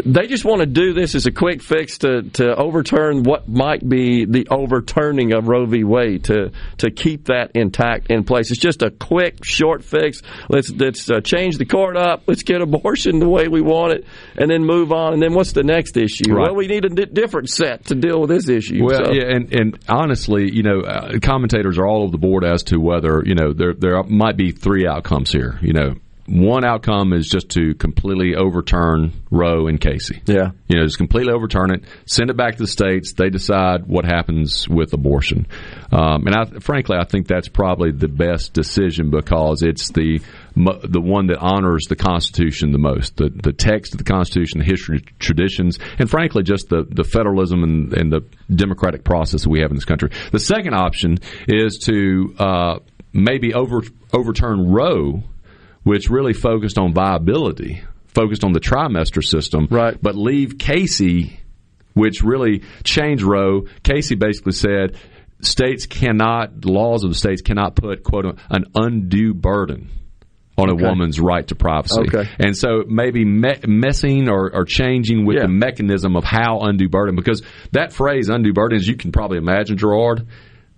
[0.03, 3.87] They just want to do this as a quick fix to, to overturn what might
[3.87, 5.83] be the overturning of Roe v.
[5.83, 8.51] Wade to to keep that intact in place.
[8.51, 10.21] It's just a quick, short fix.
[10.49, 12.23] Let's let's uh, change the court up.
[12.27, 14.05] Let's get abortion the way we want it,
[14.37, 15.13] and then move on.
[15.13, 16.33] And then what's the next issue?
[16.33, 16.47] Right.
[16.47, 18.83] Well, we need a different set to deal with this issue.
[18.83, 22.43] Well, So- yeah, and, and honestly, you know, uh, commentators are all over the board
[22.43, 25.57] as to whether you know there there might be three outcomes here.
[25.61, 25.95] You know,
[26.27, 30.21] one outcome is just to completely overturn Roe and Casey.
[30.25, 30.51] Yeah.
[30.67, 33.13] You know, just completely overturn it, send it back to the states.
[33.13, 35.45] They decide what happens with abortion.
[35.91, 40.21] Um, and I, frankly, I think that's probably the best decision because it's the
[40.55, 44.65] the one that honors the Constitution the most, the the text of the Constitution, the
[44.65, 49.59] history, traditions, and frankly, just the the federalism and, and the democratic process that we
[49.59, 50.09] have in this country.
[50.31, 52.79] The second option is to uh,
[53.11, 53.81] maybe over
[54.13, 55.23] overturn Roe
[55.85, 59.97] which really focused on viability, focused on the trimester system, right?
[60.01, 61.39] But leave Casey,
[61.93, 63.67] which really changed Roe.
[63.83, 64.97] Casey basically said
[65.41, 69.89] states cannot, laws of the states cannot put quote an undue burden
[70.57, 70.83] on Okay.
[70.85, 71.99] a woman's right to privacy.
[72.07, 72.29] Okay.
[72.39, 77.15] And so maybe me- messing or, or changing with the mechanism of how undue burden,
[77.15, 77.43] because
[77.73, 80.25] that phrase undue burden, as you can probably imagine, Gerard.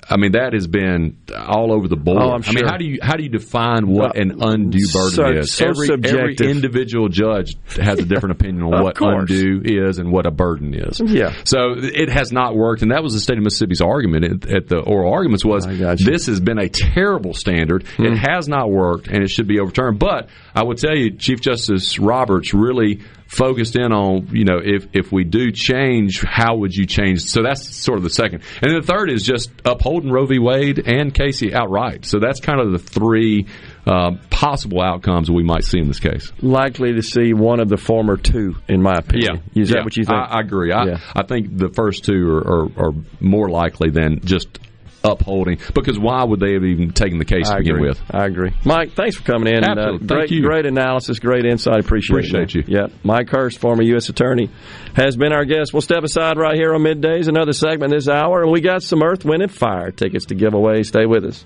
[0.09, 2.21] I mean that has been all over the board.
[2.21, 4.87] Oh, I'm I mean, how do you how do you define what Uh, an undue
[4.93, 5.53] burden so- is?
[5.53, 9.29] so every, every individual judge has a different opinion on what course.
[9.29, 11.01] undue is and what a burden is.
[11.03, 11.33] Yeah.
[11.43, 14.67] So it has not worked, and that was the state of Mississippi's argument at, at
[14.67, 17.85] the oral arguments was this has been a terrible standard.
[17.97, 18.05] Hmm.
[18.05, 19.99] It has not worked, and it should be overturned.
[19.99, 24.87] But I would tell you, Chief Justice Roberts really focused in on you know if
[24.93, 27.21] if we do change, how would you change?
[27.23, 30.39] So that's sort of the second, and then the third is just upholding Roe v.
[30.39, 32.05] Wade and Casey outright.
[32.05, 33.47] So that's kind of the three
[33.85, 36.31] uh, possible outcomes we might see in this case.
[36.41, 39.43] likely to see one of the former two, in my opinion.
[39.53, 39.61] Yeah.
[39.61, 39.83] Is that Yeah.
[39.83, 40.17] what you think?
[40.17, 40.71] I, I agree.
[40.73, 40.97] I, Yeah.
[41.15, 44.59] I think the first two are, are, are more likely than just
[45.07, 48.01] upholding because why would they have even taken the case I to begin with?
[48.11, 48.51] I agree.
[48.65, 49.63] Mike, thanks for coming in.
[49.63, 50.07] and, uh, Absolutely.
[50.07, 50.41] Thank great, you.
[50.41, 51.79] great analysis, great insight.
[51.79, 52.29] Appreciate, it.
[52.29, 52.67] Appreciate it.
[52.69, 52.77] you.
[52.77, 52.87] Yeah.
[53.03, 54.09] Mike Hurst, former U.S.
[54.09, 54.49] Attorney,
[54.95, 55.73] has been our guest.
[55.73, 59.01] We'll step aside right here on middays, another segment this hour, and we got some
[59.03, 60.83] Earth, Wind, and Fire tickets to give away.
[60.83, 61.45] Stay with us.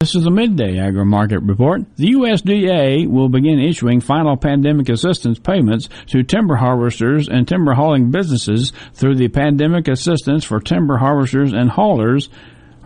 [0.00, 1.82] This is a midday agri market report.
[1.96, 8.12] The USDA will begin issuing final pandemic assistance payments to timber harvesters and timber hauling
[8.12, 12.28] businesses through the Pandemic Assistance for Timber Harvesters and Haulers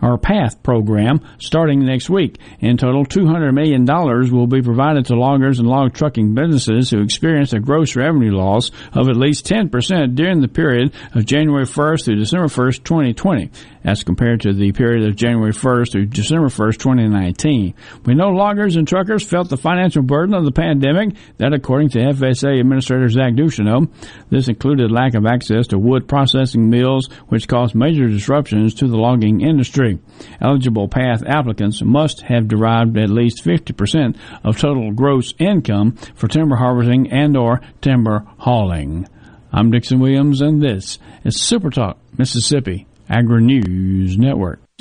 [0.03, 2.37] our PATH program starting next week.
[2.59, 7.53] In total, $200 million will be provided to loggers and log trucking businesses who experience
[7.53, 12.17] a gross revenue loss of at least 10% during the period of January 1st through
[12.17, 13.51] December 1st, 2020
[13.83, 17.73] as compared to the period of January 1st through December 1st, 2019.
[18.05, 21.99] We know loggers and truckers felt the financial burden of the pandemic, that according to
[21.99, 23.89] FSA Administrator Zach Ducheneaux.
[24.29, 28.97] This included lack of access to wood processing mills, which caused major disruptions to the
[28.97, 29.92] logging industry.
[30.41, 36.55] Eligible PATH applicants must have derived at least 50% of total gross income for timber
[36.55, 39.07] harvesting and or timber hauling.
[39.51, 44.59] I'm Dixon Williams and this is Super Talk Mississippi Agri News Network.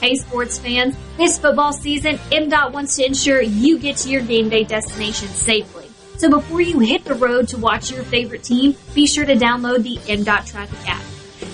[0.00, 0.96] Hey, sports fans.
[1.16, 5.88] This football season, MDOT wants to ensure you get to your game day destination safely.
[6.16, 9.82] So before you hit the road to watch your favorite team, be sure to download
[9.82, 11.02] the MDOT Traffic app.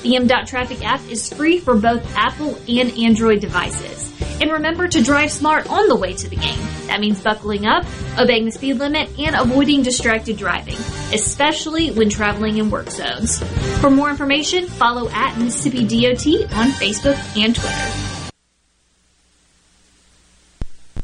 [0.08, 4.10] The MDOT Traffic app is free for both Apple and Android devices.
[4.40, 6.58] And remember to drive smart on the way to the game.
[6.86, 7.84] That means buckling up,
[8.18, 10.76] obeying the speed limit, and avoiding distracted driving,
[11.12, 13.38] especially when traveling in work zones.
[13.82, 18.18] For more information, follow at Mississippi DOT on Facebook and Twitter.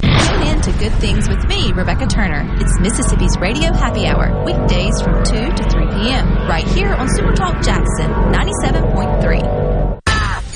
[0.00, 2.42] Tune in to Good Things with me, Rebecca Turner.
[2.58, 7.34] It's Mississippi's Radio Happy Hour, weekdays from 2 to 3 p.m., right here on Super
[7.34, 10.00] Talk Jackson 97.3.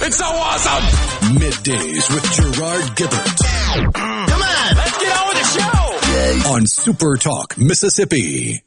[0.00, 0.82] It's so awesome!
[1.36, 3.36] Middays with Gerard Gibert.
[3.92, 6.54] Come on, let's get on with the show!
[6.54, 8.62] On Super Talk, Mississippi.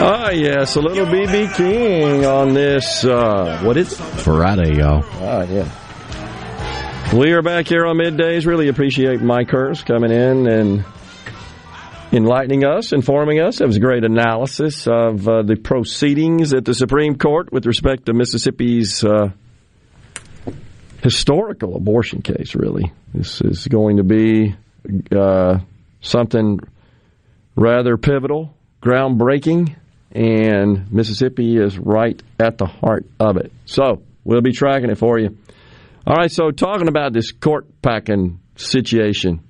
[0.00, 3.96] Ah, yes, a little BB King on this, uh, what is it?
[3.96, 5.04] Friday, y'all.
[5.14, 5.68] Ah, yeah.
[7.12, 8.46] We are back here on middays.
[8.46, 10.84] Really appreciate Mike Hurst coming in and
[12.12, 13.60] enlightening us, informing us.
[13.60, 18.06] It was a great analysis of uh, the proceedings at the Supreme Court with respect
[18.06, 19.30] to Mississippi's uh,
[21.02, 22.92] historical abortion case, really.
[23.12, 24.54] This is going to be
[25.10, 25.58] uh,
[26.02, 26.60] something
[27.56, 29.74] rather pivotal, groundbreaking,
[30.12, 33.52] and Mississippi is right at the heart of it.
[33.66, 35.36] So we'll be tracking it for you.
[36.06, 39.40] All right, so talking about this court packing situation,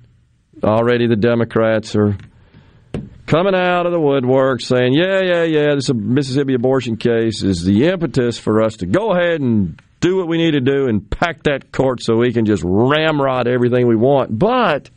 [0.63, 2.17] already the Democrats are
[3.25, 7.85] coming out of the woodwork saying, yeah, yeah, yeah, this Mississippi abortion case is the
[7.87, 11.43] impetus for us to go ahead and do what we need to do and pack
[11.43, 14.37] that court so we can just ramrod everything we want.
[14.37, 14.89] But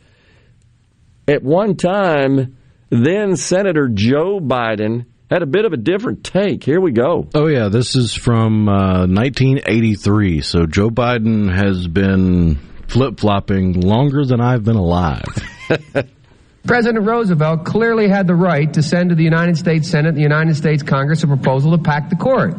[1.27, 2.57] at one time,
[2.89, 6.63] then Senator Joe Biden had a bit of a different take.
[6.63, 7.27] Here we go.
[7.33, 10.41] Oh, yeah, this is from uh, 1983.
[10.41, 15.23] So Joe Biden has been flip flopping longer than I've been alive.
[16.67, 20.21] President Roosevelt clearly had the right to send to the United States Senate and the
[20.21, 22.53] United States Congress a proposal to pack the court.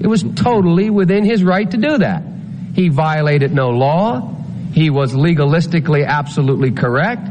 [0.00, 2.22] It was totally within his right to do that.
[2.76, 4.36] He violated no law.
[4.72, 7.26] He was legalistically absolutely correct,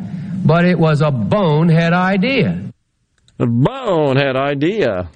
[0.45, 2.68] but it was a bonehead idea.
[3.39, 5.09] A bonehead idea.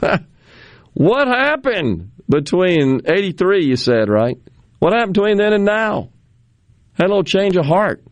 [0.94, 4.38] what happened between 83, you said, right?
[4.78, 6.08] What happened between then and now?
[6.94, 8.02] Had a little change of heart.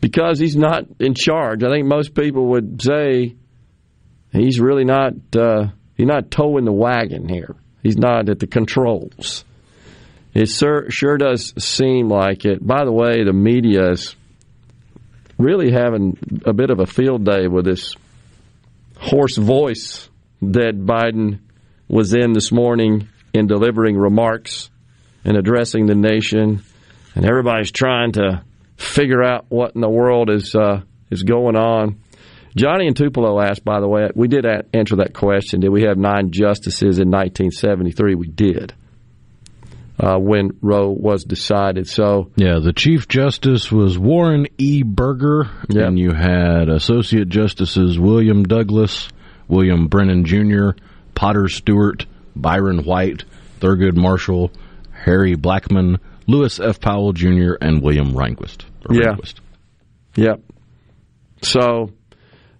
[0.00, 1.64] Because he's not in charge.
[1.64, 3.34] I think most people would say
[4.30, 7.56] he's really not uh, he's not towing the wagon here.
[7.82, 9.44] He's not at the controls.
[10.34, 12.64] It sure, sure does seem like it.
[12.64, 14.14] By the way, the media is
[15.38, 17.94] really having a bit of a field day with this
[18.98, 20.08] hoarse voice
[20.42, 21.40] that Biden
[21.88, 24.70] was in this morning in delivering remarks
[25.24, 26.62] and addressing the nation,
[27.14, 28.42] and everybody's trying to
[28.76, 30.80] figure out what in the world is uh,
[31.10, 32.00] is going on.
[32.56, 35.60] Johnny and Tupelo asked, by the way, we did answer that question.
[35.60, 38.14] Did we have nine justices in 1973?
[38.14, 38.72] We did.
[39.98, 41.88] Uh, when Roe was decided.
[41.88, 44.82] So yeah, the Chief Justice was Warren E.
[44.82, 45.88] Burger, yep.
[45.88, 49.08] and you had Associate Justices William Douglas,
[49.48, 50.72] William Brennan Jr.,
[51.14, 52.04] Potter Stewart,
[52.36, 53.24] Byron White,
[53.60, 54.50] Thurgood Marshall,
[54.92, 56.80] Harry Blackmun, Lewis F.
[56.80, 58.64] Powell Jr., and William Rehnquist.
[58.90, 59.14] Yeah.
[59.14, 59.36] Rehnquist.
[60.16, 60.40] Yep.
[61.42, 61.90] So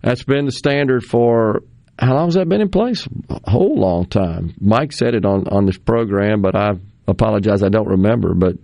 [0.03, 1.63] that's been the standard for
[1.99, 3.09] how long has that been in place?
[3.31, 4.55] A whole long time.
[4.61, 6.73] Mike said it on, on this program, but I
[7.07, 8.35] apologize, I don't remember.
[8.35, 8.57] But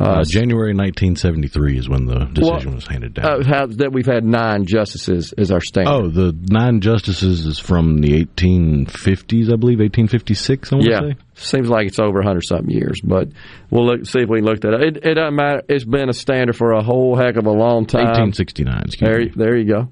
[0.00, 3.26] uh, uh, January 1973 is when the decision well, was handed down.
[3.26, 5.90] Uh, how, that we've had nine justices as our standard.
[5.90, 10.72] Oh, the nine justices is from the 1850s, I believe, 1856.
[10.72, 11.16] I want yeah, to say.
[11.34, 13.28] seems like it's over 100 something years, but
[13.70, 14.80] we'll look, see if we can look that up.
[14.82, 15.62] It, it doesn't matter.
[15.68, 18.06] It's been a standard for a whole heck of a long time.
[18.06, 18.84] 1869.
[19.00, 19.88] There, there you go.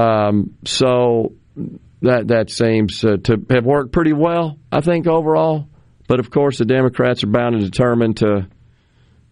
[0.00, 1.32] Um, so
[2.02, 5.68] that that seems uh, to have worked pretty well, I think overall.
[6.12, 8.46] But of course, the Democrats are bound and determined to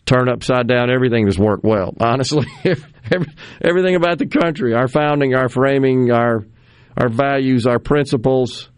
[0.06, 1.92] turn upside down everything that's worked well.
[2.00, 2.46] Honestly,
[3.60, 6.46] everything about the country, our founding, our framing, our
[6.96, 8.70] our values, our principles,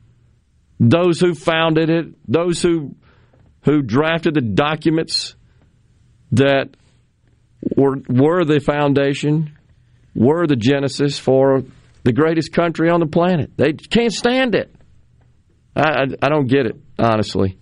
[0.81, 2.97] those who founded it, those who
[3.67, 5.37] who drafted the documents
[6.33, 6.71] that
[7.77, 9.57] were were the foundation,
[10.13, 11.63] were the genesis for
[12.03, 13.53] the greatest country on the planet.
[13.57, 14.75] They can't stand it.
[15.77, 17.61] I, I, I don't get it, honestly.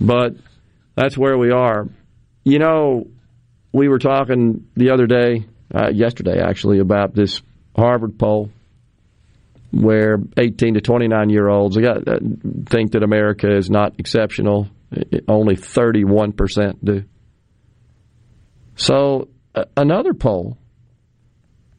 [0.00, 0.36] But
[0.94, 1.88] that's where we are.
[2.44, 3.06] You know,
[3.72, 7.42] we were talking the other day, uh, yesterday actually, about this
[7.76, 8.50] Harvard poll
[9.72, 12.00] where 18 to 29 year olds uh,
[12.66, 14.68] think that America is not exceptional.
[15.28, 17.04] Only 31% do.
[18.74, 20.58] So, uh, another poll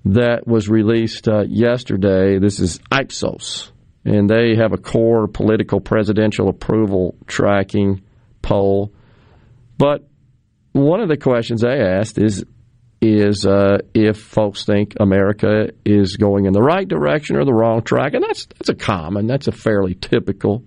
[0.05, 3.71] that was released uh, yesterday, this is Ipsos,
[4.05, 8.01] and they have a core political presidential approval tracking
[8.41, 8.93] poll.
[9.77, 10.07] But
[10.73, 12.45] one of the questions they asked is
[13.01, 17.81] is uh, if folks think America is going in the right direction or the wrong
[17.81, 20.63] track, and that's that's a common, that's a fairly typical,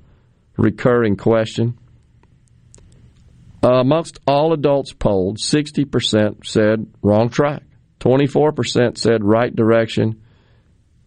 [0.57, 1.79] recurring question.
[3.63, 7.63] Uh, amongst all adults polled, sixty percent said wrong track,
[8.01, 10.21] twenty four percent said right direction,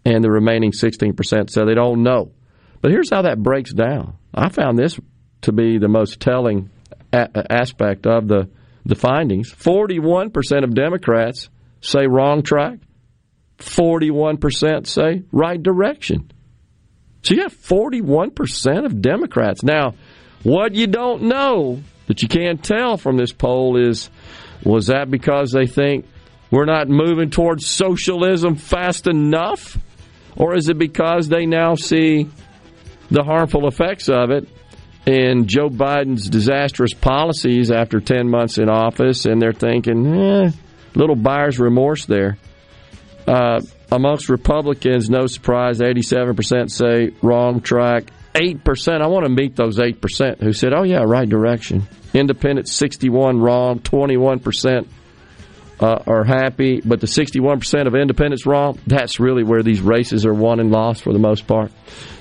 [0.06, 2.32] and the remaining sixteen percent said they don't know.
[2.82, 4.16] But here's how that breaks down.
[4.34, 4.98] I found this
[5.42, 6.70] to be the most telling
[7.14, 8.50] a- aspect of the
[8.88, 9.52] the findings.
[9.52, 11.50] 41% of Democrats
[11.82, 12.80] say wrong track.
[13.60, 16.32] 41% say right direction.
[17.24, 19.64] So you have 41% of Democrats.
[19.64, 19.96] Now,
[20.44, 24.10] what you don't know that you can't tell from this poll is
[24.64, 26.06] was that because they think
[26.50, 29.78] we're not moving towards socialism fast enough?
[30.36, 32.30] Or is it because they now see
[33.10, 34.48] the harmful effects of it
[35.08, 40.52] in Joe Biden's disastrous policies after 10 months in office and they're thinking, eh,
[40.96, 42.38] little buyer's remorse there?
[43.26, 48.06] Uh, amongst Republicans, no surprise, 87% say wrong track.
[48.34, 51.88] 8%, I want to meet those 8% who said, oh, yeah, right direction.
[52.14, 54.88] Independent, 61 wrong, 21%
[55.80, 60.34] uh, are happy, but the 61% of independents wrong, that's really where these races are
[60.34, 61.72] won and lost for the most part.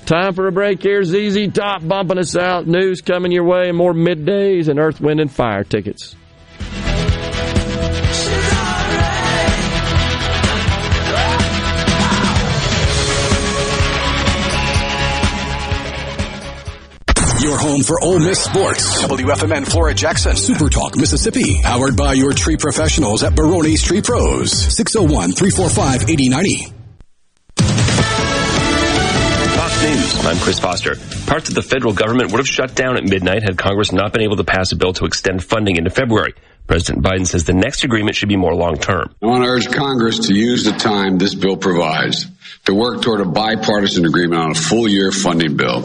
[0.04, 1.02] Time for a break here.
[1.02, 2.66] ZZ Top bumping us out.
[2.66, 6.14] News coming your way and more middays and Earth, Wind, and Fire tickets.
[17.46, 19.04] Your home for Ole Miss sports.
[19.04, 20.34] WFMN Flora Jackson.
[20.34, 21.62] Super Talk Mississippi.
[21.62, 24.50] Powered by your tree professionals at Baroni's Tree Pros.
[24.50, 26.72] 601 345 8090.
[29.54, 30.26] Fox News.
[30.26, 30.96] I'm Chris Foster.
[31.28, 34.22] Parts of the federal government would have shut down at midnight had Congress not been
[34.22, 36.34] able to pass a bill to extend funding into February.
[36.66, 39.14] President Biden says the next agreement should be more long term.
[39.22, 42.26] I want to urge Congress to use the time this bill provides
[42.64, 45.84] to work toward a bipartisan agreement on a full year funding bill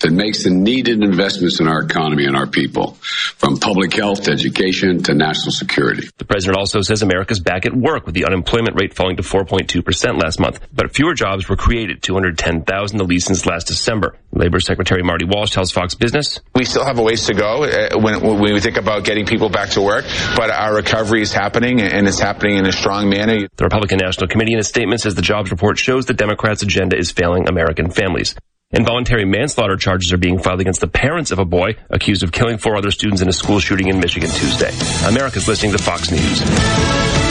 [0.00, 2.94] that makes the needed investments in our economy and our people,
[3.36, 6.08] from public health to education to national security.
[6.18, 10.22] The president also says America's back at work with the unemployment rate falling to 4.2%
[10.22, 14.16] last month, but fewer jobs were created, 210,000 the least since last December.
[14.32, 16.40] Labor Secretary Marty Walsh tells Fox Business.
[16.54, 19.48] We still have a ways to go uh, when, when we think about getting people
[19.48, 20.04] back to work,
[20.36, 23.48] but our recovery is happening and it's happening in a strong manner.
[23.56, 26.96] The Republican National Committee in a statement says the jobs report shows the Democrats' agenda
[26.96, 28.34] is failing American families.
[28.72, 32.56] Involuntary manslaughter charges are being filed against the parents of a boy accused of killing
[32.56, 34.70] four other students in a school shooting in Michigan Tuesday.
[35.08, 37.29] America's listening to Fox News.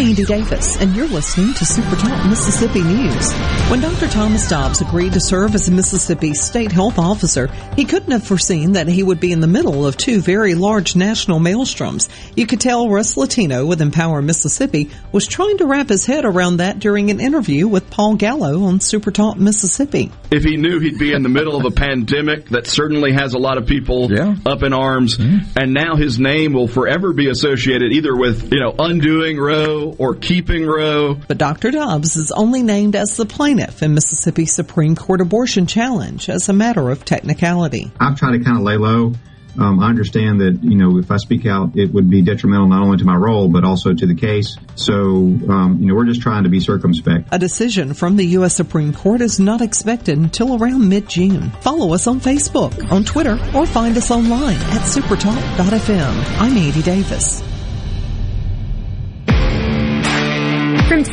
[0.00, 3.32] Andy Davis, and you're listening to Super Talk Mississippi News.
[3.68, 4.08] When Dr.
[4.08, 8.72] Thomas Dobbs agreed to serve as a Mississippi state health officer, he couldn't have foreseen
[8.72, 12.08] that he would be in the middle of two very large national maelstroms.
[12.34, 16.56] You could tell Russ Latino with Empower Mississippi was trying to wrap his head around
[16.56, 20.10] that during an interview with Paul Gallo on Super Talk Mississippi.
[20.30, 23.38] If he knew he'd be in the middle of a pandemic that certainly has a
[23.38, 24.34] lot of people yeah.
[24.46, 25.58] up in arms, mm-hmm.
[25.58, 30.14] and now his name will forever be associated either with, you know, undoing Roe or
[30.14, 31.14] keeping Roe.
[31.14, 31.70] But Dr.
[31.70, 36.52] Dobbs is only named as the plaintiff in Mississippi Supreme Court abortion challenge as a
[36.52, 37.90] matter of technicality.
[38.00, 39.14] I've tried to kind of lay low.
[39.58, 42.82] Um, I understand that you know if I speak out, it would be detrimental not
[42.82, 44.56] only to my role but also to the case.
[44.74, 47.28] So um, you know we're just trying to be circumspect.
[47.32, 48.54] A decision from the U.S.
[48.54, 51.50] Supreme Court is not expected until around mid-June.
[51.60, 56.40] Follow us on Facebook, on Twitter, or find us online at supertalk.fm.
[56.40, 57.42] I'm Andy Davis.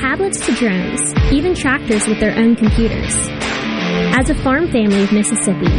[0.08, 3.14] Tablets to drones, even tractors with their own computers.
[4.16, 5.70] As a farm family of Mississippi,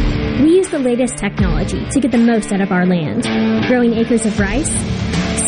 [0.43, 3.23] we use the latest technology to get the most out of our land,
[3.67, 4.69] growing acres of rice,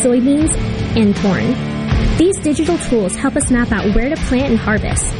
[0.02, 0.52] soybeans,
[0.96, 2.18] and corn.
[2.18, 5.12] These digital tools help us map out where to plant and harvest.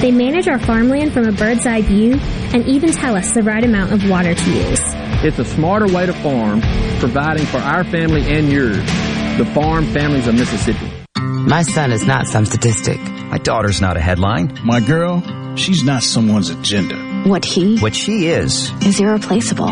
[0.00, 2.14] They manage our farmland from a bird's eye view
[2.54, 4.80] and even tell us the right amount of water to use.
[5.22, 6.62] It's a smarter way to farm,
[7.00, 8.78] providing for our family and yours,
[9.36, 10.93] the farm families of Mississippi.
[11.48, 13.00] My son is not some statistic.
[13.00, 14.58] My daughter's not a headline.
[14.64, 15.22] My girl,
[15.56, 16.96] she's not someone's agenda.
[17.28, 17.78] What he?
[17.78, 18.70] What she is.
[18.82, 19.68] Is irreplaceable.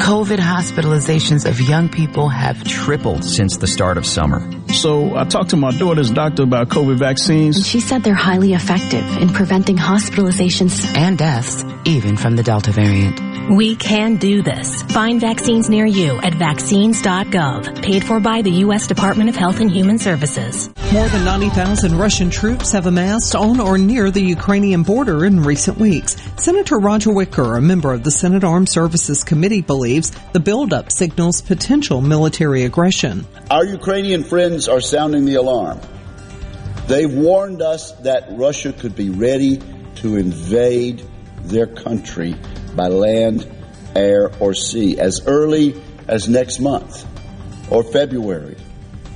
[0.00, 4.40] COVID hospitalizations of young people have tripled since the start of summer.
[4.72, 7.56] So I talked to my daughter's doctor about COVID vaccines.
[7.56, 12.72] And she said they're highly effective in preventing hospitalizations and deaths, even from the Delta
[12.72, 13.35] variant.
[13.50, 14.82] We can do this.
[14.82, 18.88] Find vaccines near you at vaccines.gov, paid for by the U.S.
[18.88, 20.68] Department of Health and Human Services.
[20.92, 25.78] More than 90,000 Russian troops have amassed on or near the Ukrainian border in recent
[25.78, 26.16] weeks.
[26.36, 31.40] Senator Roger Wicker, a member of the Senate Armed Services Committee, believes the buildup signals
[31.40, 33.24] potential military aggression.
[33.48, 35.80] Our Ukrainian friends are sounding the alarm.
[36.88, 39.62] They've warned us that Russia could be ready
[39.96, 41.04] to invade
[41.42, 42.34] their country
[42.76, 43.50] by land,
[43.96, 47.06] air, or sea as early as next month
[47.70, 48.56] or February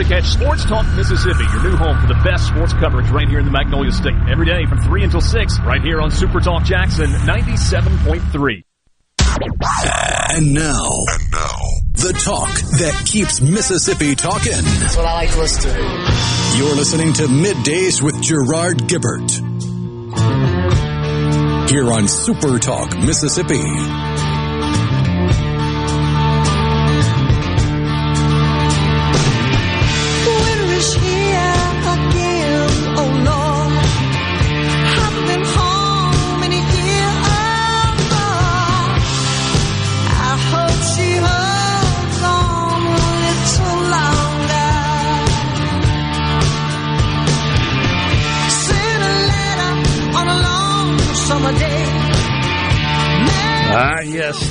[0.02, 3.38] To catch Sports Talk Mississippi, your new home for the best sports coverage right here
[3.38, 4.16] in the Magnolia State.
[4.28, 8.64] Every day from 3 until 6, right here on Super Talk Jackson 97.3.
[10.34, 11.58] And now, and now,
[11.92, 12.50] the talk
[12.80, 14.50] that keeps Mississippi talking.
[14.80, 16.58] That's what I like to listen to.
[16.58, 19.30] You're listening to Middays with Gerard Gibert.
[21.70, 23.62] Here on Super Talk Mississippi.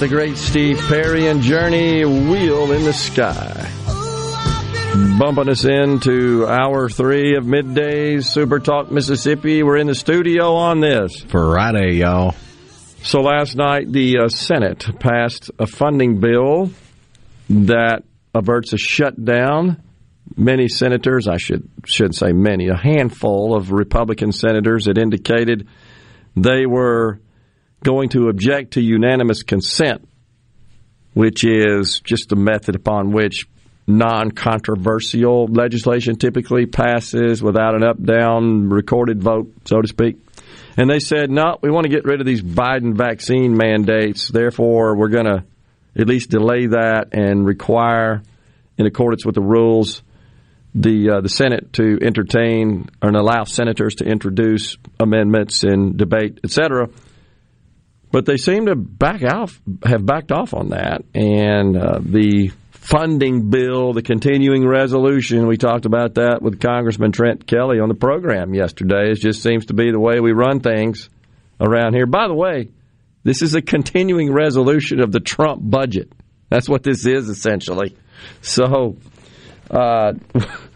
[0.02, 3.70] The great Steve Perry and Journey Wheel in the Sky.
[5.20, 9.62] Bumping us into hour three of middays, Super Talk Mississippi.
[9.62, 11.22] We're in the studio on this.
[11.28, 12.34] Friday, y'all.
[13.04, 16.72] So last night, the uh, Senate passed a funding bill
[17.52, 18.02] that
[18.34, 19.84] averts a shutdown.
[20.36, 25.68] Many senators, I should should say many, a handful of Republican senators had indicated
[26.36, 27.20] they were
[27.84, 30.08] going to object to unanimous consent,
[31.14, 33.48] which is just a method upon which
[33.88, 40.18] non controversial legislation typically passes without an up down recorded vote, so to speak.
[40.78, 44.30] And they said, no, we want to get rid of these Biden vaccine mandates.
[44.30, 45.44] Therefore, we're going to
[46.00, 48.24] at least delay that and require,
[48.78, 50.02] in accordance with the rules,
[50.74, 56.88] the uh, the Senate to entertain and allow senators to introduce amendments and debate, etc.
[58.12, 63.50] But they seem to back off, have backed off on that, and uh, the funding
[63.50, 68.54] bill, the continuing resolution, we talked about that with Congressman Trent Kelly on the program
[68.54, 69.12] yesterday.
[69.12, 71.10] It just seems to be the way we run things
[71.60, 72.08] around here.
[72.08, 72.70] By the way,
[73.24, 76.12] this is a continuing resolution of the Trump budget.
[76.50, 77.96] That's what this is essentially.
[78.42, 78.98] So,
[79.70, 80.14] uh,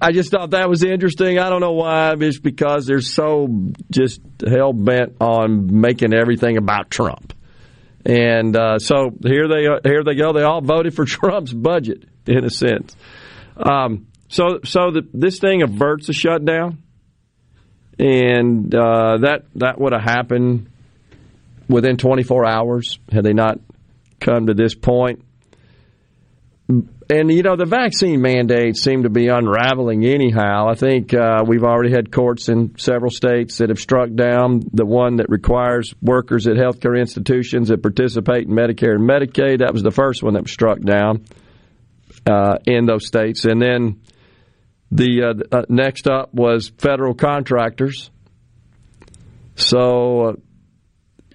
[0.00, 1.38] I just thought that was interesting.
[1.38, 2.14] I don't know why.
[2.18, 3.48] It's because they're so
[3.90, 7.32] just hell bent on making everything about Trump.
[8.04, 10.32] And uh, so here they here they go.
[10.32, 12.96] They all voted for Trump's budget in a sense.
[13.56, 16.82] Um, so so the, this thing averts a shutdown,
[17.98, 20.68] and uh, that that would have happened
[21.68, 23.58] within 24 hours had they not
[24.20, 25.24] come to this point.
[27.12, 30.68] And you know the vaccine mandates seem to be unraveling anyhow.
[30.70, 34.86] I think uh, we've already had courts in several states that have struck down the
[34.86, 39.58] one that requires workers at healthcare institutions that participate in Medicare and Medicaid.
[39.58, 41.26] That was the first one that was struck down
[42.24, 44.00] uh, in those states, and then
[44.90, 45.22] the
[45.52, 48.10] uh, uh next up was federal contractors.
[49.54, 50.32] So, uh,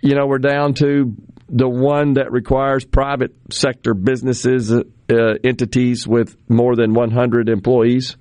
[0.02, 1.16] you know, we're down to
[1.50, 4.74] the one that requires private sector businesses,
[5.10, 8.18] uh, entities with more than 100 employees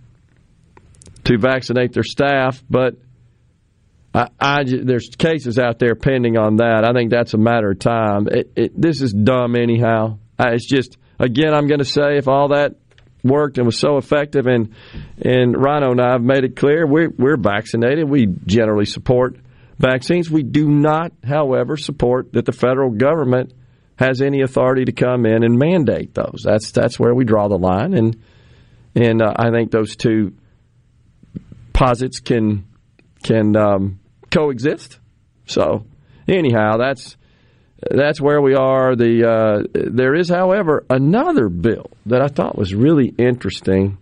[1.25, 2.63] to vaccinate their staff.
[2.69, 2.97] But
[4.15, 6.85] I, I, there's cases out there pending on that.
[6.85, 8.29] I think that's a matter of time.
[8.31, 10.19] It, it, this is dumb anyhow.
[10.39, 12.77] It's just, again, I'm going to say if all that
[13.25, 14.75] worked and was so effective, and
[15.21, 18.09] and Rhino and I have made it clear we're, we're vaccinated.
[18.09, 19.37] We generally support
[19.79, 20.31] vaccines.
[20.31, 23.53] We do not, however, support that the federal government
[23.97, 26.43] has any authority to come in and mandate those.
[26.45, 28.23] That's that's where we draw the line, and
[28.95, 30.35] and uh, I think those two
[31.73, 32.67] posits can
[33.23, 34.01] can um,
[34.31, 34.99] coexist.
[35.47, 35.87] So
[36.29, 37.17] anyhow, that's
[37.91, 38.97] that's where we are.
[38.97, 43.99] The uh, there is, however, another bill that I thought was really interesting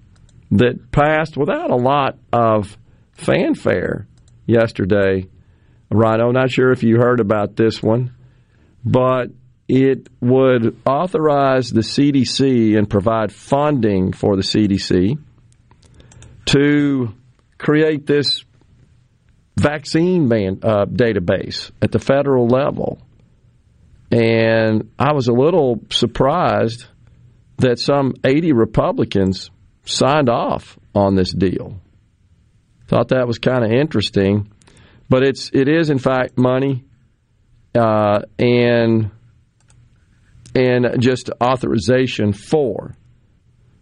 [0.51, 2.77] that passed without a lot of
[3.13, 4.07] fanfare
[4.47, 5.29] yesterday
[5.91, 6.31] Rhino.
[6.33, 8.13] Not sure if you heard about this one,
[8.85, 9.29] but
[9.69, 15.19] it would authorize the CDC and provide funding for the CDC
[16.47, 17.15] to
[17.59, 18.45] create this
[19.57, 23.01] vaccine man, uh, database at the federal level.
[24.11, 26.87] And I was a little surprised
[27.59, 29.51] that some 80 Republicans
[29.87, 31.81] signed off on this deal.
[32.89, 34.51] Thought that was kind of interesting.
[35.09, 36.85] But it's it is in fact money,
[37.75, 39.11] uh, and
[40.55, 42.95] and just authorization for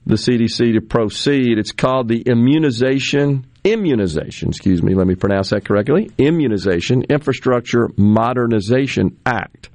[0.06, 1.58] the CDC to proceed.
[1.58, 4.48] It's called the immunization immunization.
[4.48, 6.10] Excuse me, let me pronounce that correctly.
[6.18, 9.70] Immunization Infrastructure Modernization Act.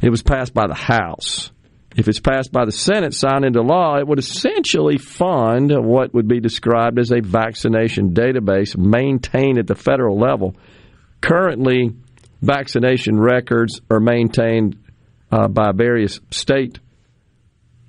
[0.00, 1.50] It was passed by the House.
[1.96, 6.28] If it's passed by the Senate, signed into law, it would essentially fund what would
[6.28, 10.54] be described as a vaccination database maintained at the federal level.
[11.20, 11.96] Currently,
[12.40, 14.76] vaccination records are maintained
[15.30, 16.78] uh, by various state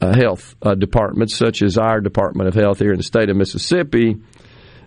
[0.01, 3.35] uh, health uh, departments, such as our Department of Health here in the state of
[3.35, 4.17] Mississippi.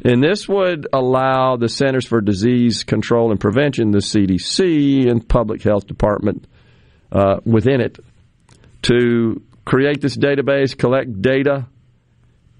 [0.04, 5.62] And this would allow the Centers for Disease Control and Prevention, the CDC, and Public
[5.62, 6.46] Health Department
[7.12, 7.98] uh, within it
[8.82, 11.66] to create this database, collect data.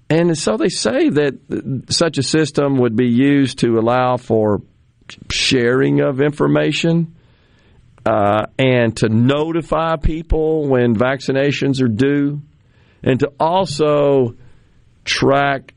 [0.09, 4.61] And so they say that such a system would be used to allow for
[5.29, 7.15] sharing of information
[8.05, 12.41] uh, and to notify people when vaccinations are due,
[13.01, 14.35] and to also
[15.05, 15.73] track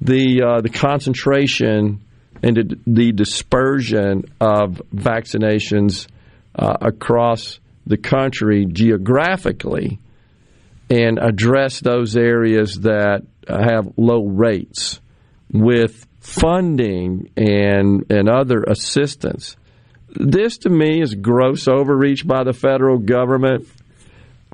[0.00, 2.04] the uh, the concentration
[2.42, 6.08] and the dispersion of vaccinations
[6.56, 9.98] uh, across the country geographically
[10.90, 15.00] and address those areas that have low rates
[15.52, 19.56] with funding and and other assistance.
[20.14, 23.66] This to me is gross overreach by the federal government.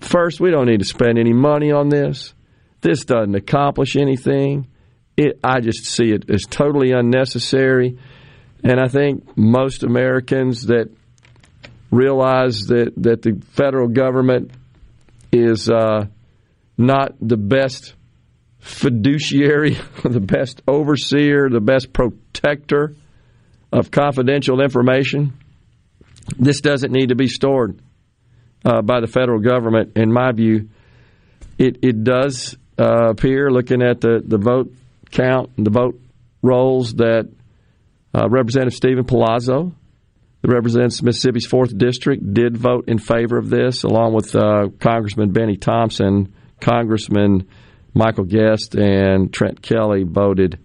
[0.00, 2.32] First, we don't need to spend any money on this.
[2.80, 4.66] This doesn't accomplish anything.
[5.16, 7.98] It, I just see it as totally unnecessary.
[8.64, 10.90] And I think most Americans that
[11.90, 14.52] realize that, that the federal government
[15.32, 16.06] is uh,
[16.78, 17.94] not the best
[18.60, 22.94] fiduciary, the best overseer, the best protector
[23.72, 25.34] of confidential information.
[26.38, 27.80] This doesn't need to be stored
[28.64, 30.68] uh, by the federal government, in my view.
[31.58, 34.72] It, it does uh, appear, looking at the, the vote
[35.10, 36.00] count and the vote
[36.42, 37.30] rolls, that
[38.14, 39.72] uh, Representative Steven Palazzo
[40.42, 45.32] that represents Mississippi's 4th District did vote in favor of this, along with uh, Congressman
[45.32, 46.34] Benny Thompson.
[46.60, 47.48] Congressman
[47.94, 50.58] Michael Guest and Trent Kelly voted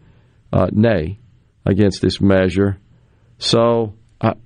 [0.54, 1.20] uh, nay
[1.66, 2.78] against this measure.
[3.38, 3.96] So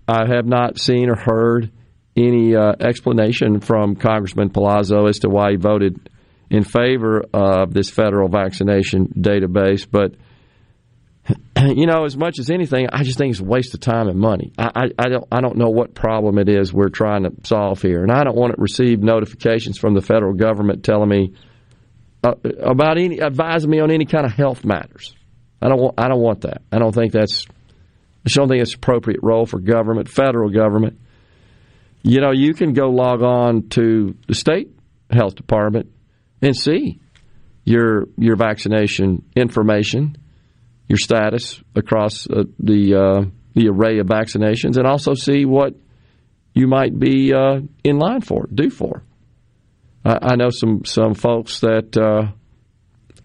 [0.08, 1.72] I, have not seen or heard
[2.16, 6.10] any uh, explanation from Congressman Palazzo as to why he voted
[6.50, 9.88] in favor of this federal vaccination database.
[9.90, 10.16] But
[11.76, 14.20] you know, as much as anything, I just think it's a waste of time and
[14.20, 14.52] money.
[14.58, 17.82] I, I, I, don't I don't know what problem it is we're trying to solve
[17.82, 21.34] here, and I don't want to receive notifications from the federal government telling me
[22.24, 22.34] uh,
[22.64, 25.16] about any advising me on any kind of health matters.
[25.62, 26.62] I don't want I don't want that.
[26.72, 27.46] I don't think that's
[28.26, 31.00] I don't think it's appropriate role for government, federal government.
[32.04, 34.70] You know, you can go log on to the state
[35.10, 35.92] health department
[36.42, 37.00] and see
[37.66, 40.18] your your vaccination information,
[40.88, 45.74] your status across uh, the uh, the array of vaccinations, and also see what
[46.54, 49.04] you might be uh, in line for, due for.
[50.04, 52.32] I, I know some some folks that uh,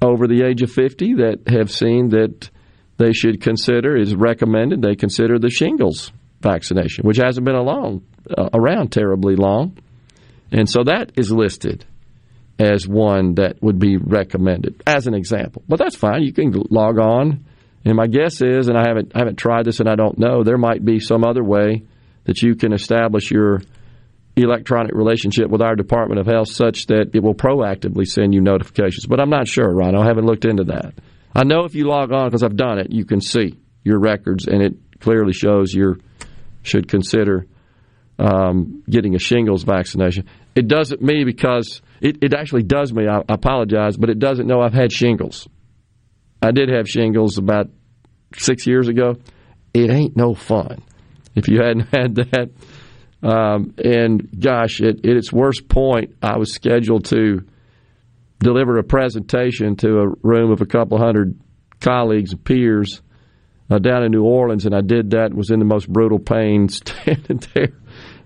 [0.05, 2.51] over the age of fifty that have seen that
[2.97, 8.03] they should consider is recommended they consider the shingles vaccination, which hasn't been along,
[8.37, 9.77] uh, around terribly long,
[10.53, 11.85] and so that is listed
[12.59, 15.63] as one that would be recommended as an example.
[15.69, 16.23] But that's fine.
[16.23, 17.45] You can log on,
[17.85, 20.45] and my guess is, and I haven't I haven't tried this, and I don't know.
[20.45, 21.83] There might be some other way
[22.25, 23.63] that you can establish your
[24.37, 29.07] electronic relationship with our Department of Health such that it will proactively send you notifications.
[29.07, 30.01] But I'm not sure, Rhino.
[30.01, 30.95] I haven't looked into that.
[31.35, 34.47] I know if you log on because I've done it, you can see your records,
[34.47, 35.97] and it clearly shows you
[36.63, 37.47] should consider
[38.19, 40.29] um, getting a shingles vaccination.
[40.55, 43.09] It doesn't me because it, it actually does me.
[43.09, 45.49] I, I apologize, but it doesn't know I've had shingles.
[46.41, 47.71] I did have shingles about
[48.37, 49.17] six years ago.
[49.73, 50.83] It ain't no fun
[51.35, 52.51] if you hadn't had that.
[53.23, 57.41] Um, and gosh, at, at its worst point, I was scheduled to
[58.45, 61.39] deliver a presentation to a room of a couple hundred
[61.81, 63.03] colleagues and peers
[63.71, 65.35] uh, down in New Orleans, and I did that.
[65.35, 67.73] Was in the most brutal pain, standing there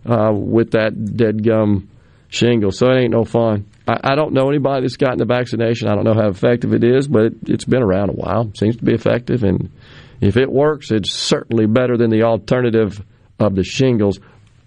[0.05, 1.89] uh, with that dead gum
[2.29, 2.73] shingle.
[2.73, 3.67] So it ain't no fun.
[3.87, 5.89] I, I, don't know anybody that's gotten the vaccination.
[5.89, 8.53] I don't know how effective it is, but it, has been around a while.
[8.55, 9.71] Seems to be effective, and
[10.21, 13.03] if it works, it's certainly better than the alternative
[13.39, 14.19] of the shingles.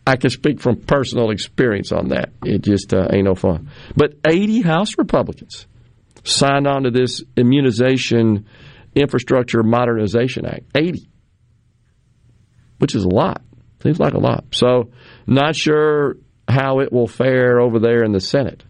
[0.05, 2.31] I can speak from personal experience on that.
[2.43, 3.69] It just uh, ain't no fun.
[3.95, 5.67] But 80 House Republicans
[6.23, 8.47] signed on to this Immunization
[8.95, 10.63] Infrastructure Modernization Act.
[10.75, 11.07] 80.
[12.79, 13.41] Which is a lot.
[13.83, 14.45] Seems like a lot.
[14.51, 14.91] So,
[15.27, 16.17] not sure
[16.47, 18.63] how it will fare over there in the Senate.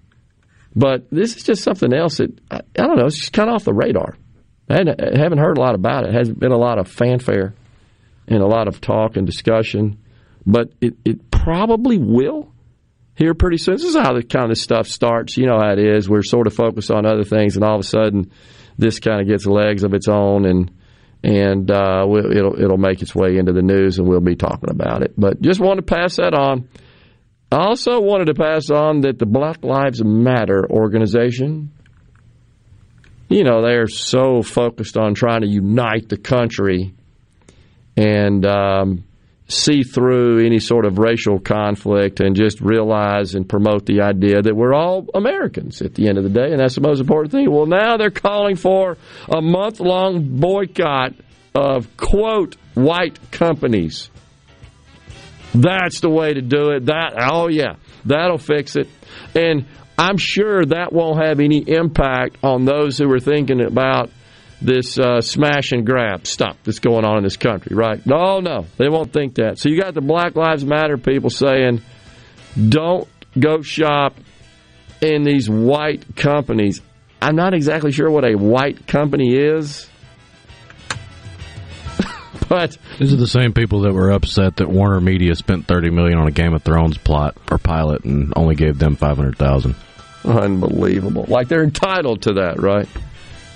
[0.76, 3.56] But this is just something else that, I, I don't know, it's just kind of
[3.56, 4.16] off the radar.
[4.70, 6.14] I haven't heard a lot about it.
[6.14, 7.54] Hasn't been a lot of fanfare
[8.28, 10.01] and a lot of talk and discussion
[10.46, 12.52] but it, it probably will
[13.16, 13.76] here pretty soon.
[13.76, 15.38] This is how the kind of stuff starts.
[15.38, 16.10] You know how it is.
[16.10, 18.32] We're sort of focused on other things, and all of a sudden,
[18.78, 20.72] this kind of gets legs of its own, and
[21.24, 24.70] and uh, we'll, it'll it'll make its way into the news, and we'll be talking
[24.70, 25.14] about it.
[25.18, 26.68] But just wanted to pass that on.
[27.52, 31.72] I also wanted to pass on that the Black Lives Matter organization,
[33.28, 36.94] you know, they're so focused on trying to unite the country,
[37.98, 39.04] and um,
[39.52, 44.56] see through any sort of racial conflict and just realize and promote the idea that
[44.56, 47.52] we're all Americans at the end of the day, and that's the most important thing.
[47.52, 48.98] Well, now they're calling for
[49.30, 51.14] a month long boycott
[51.54, 54.10] of, quote, white companies.
[55.54, 56.86] That's the way to do it.
[56.86, 57.76] That oh yeah,
[58.06, 58.88] that'll fix it.
[59.36, 59.66] And
[59.98, 64.10] I'm sure that won't have any impact on those who are thinking about
[64.62, 68.06] this uh, smash and grab stuff that's going on in this country, right?
[68.06, 69.58] No, no, they won't think that.
[69.58, 71.82] So you got the Black Lives Matter people saying,
[72.70, 73.08] don't
[73.38, 74.16] go shop
[75.02, 76.82] in these white companies.
[77.22, 79.90] I'm not exactly sure what a white company is.
[82.50, 86.20] but these are the same people that were upset that Warner Media spent 30 million
[86.20, 89.76] on a Game of Thrones plot or pilot and only gave them 500,000.
[90.24, 91.26] Unbelievable.
[91.28, 92.88] Like they're entitled to that, right?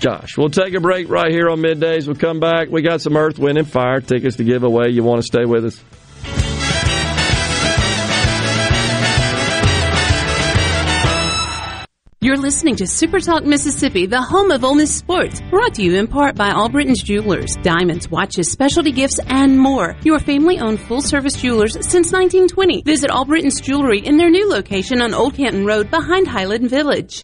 [0.06, 2.06] Gosh, we'll take a break right here on middays.
[2.06, 2.70] We'll come back.
[2.70, 4.90] We got some Earth, Wind, and Fire tickets to give away.
[4.90, 5.84] You want to stay with us?
[12.22, 15.96] You're listening to Super Talk Mississippi, the home of Ole Miss sports, brought to you
[15.96, 19.96] in part by Albritton's Jewelers, diamonds, watches, specialty gifts, and more.
[20.04, 22.84] Your family-owned full-service jewelers since 1920.
[22.84, 27.24] Visit Albritton's Jewelry in their new location on Old Canton Road behind Highland Village.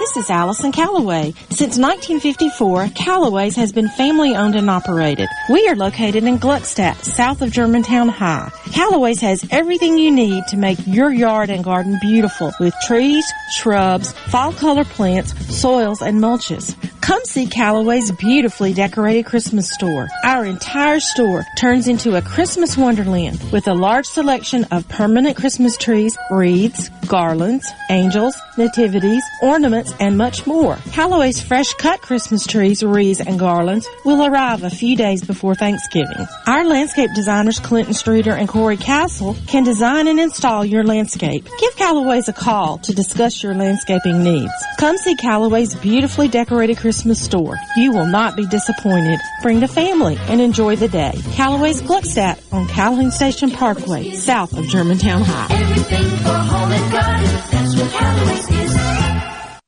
[0.01, 1.31] This is Allison Calloway.
[1.51, 5.29] Since 1954, Calloway's has been family owned and operated.
[5.47, 8.51] We are located in Gluckstadt, south of Germantown High.
[8.71, 14.11] Calloway's has everything you need to make your yard and garden beautiful with trees, shrubs,
[14.31, 16.75] fall color plants, soils, and mulches.
[17.01, 20.07] Come see Calloway's beautifully decorated Christmas store.
[20.23, 25.75] Our entire store turns into a Christmas wonderland with a large selection of permanent Christmas
[25.77, 30.77] trees, wreaths, garlands, angels, nativities, ornaments, and much more.
[30.91, 36.27] Calloway's fresh cut Christmas trees, wreaths, and garlands will arrive a few days before Thanksgiving.
[36.47, 41.47] Our landscape designers Clinton Streeter and Corey Castle can design and install your landscape.
[41.59, 44.51] Give Calloway's a call to discuss your landscaping needs.
[44.77, 47.57] Come see Calloway's beautifully decorated Christmas store.
[47.75, 49.19] You will not be disappointed.
[49.41, 51.13] Bring the family and enjoy the day.
[51.31, 55.47] Calloway's Gluckstadt on Calhoun Station Parkway, south of Germantown High.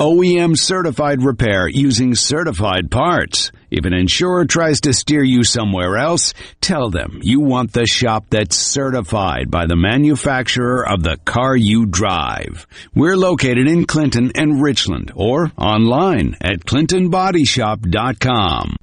[0.00, 3.52] OEM certified repair using certified parts?
[3.70, 6.32] If an insurer tries to steer you somewhere else,
[6.62, 11.84] tell them you want the shop that's certified by the manufacturer of the car you
[11.84, 12.66] drive.
[12.94, 18.76] We're located in Clinton and Richland or online at clintonbodyshop.com.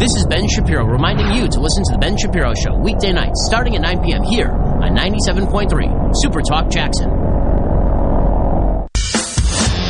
[0.00, 3.44] This is Ben Shapiro reminding you to listen to The Ben Shapiro Show weekday nights
[3.46, 4.24] starting at 9 p.m.
[4.24, 7.08] here on 97.3 Super Talk Jackson.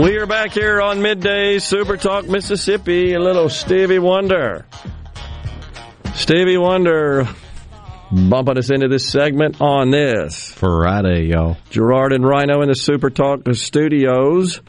[0.00, 3.12] We are back here on midday Super Talk Mississippi.
[3.12, 4.66] A little Stevie Wonder.
[6.14, 7.28] Stevie Wonder
[8.10, 11.56] bumping us into this segment on this Friday, y'all.
[11.70, 14.60] Gerard and Rhino in the Super Talk studios.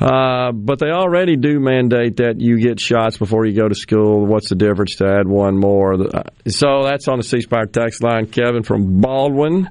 [0.00, 4.24] Uh, but they already do mandate that you get shots before you go to school.
[4.24, 5.94] What's the difference to add one more?
[5.94, 8.26] Uh, So that's on the C Spire text line.
[8.26, 9.68] Kevin from Baldwyn.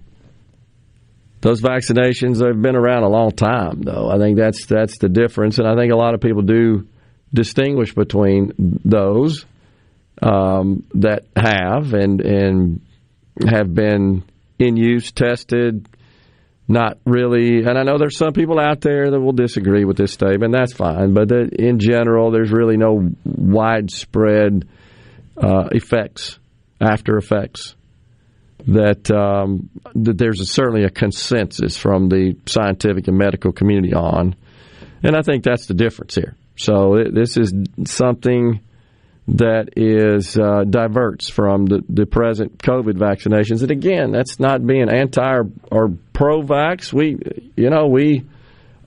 [1.46, 4.10] Those vaccinations they've been around a long time, though.
[4.10, 6.88] I think that's that's the difference, and I think a lot of people do
[7.32, 8.52] distinguish between
[8.84, 9.46] those
[10.24, 12.82] um, that have and and
[13.48, 14.24] have been
[14.58, 15.88] in use, tested,
[16.68, 17.60] not really.
[17.60, 20.52] And I know there's some people out there that will disagree with this statement.
[20.52, 24.68] That's fine, but in general, there's really no widespread
[25.38, 26.40] uh, effects,
[26.82, 27.76] after effects.
[28.68, 34.36] That um, that there's a, certainly a consensus from the scientific and medical community on,
[35.04, 36.36] and I think that's the difference here.
[36.56, 37.54] So it, this is
[37.86, 38.62] something
[39.28, 43.62] that is uh, diverts from the, the present COVID vaccinations.
[43.62, 46.94] And again, that's not being anti or, or pro-vax.
[46.94, 47.18] We,
[47.56, 48.26] you know, we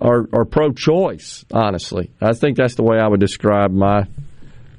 [0.01, 1.45] are, are pro-choice.
[1.53, 4.07] Honestly, I think that's the way I would describe my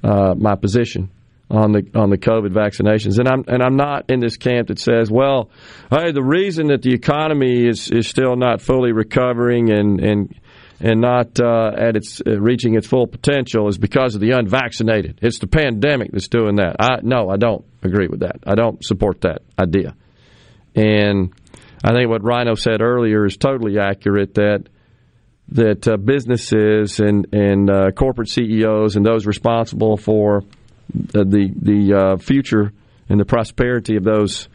[0.02, 1.10] uh, my position
[1.50, 3.18] on the on the COVID vaccinations.
[3.20, 5.50] And I'm and I'm not in this camp that says, well,
[5.90, 10.40] hey, the reason that the economy is is still not fully recovering and and
[10.80, 15.20] and not uh, at its uh, reaching its full potential is because of the unvaccinated.
[15.22, 16.76] It's the pandemic that's doing that.
[16.80, 18.38] I no, I don't agree with that.
[18.46, 19.96] I don't support that idea.
[20.76, 21.34] And
[21.84, 24.36] I think what Rhino said earlier is totally accurate.
[24.36, 24.70] That
[25.50, 30.44] that uh, businesses and and uh, corporate CEOs and those responsible for
[30.94, 32.72] the the, the uh, future
[33.10, 34.48] and the prosperity of those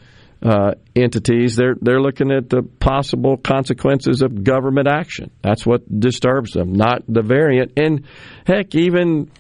[0.43, 5.31] uh, entities, they're they're looking at the possible consequences of government action.
[5.43, 7.73] That's what disturbs them, not the variant.
[7.77, 8.07] And
[8.47, 9.31] heck, even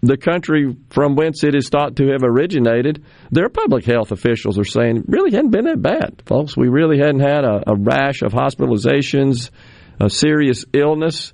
[0.00, 4.64] the country from whence it is thought to have originated, their public health officials are
[4.64, 6.56] saying it really hadn't been that bad, folks.
[6.56, 9.50] We really hadn't had a, a rash of hospitalizations,
[9.98, 11.32] a serious illness,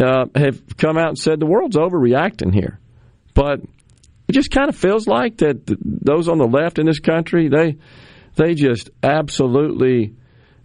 [0.00, 2.78] uh, have come out and said the world's overreacting here.
[3.34, 3.60] But
[4.28, 7.76] it just kind of feels like that those on the left in this country they
[8.36, 10.14] they just absolutely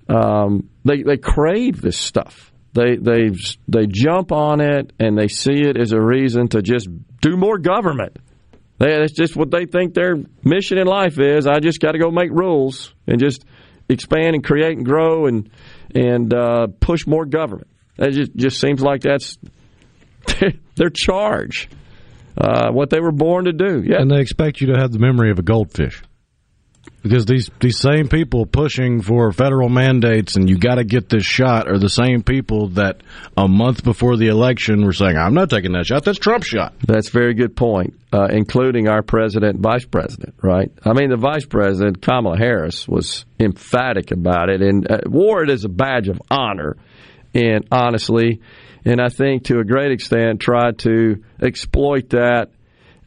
[0.09, 2.51] um, they they crave this stuff.
[2.73, 3.31] They they
[3.67, 6.87] they jump on it and they see it as a reason to just
[7.21, 8.17] do more government.
[8.77, 11.45] That's just what they think their mission in life is.
[11.45, 13.45] I just got to go make rules and just
[13.87, 15.49] expand and create and grow and
[15.93, 17.67] and uh, push more government.
[17.97, 19.37] It just just seems like that's
[20.75, 21.69] their charge,
[22.37, 23.83] uh, what they were born to do.
[23.85, 26.01] Yeah, and they expect you to have the memory of a goldfish
[27.01, 31.25] because these these same people pushing for federal mandates and you got to get this
[31.25, 33.01] shot are the same people that
[33.35, 36.03] a month before the election were saying I'm not taking that shot.
[36.03, 36.73] That's Trump's shot.
[36.85, 40.35] That's a very good point, uh, including our president, and vice president.
[40.41, 40.71] Right?
[40.83, 45.49] I mean, the vice president Kamala Harris was emphatic about it and uh, wore it
[45.49, 46.77] as a badge of honor.
[47.33, 48.41] And honestly,
[48.85, 52.49] and I think to a great extent tried to exploit that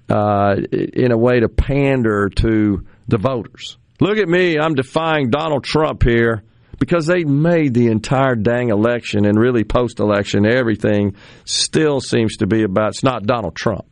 [0.09, 3.79] uh, in a way to pander to the voters.
[4.01, 6.43] Look at me, I'm defying Donald Trump here
[6.79, 12.47] because they made the entire dang election and really post election, everything still seems to
[12.47, 13.87] be about it's not Donald Trump.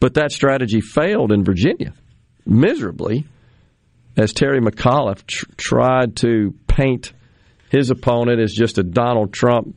[0.00, 1.92] But that strategy failed in Virginia
[2.46, 3.26] miserably
[4.16, 7.12] as Terry McAuliffe tr- tried to paint
[7.70, 9.76] his opponent as just a Donald Trump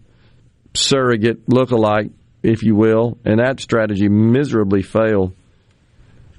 [0.73, 2.11] surrogate look-alike,
[2.43, 5.35] if you will, and that strategy miserably failed.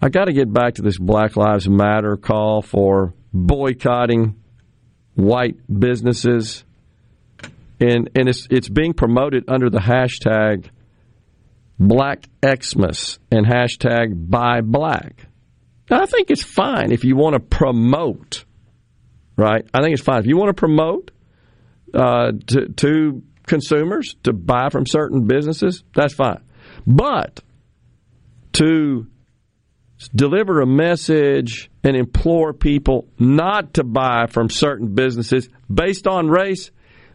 [0.01, 4.37] I got to get back to this Black Lives Matter call for boycotting
[5.15, 6.65] white businesses,
[7.79, 10.69] and and it's it's being promoted under the hashtag
[11.79, 15.27] Black Xmas and hashtag Buy Black.
[15.91, 18.45] Now, I think it's fine if you want to promote,
[19.37, 19.65] right?
[19.75, 21.11] I think it's fine if you want to promote
[21.93, 25.85] uh, to, to consumers to buy from certain businesses.
[25.95, 26.43] That's fine,
[26.87, 27.41] but
[28.55, 29.07] to
[30.15, 36.71] deliver a message and implore people not to buy from certain businesses based on race,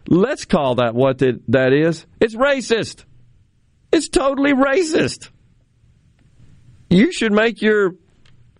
[0.07, 2.05] let's call that what that is.
[2.19, 3.03] It's racist.
[3.91, 5.29] It's totally racist.
[6.89, 7.95] You should make your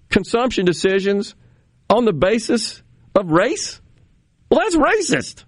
[0.10, 1.36] consumption decisions
[1.90, 2.82] on the basis
[3.16, 3.82] of race.
[4.50, 5.46] Well, that's racist.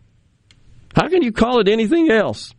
[0.99, 2.53] How can you call it anything else?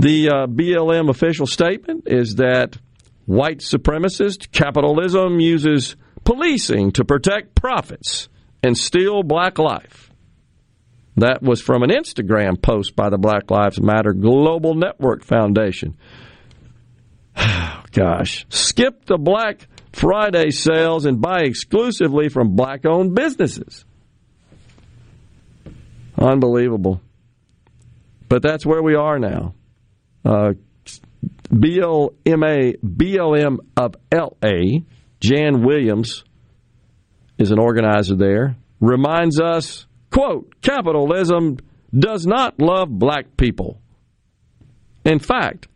[0.00, 2.76] The uh, BLM official statement is that
[3.24, 8.28] white supremacist capitalism uses policing to protect profits
[8.64, 10.10] and steal black life.
[11.16, 15.96] That was from an Instagram post by the Black Lives Matter Global Network Foundation.
[17.92, 18.44] Gosh.
[18.48, 23.84] Skip the Black Friday sales and buy exclusively from black owned businesses.
[26.20, 27.00] Unbelievable.
[28.28, 29.54] But that's where we are now.
[30.24, 30.52] Uh,
[31.52, 34.80] BLMA, BLM of LA,
[35.20, 36.24] Jan Williams
[37.38, 41.56] is an organizer there, reminds us, quote, capitalism
[41.96, 43.80] does not love black people.
[45.04, 45.66] In fact,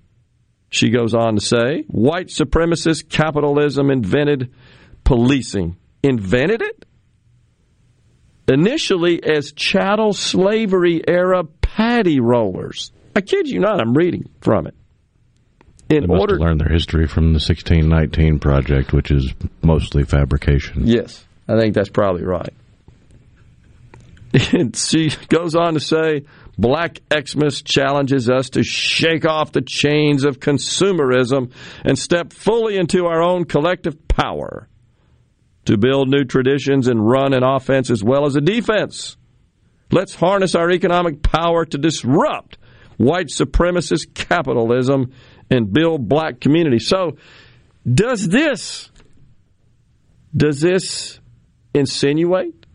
[0.70, 4.52] she goes on to say, white supremacist capitalism invented
[5.04, 5.76] policing.
[6.02, 6.84] Invented it?
[8.48, 12.92] Initially as chattel slavery era paddy rollers.
[13.16, 14.74] I kid you not, I'm reading from it
[15.88, 19.32] in they must order have learned their history from the 1619 project, which is
[19.62, 20.86] mostly fabrication.
[20.86, 22.52] Yes, I think that's probably right.
[24.52, 26.24] And she goes on to say,
[26.56, 31.52] Black Xmas challenges us to shake off the chains of consumerism
[31.84, 34.68] and step fully into our own collective power
[35.66, 39.16] to build new traditions and run an offense as well as a defense.
[39.90, 42.58] Let's harness our economic power to disrupt
[42.96, 45.12] white supremacist capitalism
[45.50, 46.88] and build black communities.
[46.88, 47.16] So,
[47.92, 48.90] does this
[50.36, 51.20] does this
[51.74, 52.66] insinuate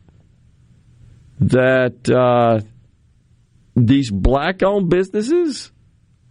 [1.40, 2.62] that uh,
[3.76, 5.72] these black-owned businesses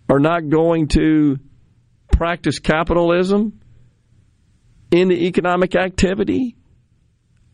[0.08, 1.38] are not going to
[2.12, 3.60] practice capitalism
[4.91, 6.57] in the economic activity?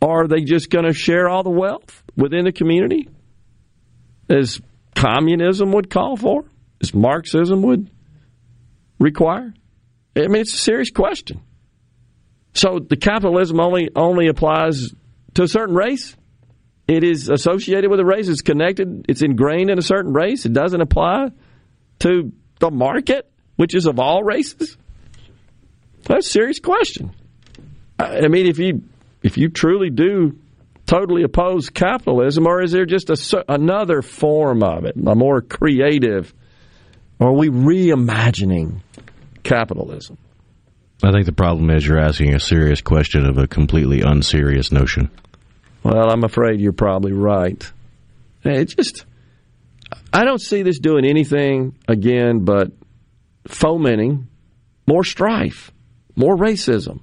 [0.00, 3.08] Are they just going to share all the wealth within the community,
[4.28, 4.60] as
[4.94, 6.44] communism would call for,
[6.82, 7.90] as Marxism would
[8.98, 9.54] require?
[10.16, 11.40] I mean, it's a serious question.
[12.52, 14.94] So the capitalism only only applies
[15.34, 16.16] to a certain race.
[16.86, 18.28] It is associated with a race.
[18.28, 19.06] It's connected.
[19.08, 20.44] It's ingrained in a certain race.
[20.44, 21.30] It doesn't apply
[22.00, 24.76] to the market, which is of all races.
[26.04, 27.12] That's a serious question.
[27.98, 28.82] I mean, if you
[29.22, 30.38] if you truly do
[30.86, 36.32] totally oppose capitalism, or is there just a, another form of it, a more creative
[37.20, 38.80] are we reimagining
[39.42, 40.18] capitalism?
[41.02, 45.10] I think the problem is you're asking a serious question of a completely unserious notion.
[45.82, 47.62] Well, I'm afraid you're probably right.
[48.42, 49.04] It just,
[50.12, 52.72] I don't see this doing anything again but
[53.46, 54.28] fomenting
[54.86, 55.70] more strife,
[56.16, 57.00] more racism.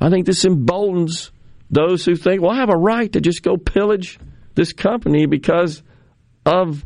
[0.00, 1.32] I think this emboldens
[1.70, 4.18] those who think, well, I have a right to just go pillage
[4.54, 5.82] this company because
[6.46, 6.84] of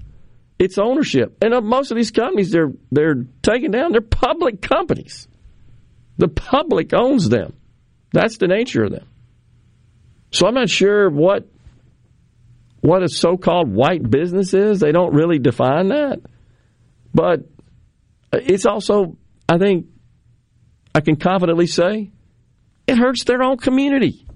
[0.58, 1.36] its ownership.
[1.42, 5.28] And most of these companies they're they're taken down, they're public companies.
[6.18, 7.54] The public owns them.
[8.12, 9.08] That's the nature of them.
[10.30, 11.48] So I'm not sure what
[12.80, 14.80] what a so-called white business is.
[14.80, 16.20] They don't really define that.
[17.14, 17.40] But
[18.32, 19.16] it's also,
[19.48, 19.86] I think,
[20.94, 22.10] I can confidently say,
[22.92, 24.26] it hurts their own community.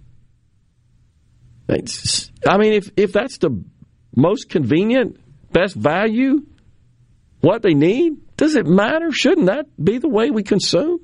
[1.68, 3.62] It's, I mean, if, if that's the
[4.14, 5.18] most convenient,
[5.52, 6.46] best value,
[7.40, 9.12] what they need, does it matter?
[9.12, 11.00] Shouldn't that be the way we consume?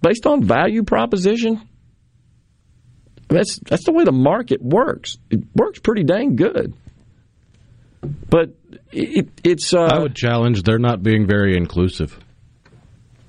[0.00, 1.68] Based on value proposition?
[3.28, 5.16] That's that's the way the market works.
[5.30, 6.74] It works pretty dang good.
[8.28, 8.54] But
[8.92, 9.72] it, it's.
[9.72, 12.18] Uh, I would challenge they're not being very inclusive.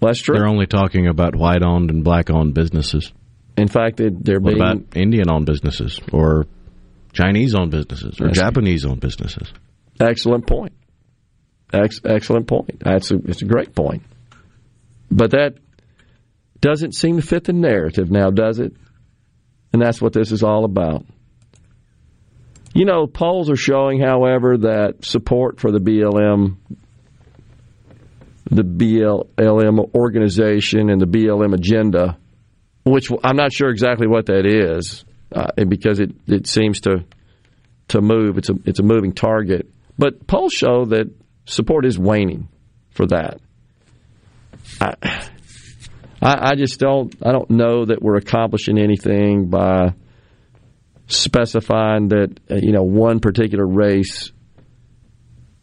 [0.01, 0.35] that's true.
[0.35, 3.13] They're only talking about white owned and black owned businesses.
[3.57, 6.45] In fact, they're what being about Indian owned businesses or
[7.13, 9.51] Chinese owned businesses or Japanese owned businesses?
[9.99, 10.73] Excellent point.
[11.73, 12.79] Ex- excellent point.
[12.81, 14.03] That's a, it's a great point.
[15.09, 15.55] But that
[16.59, 18.73] doesn't seem to fit the narrative now, does it?
[19.71, 21.05] And that's what this is all about.
[22.73, 26.57] You know, polls are showing, however, that support for the BLM,
[28.49, 32.17] the BLM organization, and the BLM agenda,
[32.85, 37.03] which I'm not sure exactly what that is, uh, because it, it seems to
[37.89, 38.37] to move.
[38.37, 39.69] It's a it's a moving target.
[39.97, 41.11] But polls show that
[41.45, 42.47] support is waning
[42.91, 43.39] for that.
[44.81, 44.95] I,
[46.21, 49.93] I, just don't I don't know that we're accomplishing anything by
[51.07, 54.31] specifying that uh, you know one particular race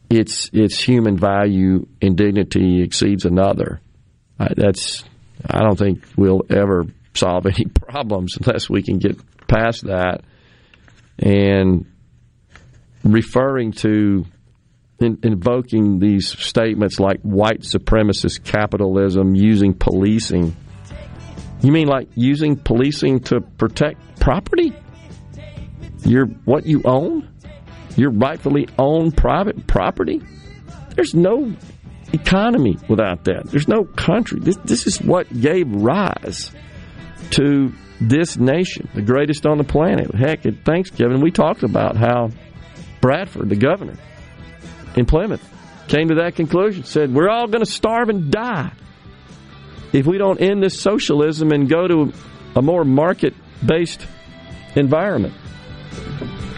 [0.09, 3.81] its its human value and dignity exceeds another.
[4.39, 5.05] I, that's
[5.49, 9.17] I don't think we'll ever solve any problems unless we can get
[9.49, 10.23] past that
[11.19, 11.87] and
[13.05, 14.25] referring to
[14.99, 20.57] in, invoking these statements like white supremacist capitalism using policing.
[21.61, 24.73] You mean like using policing to protect property?
[26.05, 27.29] Your what you own?
[27.97, 30.21] Your rightfully owned private property?
[30.95, 31.55] There's no
[32.13, 33.47] economy without that.
[33.47, 34.41] There's no country.
[34.41, 36.51] This this is what gave rise
[37.33, 40.15] to this nation, the greatest on the planet.
[40.15, 42.31] Heck, at Thanksgiving we talked about how
[43.01, 43.97] Bradford, the governor
[44.97, 45.47] in Plymouth,
[45.89, 48.73] came to that conclusion, said, We're all going to starve and die
[49.93, 52.13] if we don't end this socialism and go to
[52.57, 54.07] a more market based
[54.75, 55.35] environment.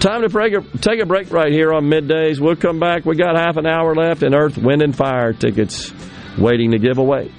[0.00, 2.38] Time to break a, take a break right here on middays.
[2.38, 3.04] We'll come back.
[3.04, 5.92] We got half an hour left, and Earth, Wind, and Fire tickets
[6.38, 7.32] waiting to give away.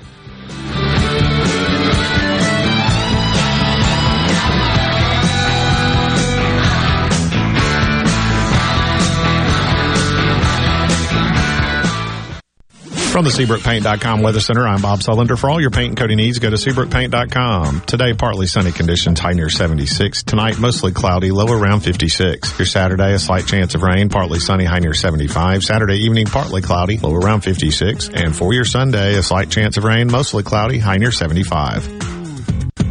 [13.16, 15.40] From the SeabrookPaint.com Weather Center, I'm Bob Sullender.
[15.40, 17.84] For all your paint and coating needs, go to SeabrookPaint.com.
[17.88, 20.24] Today, partly sunny conditions, high near 76.
[20.24, 22.60] Tonight, mostly cloudy, low around 56.
[22.60, 25.64] Your Saturday, a slight chance of rain, partly sunny, high near 75.
[25.64, 28.10] Saturday evening, partly cloudy, low around 56.
[28.10, 31.88] And for your Sunday, a slight chance of rain, mostly cloudy, high near 75.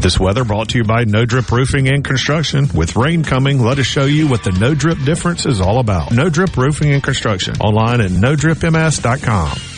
[0.00, 2.66] This weather brought to you by No Drip Roofing and Construction.
[2.74, 6.12] With rain coming, let us show you what the No Drip difference is all about.
[6.12, 7.56] No Drip Roofing and Construction.
[7.60, 9.73] Online at NoDripMS.com.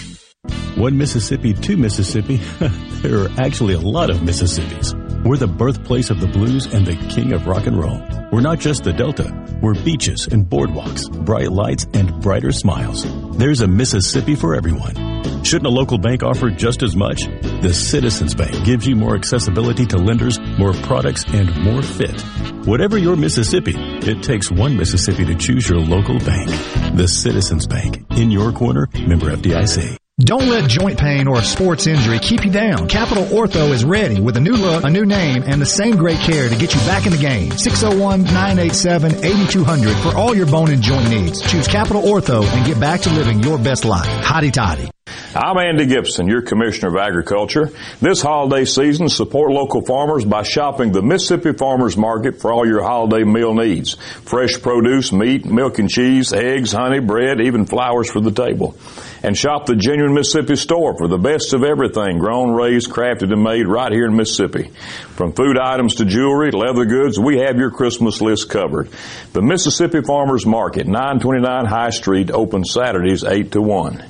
[0.76, 2.36] One Mississippi, two Mississippi.
[3.02, 5.24] there are actually a lot of Mississippis.
[5.24, 8.00] We're the birthplace of the blues and the king of rock and roll.
[8.30, 9.32] We're not just the Delta.
[9.60, 13.04] We're beaches and boardwalks, bright lights and brighter smiles.
[13.36, 14.94] There's a Mississippi for everyone.
[15.42, 17.24] Shouldn't a local bank offer just as much?
[17.62, 22.20] The Citizens Bank gives you more accessibility to lenders, more products, and more fit.
[22.66, 26.50] Whatever your Mississippi, it takes one Mississippi to choose your local bank.
[26.96, 28.04] The Citizens Bank.
[28.10, 29.96] In your corner, member FDIC.
[30.18, 32.88] Don't let joint pain or a sports injury keep you down.
[32.88, 36.16] Capital Ortho is ready with a new look, a new name, and the same great
[36.20, 37.50] care to get you back in the game.
[37.50, 41.42] 601-987-8200 for all your bone and joint needs.
[41.42, 44.08] Choose Capital Ortho and get back to living your best life.
[44.24, 44.90] Hotty toddy.
[45.34, 47.70] I'm Andy Gibson, your Commissioner of Agriculture.
[48.00, 52.82] This holiday season, support local farmers by shopping the Mississippi Farmers Market for all your
[52.82, 53.96] holiday meal needs.
[54.22, 58.78] Fresh produce, meat, milk and cheese, eggs, honey, bread, even flowers for the table.
[59.26, 63.42] And shop the genuine Mississippi store for the best of everything grown, raised, crafted, and
[63.42, 64.70] made right here in Mississippi.
[65.16, 68.88] From food items to jewelry, to leather goods, we have your Christmas list covered.
[69.32, 74.04] The Mississippi Farmers Market, 929 High Street, open Saturdays 8 to 1.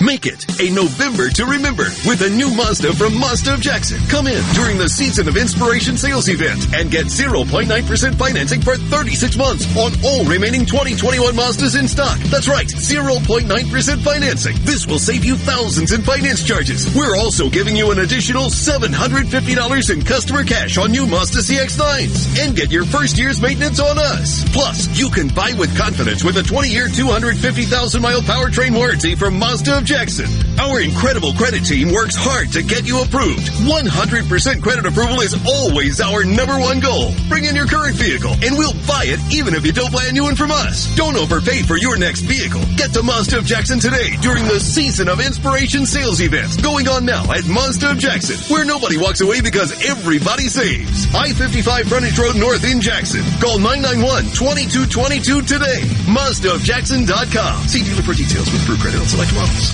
[0.00, 3.98] Make it a November to remember with a new Mazda from Mazda of Jackson.
[4.06, 9.36] Come in during the Season of Inspiration sales event and get 0.9% financing for 36
[9.36, 12.16] months on all remaining 2021 Mazdas in stock.
[12.30, 13.50] That's right, 0.9%
[14.04, 14.56] financing.
[14.62, 16.94] This will save you thousands in finance charges.
[16.94, 22.54] We're also giving you an additional $750 in customer cash on new Mazda CX-9s and
[22.54, 24.48] get your first year's maintenance on us.
[24.52, 29.84] Plus, you can buy with confidence with a 20-year, 250,000-mile powertrain warranty from Mazda of
[29.84, 30.26] Jackson.
[30.58, 33.46] Our incredible credit team works hard to get you approved.
[33.62, 37.14] 100% credit approval is always our number one goal.
[37.30, 40.12] Bring in your current vehicle and we'll buy it even if you don't buy a
[40.12, 40.90] new one from us.
[40.98, 42.60] Don't overpay for your next vehicle.
[42.74, 47.04] Get to Mazda of Jackson today during the Season of Inspiration sales event going on
[47.06, 51.06] now at Mazda of Jackson, where nobody walks away because everybody saves.
[51.14, 53.22] I-55 Frontage Road North in Jackson.
[53.38, 55.82] Call 991-2222 today.
[56.10, 57.68] MazdaofJackson.com.
[57.68, 59.67] See dealer for details with Brew Credit on select models.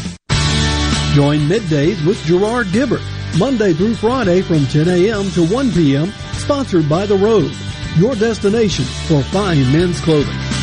[1.15, 3.01] Join middays with Gerard Gibert,
[3.39, 5.31] Monday through Friday from 10 a.m.
[5.31, 7.53] to 1 p.m., sponsored by The Road,
[7.97, 10.54] your destination for fine men's clothing.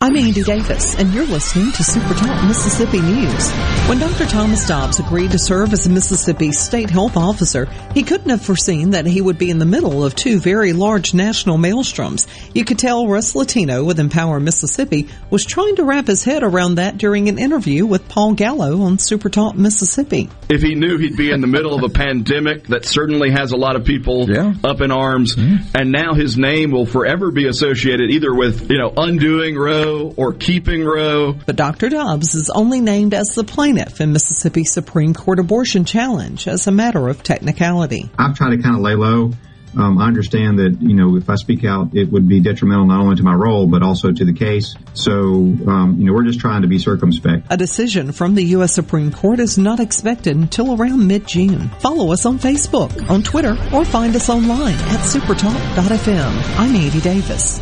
[0.00, 3.50] I'm Andy Davis, and you're listening to Super Talk Mississippi News.
[3.88, 4.26] When Dr.
[4.26, 8.90] Thomas Dobbs agreed to serve as a Mississippi state health officer, he couldn't have foreseen
[8.90, 12.28] that he would be in the middle of two very large national maelstroms.
[12.54, 16.76] You could tell Russ Latino with Empower Mississippi was trying to wrap his head around
[16.76, 20.30] that during an interview with Paul Gallo on Super Talk Mississippi.
[20.48, 23.56] If he knew he'd be in the middle of a pandemic that certainly has a
[23.56, 24.54] lot of people yeah.
[24.62, 28.92] up in arms, and now his name will forever be associated either with, you know,
[28.96, 29.56] undoing
[29.88, 31.32] Roe or keeping Roe.
[31.32, 31.88] But Dr.
[31.88, 36.72] Dobbs is only named as the plaintiff in Mississippi Supreme Court abortion challenge as a
[36.72, 38.10] matter of technicality.
[38.18, 39.32] I've tried to kind of lay low.
[39.76, 43.00] Um, I understand that you know if I speak out, it would be detrimental not
[43.00, 44.74] only to my role but also to the case.
[44.94, 47.46] So um, you know we're just trying to be circumspect.
[47.50, 48.74] A decision from the U.S.
[48.74, 51.68] Supreme Court is not expected until around mid-June.
[51.80, 56.58] Follow us on Facebook, on Twitter, or find us online at supertalk.fm.
[56.58, 57.60] I'm Andy Davis.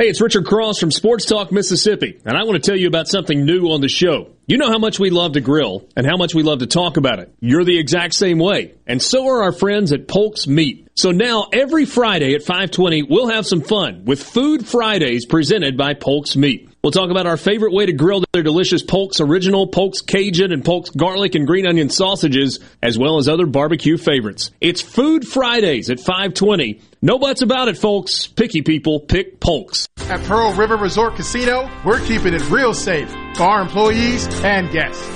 [0.00, 3.08] Hey, it's Richard Cross from Sports Talk Mississippi, and I want to tell you about
[3.08, 4.30] something new on the show.
[4.46, 6.96] You know how much we love to grill and how much we love to talk
[6.96, 7.34] about it.
[7.40, 8.74] You're the exact same way.
[8.86, 10.86] And so are our friends at Polk's Meat.
[10.94, 15.94] So now every Friday at 520, we'll have some fun with Food Fridays presented by
[15.94, 16.68] Polk's Meat.
[16.80, 20.64] We'll talk about our favorite way to grill their delicious Polk's Original, Polk's Cajun, and
[20.64, 24.52] Polk's Garlic and Green Onion sausages, as well as other barbecue favorites.
[24.60, 26.80] It's Food Fridays at 520.
[27.00, 28.26] No buts about it, folks.
[28.26, 29.86] Picky people pick Polk's.
[30.08, 35.06] At Pearl River Resort Casino, we're keeping it real safe for our employees and guests.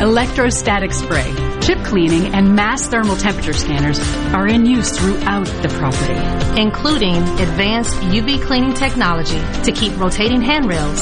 [0.00, 3.98] Electrostatic spray, chip cleaning, and mass thermal temperature scanners
[4.32, 11.00] are in use throughout the property, including advanced UV cleaning technology to keep rotating handrails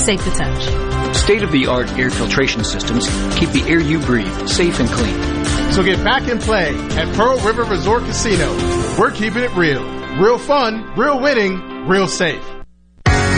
[0.00, 1.16] safe to touch.
[1.16, 3.06] State of the art air filtration systems
[3.38, 5.41] keep the air you breathe safe and clean.
[5.72, 8.52] So get back in play at Pearl River Resort Casino.
[8.98, 9.82] We're keeping it real.
[10.18, 12.61] Real fun, real winning, real safe.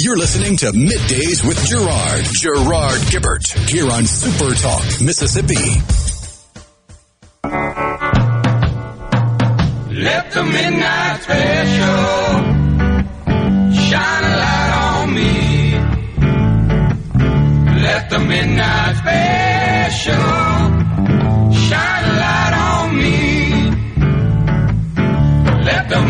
[0.00, 5.82] You're listening to Middays with Gerard, Gerard Gibert, here on Super Talk, Mississippi.
[9.90, 11.98] Let the midnight special
[13.74, 15.74] shine a light on me.
[17.82, 20.14] Let the midnight special
[21.52, 23.18] shine a light on me.
[25.64, 26.02] Let the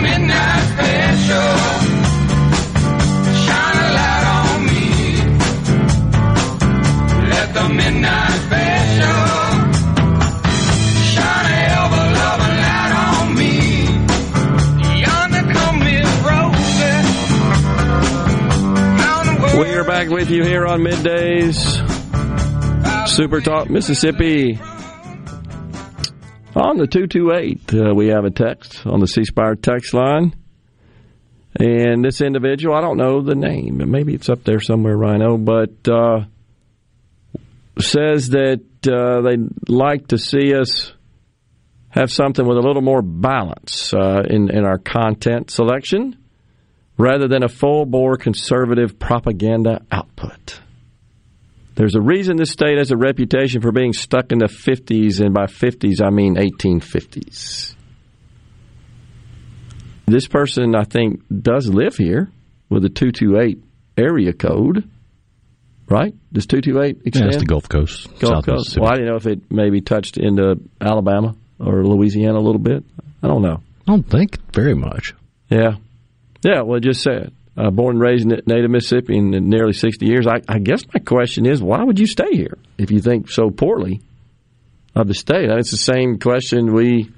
[19.59, 21.57] We are back with you here on middays.
[23.09, 24.59] Super Talk Mississippi.
[26.55, 30.37] On the 228, uh, we have a text on the C Spire text line.
[31.59, 35.89] And this individual, I don't know the name, maybe it's up there somewhere, Rhino, but
[35.89, 36.25] uh,
[37.81, 40.93] says that uh, they'd like to see us
[41.91, 46.17] have something with a little more balance uh, in, in our content selection
[46.99, 50.61] rather than a full bore conservative propaganda output.
[51.77, 55.33] There's a reason this state has a reputation for being stuck in the 50s, and
[55.33, 57.77] by 50s, I mean 1850s.
[60.07, 62.33] This person, I think, does live here
[62.69, 63.63] with a 228
[63.97, 64.91] area code,
[65.91, 66.15] right?
[66.33, 67.25] Does 228 extend?
[67.25, 68.09] Yeah, it's the Gulf Coast.
[68.19, 68.79] Gulf South Coast.
[68.79, 72.85] Well, I didn't know if it maybe touched into Alabama or Louisiana a little bit.
[73.23, 73.63] I don't know.
[73.87, 75.15] I don't think very much.
[75.49, 75.77] Yeah.
[76.43, 77.33] Yeah, well, just said.
[77.57, 80.29] Uh, born and raised in native Mississippi in nearly 60 years.
[80.29, 83.51] I, I guess my question is, why would you stay here if you think so
[83.51, 84.01] poorly
[84.95, 85.51] of the state?
[85.51, 87.11] And it's the same question we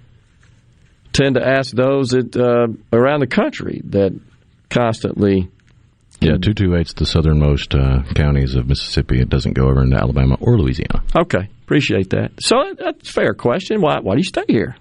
[1.13, 4.19] tend to ask those that, uh, around the country that
[4.71, 5.51] constantly.
[6.21, 9.21] Yeah, 228's the southernmost uh, counties of Mississippi.
[9.21, 11.03] It doesn't go over into Alabama or Louisiana.
[11.17, 12.33] Okay, appreciate that.
[12.41, 13.81] So that's a fair question.
[13.81, 14.77] Why, why do you stay here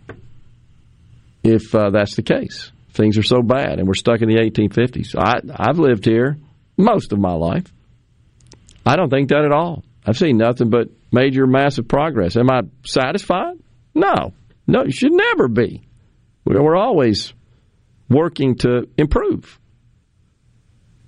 [1.43, 2.71] if uh, that's the case?
[2.91, 5.15] Things are so bad and we're stuck in the 1850s.
[5.17, 6.37] I, I've lived here
[6.75, 7.71] most of my life.
[8.85, 9.83] I don't think that at all.
[10.05, 12.35] I've seen nothing but major, massive progress.
[12.35, 13.55] Am I satisfied?
[13.93, 14.33] No.
[14.67, 15.83] No, you should never be.
[16.45, 17.33] We're always
[18.09, 19.58] working to improve.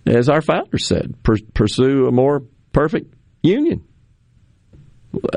[0.06, 1.16] As our founder said,
[1.54, 3.14] pursue a more perfect
[3.44, 3.84] union.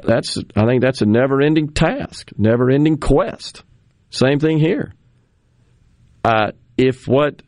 [0.04, 3.64] That's I think that's a never-ending task, never-ending quest.
[4.10, 4.94] Same thing here.
[6.24, 7.42] Uh, if what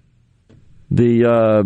[0.90, 1.62] the uh,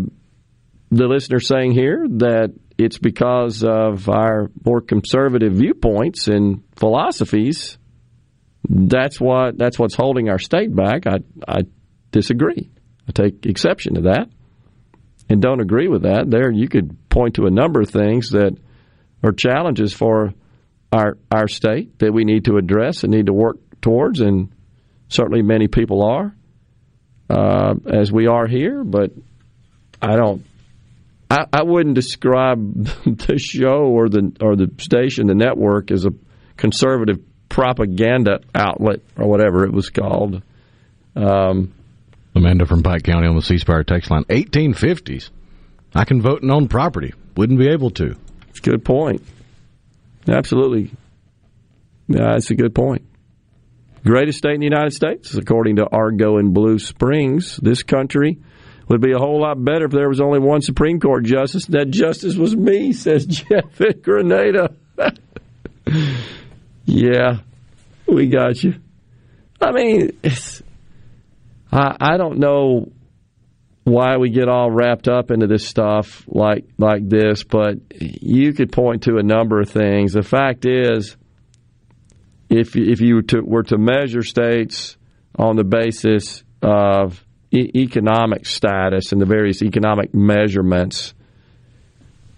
[0.90, 7.78] the listener saying here that it's because of our more conservative viewpoints and philosophies,
[8.68, 11.06] that's what that's what's holding our state back.
[11.06, 11.60] I I
[12.12, 12.70] disagree.
[13.08, 14.28] I take exception to that
[15.31, 16.28] and don't agree with that.
[16.28, 18.57] There, you could point to a number of things that
[19.23, 20.34] are challenges for
[20.92, 24.52] our our state that we need to address and need to work towards, and
[25.09, 26.34] certainly many people are,
[27.31, 28.83] uh, as we are here.
[28.83, 29.12] But
[30.02, 30.44] I don't.
[31.31, 36.10] I, I wouldn't describe the show or the or the station, the network, as a
[36.57, 37.18] conservative
[37.49, 40.42] propaganda outlet or whatever it was called.
[41.15, 41.73] Um,
[42.41, 45.31] Amanda from Pike County on the C Spire text line, 1850s.
[45.94, 47.12] I can vote and own property.
[47.36, 48.17] Wouldn't be able to.
[48.49, 49.23] It's a good point.
[50.27, 50.91] Absolutely.
[52.09, 53.02] Yeah, that's a good point.
[54.05, 57.59] Greatest state in the United States, according to Argo and Blue Springs.
[57.59, 58.39] This country
[58.89, 61.67] would be a whole lot better if there was only one Supreme Court justice.
[61.67, 64.75] That justice was me, says Jeff at Grenada.
[66.86, 67.41] yeah,
[68.09, 68.77] we got you.
[69.60, 70.19] I mean,
[71.73, 72.92] I, I don't know
[73.84, 78.73] why we get all wrapped up into this stuff like like this, but you could
[78.73, 80.12] point to a number of things.
[80.12, 81.16] The fact is,
[82.49, 84.97] if if you were to, were to measure states
[85.39, 91.15] on the basis of e- economic status and the various economic measurements,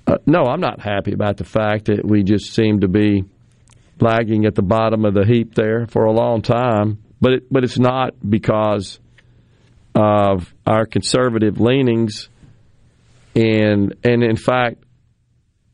[0.07, 3.25] uh, no, I'm not happy about the fact that we just seem to be
[4.01, 7.03] lagging at the bottom of the heap there for a long time.
[7.21, 8.99] But it, but it's not because
[9.95, 12.29] of our conservative leanings,
[13.35, 14.83] and and in fact,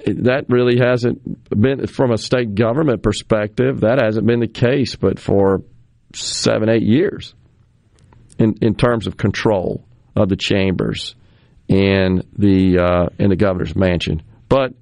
[0.05, 3.81] that really hasn't been from a state government perspective.
[3.81, 5.63] That hasn't been the case, but for
[6.15, 7.35] seven eight years,
[8.39, 9.85] in in terms of control
[10.17, 11.15] of the chambers
[11.69, 14.73] and the uh, and the governor's mansion, but.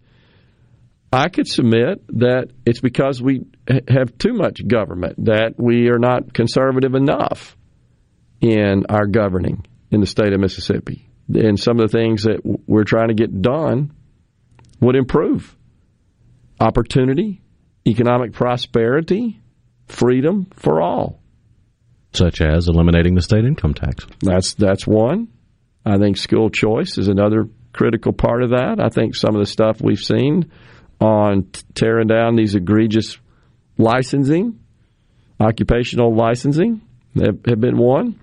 [1.12, 3.46] I could submit that it's because we
[3.88, 7.55] have too much government, that we are not conservative enough
[8.40, 11.08] in our governing in the state of Mississippi.
[11.34, 13.92] And some of the things that we're trying to get done
[14.80, 15.56] would improve
[16.60, 17.42] opportunity,
[17.86, 19.40] economic prosperity,
[19.86, 21.20] freedom for all.
[22.12, 24.06] Such as eliminating the state income tax.
[24.20, 25.28] That's that's one.
[25.84, 28.80] I think school choice is another critical part of that.
[28.80, 30.50] I think some of the stuff we've seen
[31.00, 33.18] on tearing down these egregious
[33.76, 34.58] licensing,
[35.38, 36.80] occupational licensing,
[37.14, 38.18] have, have been one.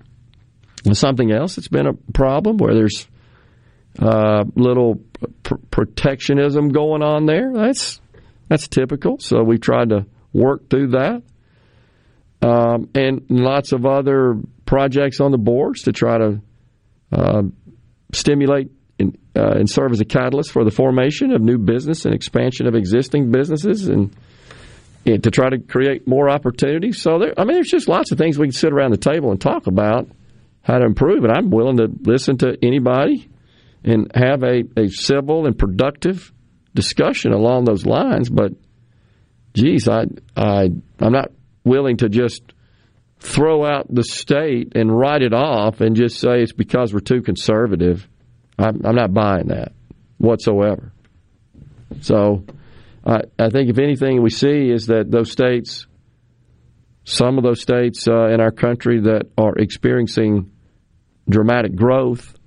[0.91, 3.07] Something else that's been a problem where there's
[3.99, 5.01] uh, little
[5.43, 7.53] pr- protectionism going on there.
[7.53, 8.01] That's
[8.49, 9.17] that's typical.
[9.19, 11.23] So we've tried to work through that,
[12.41, 16.41] um, and lots of other projects on the boards to try to
[17.11, 17.43] uh,
[18.11, 22.13] stimulate and, uh, and serve as a catalyst for the formation of new business and
[22.13, 24.15] expansion of existing businesses and,
[25.05, 27.01] and to try to create more opportunities.
[27.01, 29.31] So there, I mean, there's just lots of things we can sit around the table
[29.31, 30.09] and talk about
[30.63, 31.23] how to improve.
[31.23, 33.29] And I'm willing to listen to anybody
[33.83, 36.33] and have a, a civil and productive
[36.73, 38.29] discussion along those lines.
[38.29, 38.53] But,
[39.53, 40.69] geez, I, I,
[40.99, 41.31] I'm not
[41.63, 42.41] willing to just
[43.19, 47.21] throw out the state and write it off and just say it's because we're too
[47.21, 48.07] conservative.
[48.57, 49.73] I'm, I'm not buying that
[50.17, 50.91] whatsoever.
[52.01, 52.45] So
[53.05, 55.87] I, I think if anything we see is that those states,
[57.03, 60.51] some of those states uh, in our country that are experiencing
[61.29, 62.37] dramatic growth,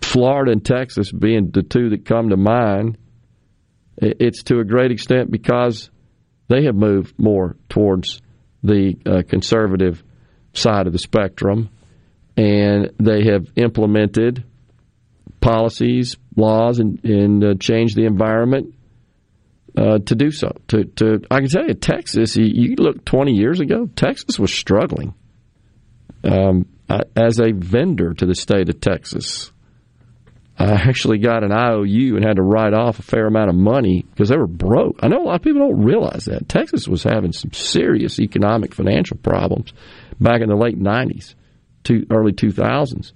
[0.00, 2.98] Florida and Texas being the two that come to mind,
[3.96, 5.90] it's to a great extent because
[6.48, 8.20] they have moved more towards
[8.62, 10.02] the uh, conservative
[10.54, 11.70] side of the spectrum
[12.36, 14.44] and they have implemented
[15.40, 18.74] policies, laws, and, and uh, changed the environment
[19.76, 20.52] uh, to do so.
[20.68, 22.36] To, to I can tell you, Texas.
[22.36, 25.14] You, look twenty years ago, Texas was struggling.
[26.24, 29.52] Um, I, as a vendor to the state of Texas,
[30.58, 34.04] I actually got an IOU and had to write off a fair amount of money
[34.10, 34.98] because they were broke.
[35.02, 38.74] I know a lot of people don't realize that Texas was having some serious economic
[38.74, 39.72] financial problems
[40.20, 41.34] back in the late '90s,
[41.84, 43.12] to early 2000s,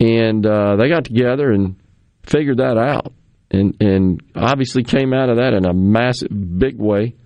[0.00, 1.76] and uh, they got together and
[2.24, 3.12] figured that out
[3.50, 7.16] and and obviously came out of that in a massive, big way.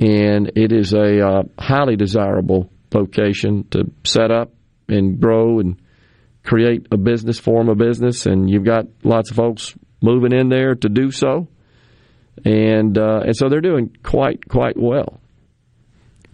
[0.00, 4.52] And it is a uh, highly desirable location to set up
[4.88, 5.80] and grow and
[6.44, 10.74] create a business, form a business, and you've got lots of folks moving in there
[10.74, 11.48] to do so,
[12.44, 15.20] and uh, and so they're doing quite quite well.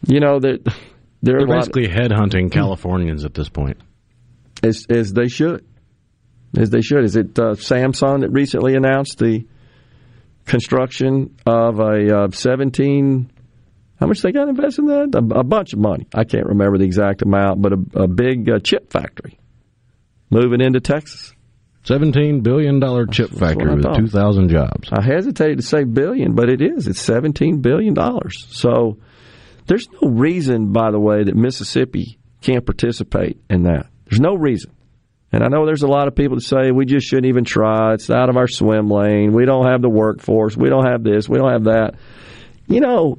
[0.07, 0.65] You know that
[1.23, 3.79] they're, they're basically of, headhunting Californians at this point,
[4.63, 5.65] as as they should
[6.59, 7.05] as they should.
[7.05, 9.47] Is it uh, Samsung that recently announced the
[10.47, 13.31] construction of a uh, 17?
[14.05, 15.15] How much they got invested in that?
[15.15, 16.07] A, a, bunch of money.
[16.15, 19.39] I can't remember the exact amount, but a, a big uh, chip factory
[20.29, 21.33] moving into Texas.
[21.87, 24.91] $17 billion chip That's factory with 2,000 jobs.
[24.93, 26.87] I hesitated to say billion, but it is.
[26.87, 27.97] It's $17 billion.
[28.31, 28.99] So
[29.67, 33.87] there's no reason, by the way, that Mississippi can't participate in that.
[34.05, 34.71] There's no reason.
[35.33, 37.95] And I know there's a lot of people that say we just shouldn't even try.
[37.95, 39.33] It's out of our swim lane.
[39.33, 40.59] We don't have the workforce.
[40.59, 41.27] We don't have this.
[41.27, 41.95] We don't have that.
[42.69, 43.19] You know,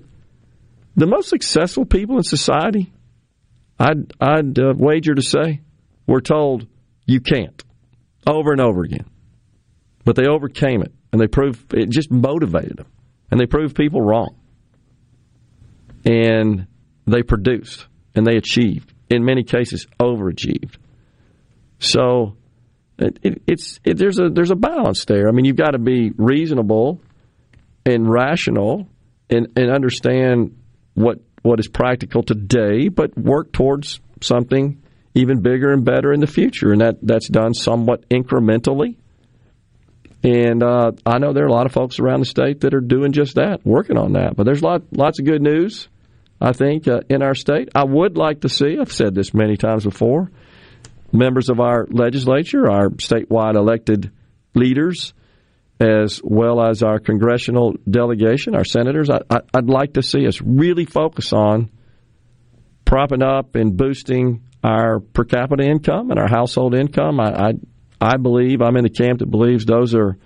[0.96, 2.92] the most successful people in society,
[3.80, 5.62] I'd, I'd uh, wager to say,
[6.08, 6.68] were told
[7.06, 7.64] you can't
[8.28, 9.06] over and over again.
[10.04, 12.88] But they overcame it and they proved it just motivated them
[13.32, 14.36] and they proved people wrong.
[16.06, 16.68] And
[17.08, 20.76] they produced and they achieved, in many cases, overachieved.
[21.80, 22.38] So
[23.00, 25.28] it, it, it's it, there's a there's a balance there.
[25.28, 27.02] I mean, you've got to be reasonable
[27.86, 28.88] and rational
[29.30, 30.56] and, and understand
[30.96, 34.82] what what is practical today, but work towards something
[35.16, 36.72] even bigger and better in the future.
[36.72, 38.98] And that, that's done somewhat incrementally.
[40.24, 42.82] And uh, I know there are a lot of folks around the state that are
[42.82, 44.36] doing just that, working on that.
[44.36, 45.88] But there's lot, lots of good news,
[46.42, 47.70] I think, uh, in our state.
[47.76, 50.32] I would like to see, I've said this many times before,
[51.14, 54.12] members of our legislature, our statewide elected
[54.56, 55.14] leaders,
[55.80, 59.10] as well as our congressional delegation, our senators.
[59.10, 59.20] I,
[59.54, 61.70] would like to see us really focus on
[62.86, 67.20] propping up and boosting our per capita income and our household income.
[67.20, 67.54] I, I,
[68.00, 70.18] I believe I'm in the camp that believes those are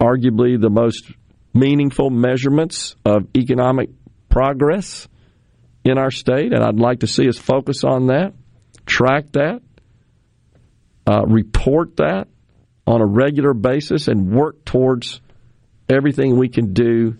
[0.00, 1.10] arguably the most
[1.52, 3.90] meaningful measurements of economic
[4.28, 5.08] progress
[5.84, 8.34] in our state, and I'd like to see us focus on that,
[8.86, 9.62] track that,
[11.06, 12.28] uh, report that
[12.88, 15.20] on a regular basis and work towards
[15.90, 17.14] everything we can do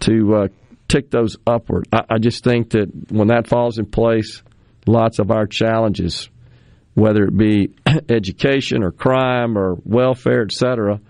[0.00, 0.48] to uh,
[0.88, 1.86] tick those upward.
[1.92, 4.42] I, I, just think that when that falls in place,
[4.86, 6.30] lots of our challenges,
[6.94, 7.74] whether it be
[8.08, 11.00] education or crime or welfare, etc.,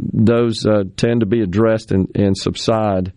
[0.00, 3.12] those uh, tend to be addressed and, and subside.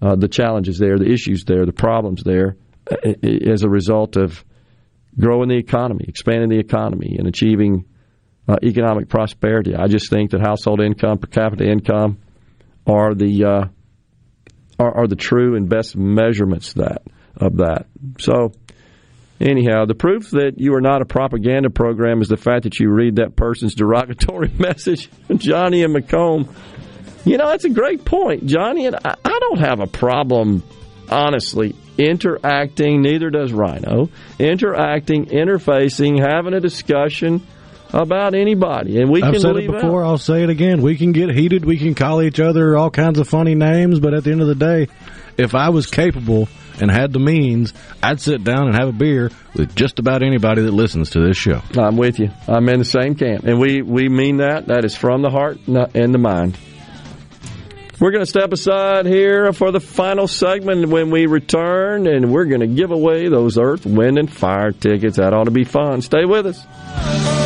[0.00, 2.56] Uh, the challenges there, the issues there, the problems there,
[3.48, 4.44] as a result of
[5.18, 7.84] growing the economy, expanding the economy, and achieving
[8.48, 9.74] uh, economic prosperity.
[9.74, 12.18] I just think that household income, per capita income,
[12.86, 13.64] are the uh,
[14.78, 17.02] are, are, the true and best measurements that
[17.36, 17.86] of that.
[18.20, 18.52] So,
[19.40, 22.90] anyhow, the proof that you are not a propaganda program is the fact that you
[22.90, 26.54] read that person's derogatory message, Johnny and McComb.
[27.24, 30.62] You know, that's a great point, Johnny, and I, I don't have a problem,
[31.10, 37.44] honestly, interacting, neither does Rhino, interacting, interfacing, having a discussion
[37.92, 40.04] about anybody, and we I've can said it before.
[40.04, 40.08] Out.
[40.08, 40.82] I'll say it again.
[40.82, 41.64] We can get heated.
[41.64, 44.48] We can call each other all kinds of funny names, but at the end of
[44.48, 44.88] the day,
[45.36, 46.48] if I was capable
[46.80, 50.62] and had the means, I'd sit down and have a beer with just about anybody
[50.62, 51.62] that listens to this show.
[51.76, 52.30] I'm with you.
[52.46, 54.66] I'm in the same camp, and we we mean that.
[54.66, 56.58] That is from the heart and the mind.
[57.98, 62.44] We're going to step aside here for the final segment when we return, and we're
[62.44, 65.16] going to give away those Earth, Wind, and Fire tickets.
[65.16, 66.02] That ought to be fun.
[66.02, 67.45] Stay with us.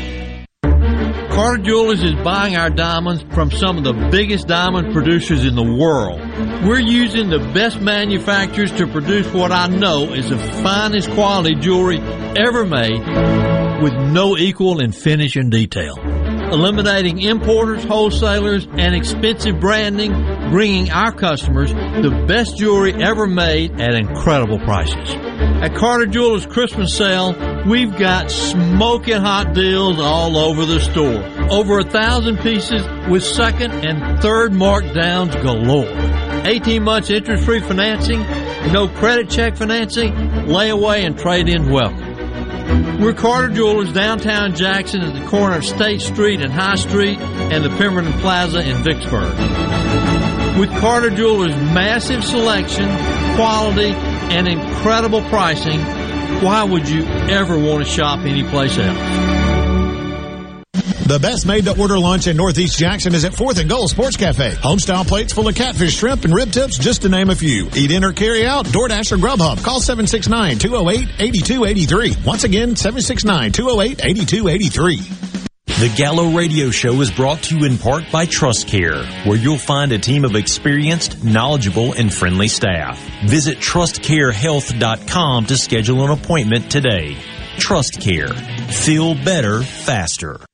[1.41, 5.63] Carter Jewelers is buying our diamonds from some of the biggest diamond producers in the
[5.63, 6.19] world.
[6.63, 11.97] We're using the best manufacturers to produce what I know is the finest quality jewelry
[12.37, 12.99] ever made
[13.81, 16.20] with no equal in finish and detail.
[16.51, 20.11] Eliminating importers, wholesalers, and expensive branding,
[20.51, 25.15] bringing our customers the best jewelry ever made at incredible prices.
[25.61, 27.33] At Carter Jewelers Christmas sale,
[27.65, 31.23] we've got smoking hot deals all over the store.
[31.51, 35.87] Over a thousand pieces with second and third markdowns galore.
[36.45, 38.19] 18 months interest free financing,
[38.73, 40.13] no credit check financing,
[40.47, 42.00] layaway and trade in welcome.
[43.01, 47.65] We're Carter Jewelers downtown Jackson at the corner of State Street and High Street and
[47.65, 49.31] the Pemberton Plaza in Vicksburg.
[50.59, 52.87] With Carter Jewelers' massive selection,
[53.35, 55.79] quality, and incredible pricing,
[56.43, 59.40] why would you ever want to shop anyplace else?
[61.11, 64.15] The best made to order lunch in Northeast Jackson is at 4th and Goal Sports
[64.15, 64.51] Cafe.
[64.51, 67.69] Homestyle plates full of catfish, shrimp, and rib tips, just to name a few.
[67.75, 69.61] Eat in or carry out, DoorDash or Grubhub.
[69.61, 72.25] Call 769-208-8283.
[72.25, 75.47] Once again, 769-208-8283.
[75.65, 79.57] The Gallo Radio Show is brought to you in part by Trust Care, where you'll
[79.57, 82.97] find a team of experienced, knowledgeable, and friendly staff.
[83.25, 87.17] Visit trustcarehealth.com to schedule an appointment today.
[87.57, 88.29] Trust Care.
[88.29, 90.39] Feel better, faster.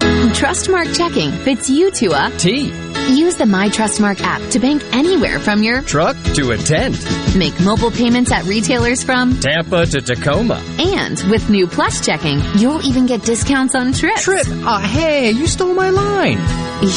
[0.00, 2.72] Trustmark checking fits you to a T.
[3.14, 6.96] Use the My Trustmark app to bank anywhere from your truck to a tent.
[7.36, 10.62] Make mobile payments at retailers from Tampa to Tacoma.
[10.78, 14.22] And with new Plus checking, you'll even get discounts on trips.
[14.24, 14.46] Trip?
[14.48, 16.38] Uh, hey, you stole my line.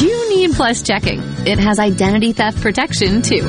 [0.02, 1.22] You need Plus checking.
[1.46, 3.44] It has identity theft protection too.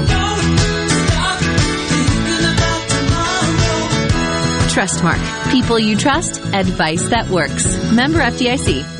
[4.71, 5.51] Trustmark.
[5.51, 6.39] People you trust.
[6.55, 7.67] Advice that works.
[7.93, 9.00] Member FDIC.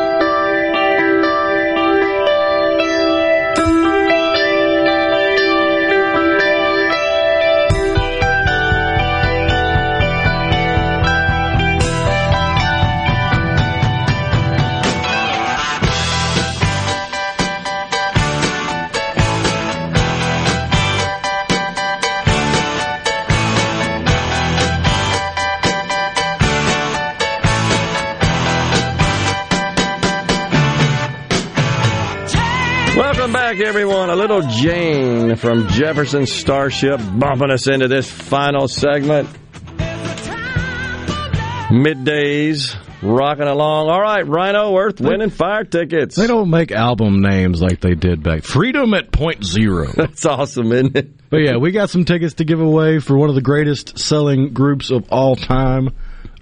[33.71, 34.09] Everyone.
[34.09, 39.29] A little Jane from Jefferson Starship bumping us into this final segment.
[41.69, 43.87] Middays rocking along.
[43.87, 46.17] All right, Rhino Earth winning fire tickets.
[46.17, 48.43] They don't make album names like they did back.
[48.43, 49.87] Freedom at point zero.
[49.95, 51.29] That's awesome, isn't it?
[51.29, 54.51] But yeah, we got some tickets to give away for one of the greatest selling
[54.51, 55.91] groups of all time.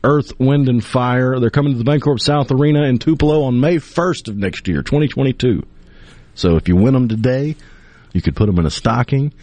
[0.04, 1.40] Earth, Wind, and Fire.
[1.40, 4.82] They're coming to the Bancorp South Arena in Tupelo on May 1st of next year,
[4.82, 5.62] 2022.
[6.40, 7.56] So if you win them today,
[8.14, 9.34] you could put them in a stocking.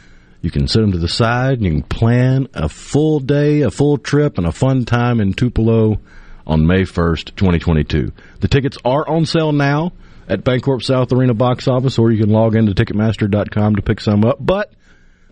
[0.41, 1.55] You can set them to the side.
[1.55, 5.34] And you can plan a full day, a full trip, and a fun time in
[5.34, 6.00] Tupelo
[6.47, 8.12] on May 1st, 2022.
[8.41, 9.92] The tickets are on sale now
[10.28, 14.25] at Bancorp South Arena box office, or you can log into Ticketmaster.com to pick some
[14.25, 14.39] up.
[14.41, 14.73] But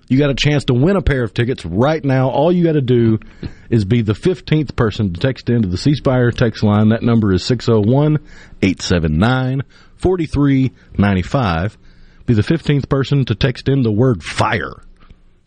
[0.09, 2.31] you got a chance to win a pair of tickets right now.
[2.31, 3.19] All you got to do
[3.71, 6.91] is be the 15th person to text into the C Spire text line.
[6.91, 8.19] That number is 601
[8.63, 9.63] 879
[9.97, 11.79] 4395.
[12.27, 14.83] Be the 15th person to text in the word fire,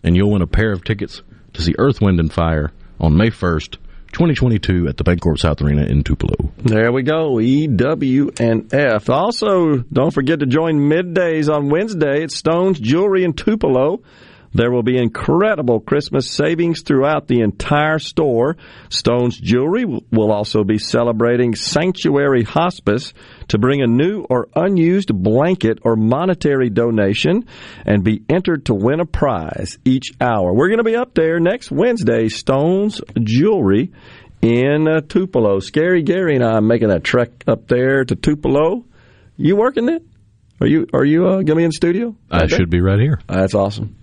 [0.03, 1.21] and you'll win a pair of tickets
[1.53, 3.77] to see Earth, Wind, and Fire on May 1st.
[4.13, 6.51] 2022 at the Bancorp South Arena in Tupelo.
[6.57, 7.39] There we go.
[7.39, 9.09] E, W, and F.
[9.09, 14.01] Also, don't forget to join middays on Wednesday at Stone's Jewelry in Tupelo.
[14.57, 18.57] There will be incredible Christmas savings throughout the entire store.
[18.89, 23.13] Stone's Jewelry will also be celebrating Sanctuary Hospice
[23.49, 27.45] to bring a new or unused blanket or monetary donation
[27.85, 30.51] and be entered to win a prize each hour.
[30.51, 33.91] We're going to be up there next Wednesday, Stone's Jewelry
[34.41, 35.59] in uh, Tupelo.
[35.59, 38.85] Scary Gary and I are making that trek up there to Tupelo.
[39.37, 40.01] You working it?
[40.59, 42.15] Are you are you uh, going to be in the studio?
[42.31, 43.19] I should be right here.
[43.27, 43.95] That's awesome.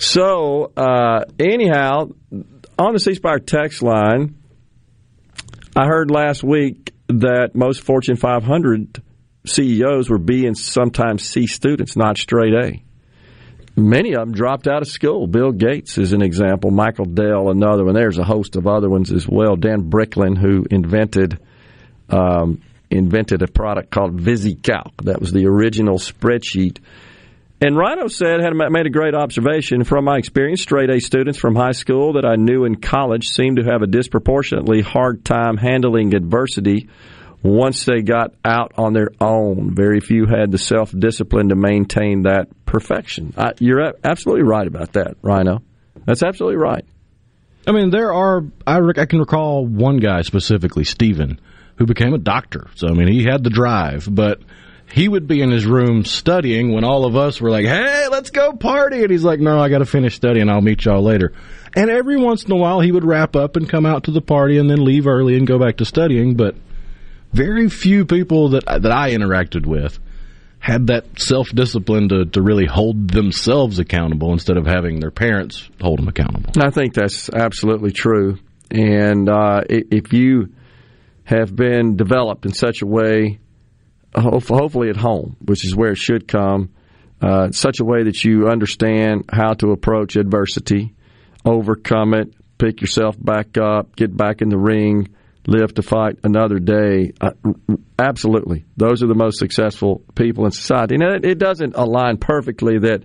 [0.00, 2.08] So, uh, anyhow,
[2.78, 4.34] on the C Spire text line,
[5.76, 9.02] I heard last week that most Fortune 500
[9.44, 12.82] CEOs were B and sometimes C students, not straight A.
[13.76, 15.26] Many of them dropped out of school.
[15.26, 16.70] Bill Gates is an example.
[16.70, 17.94] Michael Dell, another one.
[17.94, 19.54] There's a host of other ones as well.
[19.54, 21.38] Dan Bricklin, who invented
[22.08, 25.04] um, invented a product called VisiCalc.
[25.04, 26.78] That was the original spreadsheet
[27.60, 30.62] and Rhino said, had made a great observation from my experience.
[30.62, 33.86] Straight A students from high school that I knew in college seemed to have a
[33.86, 36.88] disproportionately hard time handling adversity
[37.42, 39.74] once they got out on their own.
[39.74, 43.34] Very few had the self discipline to maintain that perfection.
[43.36, 45.62] I, you're absolutely right about that, Rhino.
[46.06, 46.84] That's absolutely right.
[47.66, 51.40] I mean, there are, I, I can recall one guy specifically, Stephen,
[51.76, 52.68] who became a doctor.
[52.74, 54.40] So, I mean, he had the drive, but
[54.92, 58.30] he would be in his room studying when all of us were like, hey, let's
[58.30, 59.02] go party.
[59.02, 60.48] And he's like, no, I got to finish studying.
[60.48, 61.32] I'll meet y'all later.
[61.76, 64.20] And every once in a while, he would wrap up and come out to the
[64.20, 66.34] party and then leave early and go back to studying.
[66.34, 66.56] But
[67.32, 69.98] very few people that, that I interacted with
[70.58, 75.68] had that self discipline to, to really hold themselves accountable instead of having their parents
[75.80, 76.50] hold them accountable.
[76.60, 78.38] I think that's absolutely true.
[78.70, 80.52] And uh, if you
[81.24, 83.38] have been developed in such a way
[84.14, 86.70] hopefully at home, which is where it should come,
[87.20, 90.94] uh, such a way that you understand how to approach adversity,
[91.44, 95.08] overcome it, pick yourself back up, get back in the ring,
[95.46, 97.12] live to fight another day.
[97.20, 97.30] Uh,
[97.98, 98.64] absolutely.
[98.76, 100.96] Those are the most successful people in society.
[100.98, 103.02] It, it doesn't align perfectly that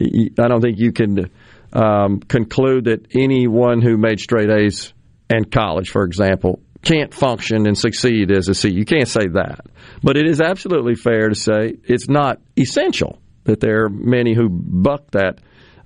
[0.00, 1.30] I don't think you can
[1.72, 4.92] um, conclude that anyone who made straight A's
[5.30, 8.70] in college, for example, can't function and succeed as a C.
[8.70, 9.66] You can't say that.
[10.02, 14.48] But it is absolutely fair to say it's not essential that there are many who
[14.48, 15.38] buck that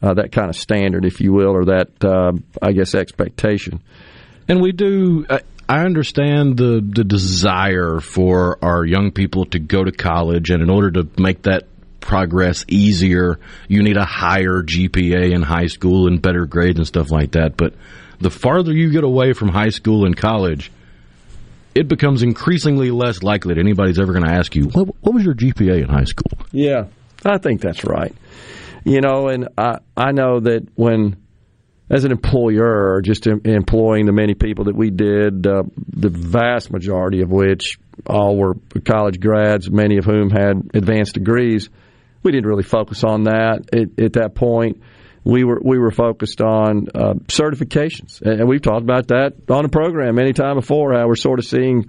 [0.02, 3.82] uh, that kind of standard, if you will, or that uh, I guess expectation.
[4.48, 5.24] And we do.
[5.28, 5.38] Uh,
[5.68, 10.70] I understand the the desire for our young people to go to college, and in
[10.70, 11.68] order to make that
[12.00, 13.38] progress easier,
[13.68, 17.56] you need a higher GPA in high school and better grades and stuff like that.
[17.56, 17.74] But
[18.20, 20.70] the farther you get away from high school and college,
[21.74, 25.24] it becomes increasingly less likely that anybody's ever going to ask you, what, what, was
[25.24, 26.30] your GPA in high school?
[26.50, 26.86] Yeah,
[27.24, 28.14] I think that's right.
[28.84, 31.16] You know, and I, I know that when,
[31.88, 37.22] as an employer, just employing the many people that we did, uh, the vast majority
[37.22, 41.70] of which all were college grads, many of whom had advanced degrees,
[42.22, 44.82] we didn't really focus on that at, at that point
[45.24, 49.68] we were we were focused on uh, certifications, and we've talked about that on the
[49.68, 50.94] program many time before.
[50.94, 51.86] How we're sort of seeing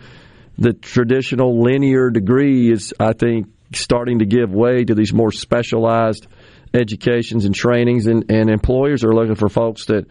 [0.58, 6.28] the traditional linear degree is, I think, starting to give way to these more specialized
[6.74, 10.06] educations and trainings, and, and employers are looking for folks that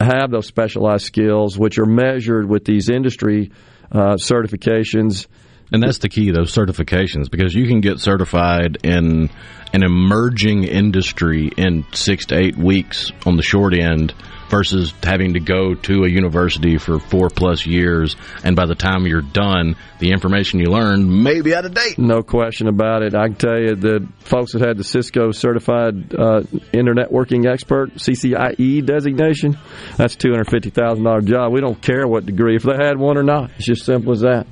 [0.00, 3.52] have those specialized skills, which are measured with these industry
[3.90, 5.26] uh, certifications
[5.72, 9.30] And that's the key, those certifications, because you can get certified in
[9.72, 14.12] an emerging industry in six to eight weeks on the short end
[14.50, 18.16] versus having to go to a university for four plus years.
[18.44, 21.98] And by the time you're done, the information you learned may be out of date.
[21.98, 23.14] No question about it.
[23.14, 27.94] I can tell you the folks that had the Cisco Certified uh, Internet Working Expert
[27.94, 29.56] (CCIE) designation,
[29.96, 31.50] that's two hundred fifty thousand dollar job.
[31.50, 33.52] We don't care what degree if they had one or not.
[33.56, 34.46] It's just simple as that.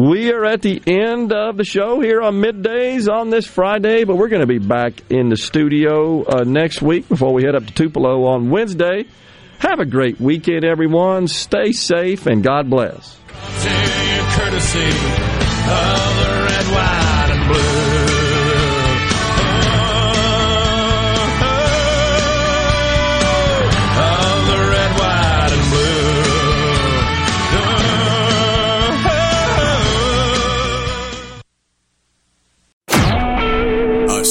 [0.00, 4.16] We are at the end of the show here on middays on this Friday, but
[4.16, 7.66] we're going to be back in the studio uh, next week before we head up
[7.66, 9.04] to Tupelo on Wednesday.
[9.58, 11.28] Have a great weekend, everyone.
[11.28, 13.18] Stay safe and God bless.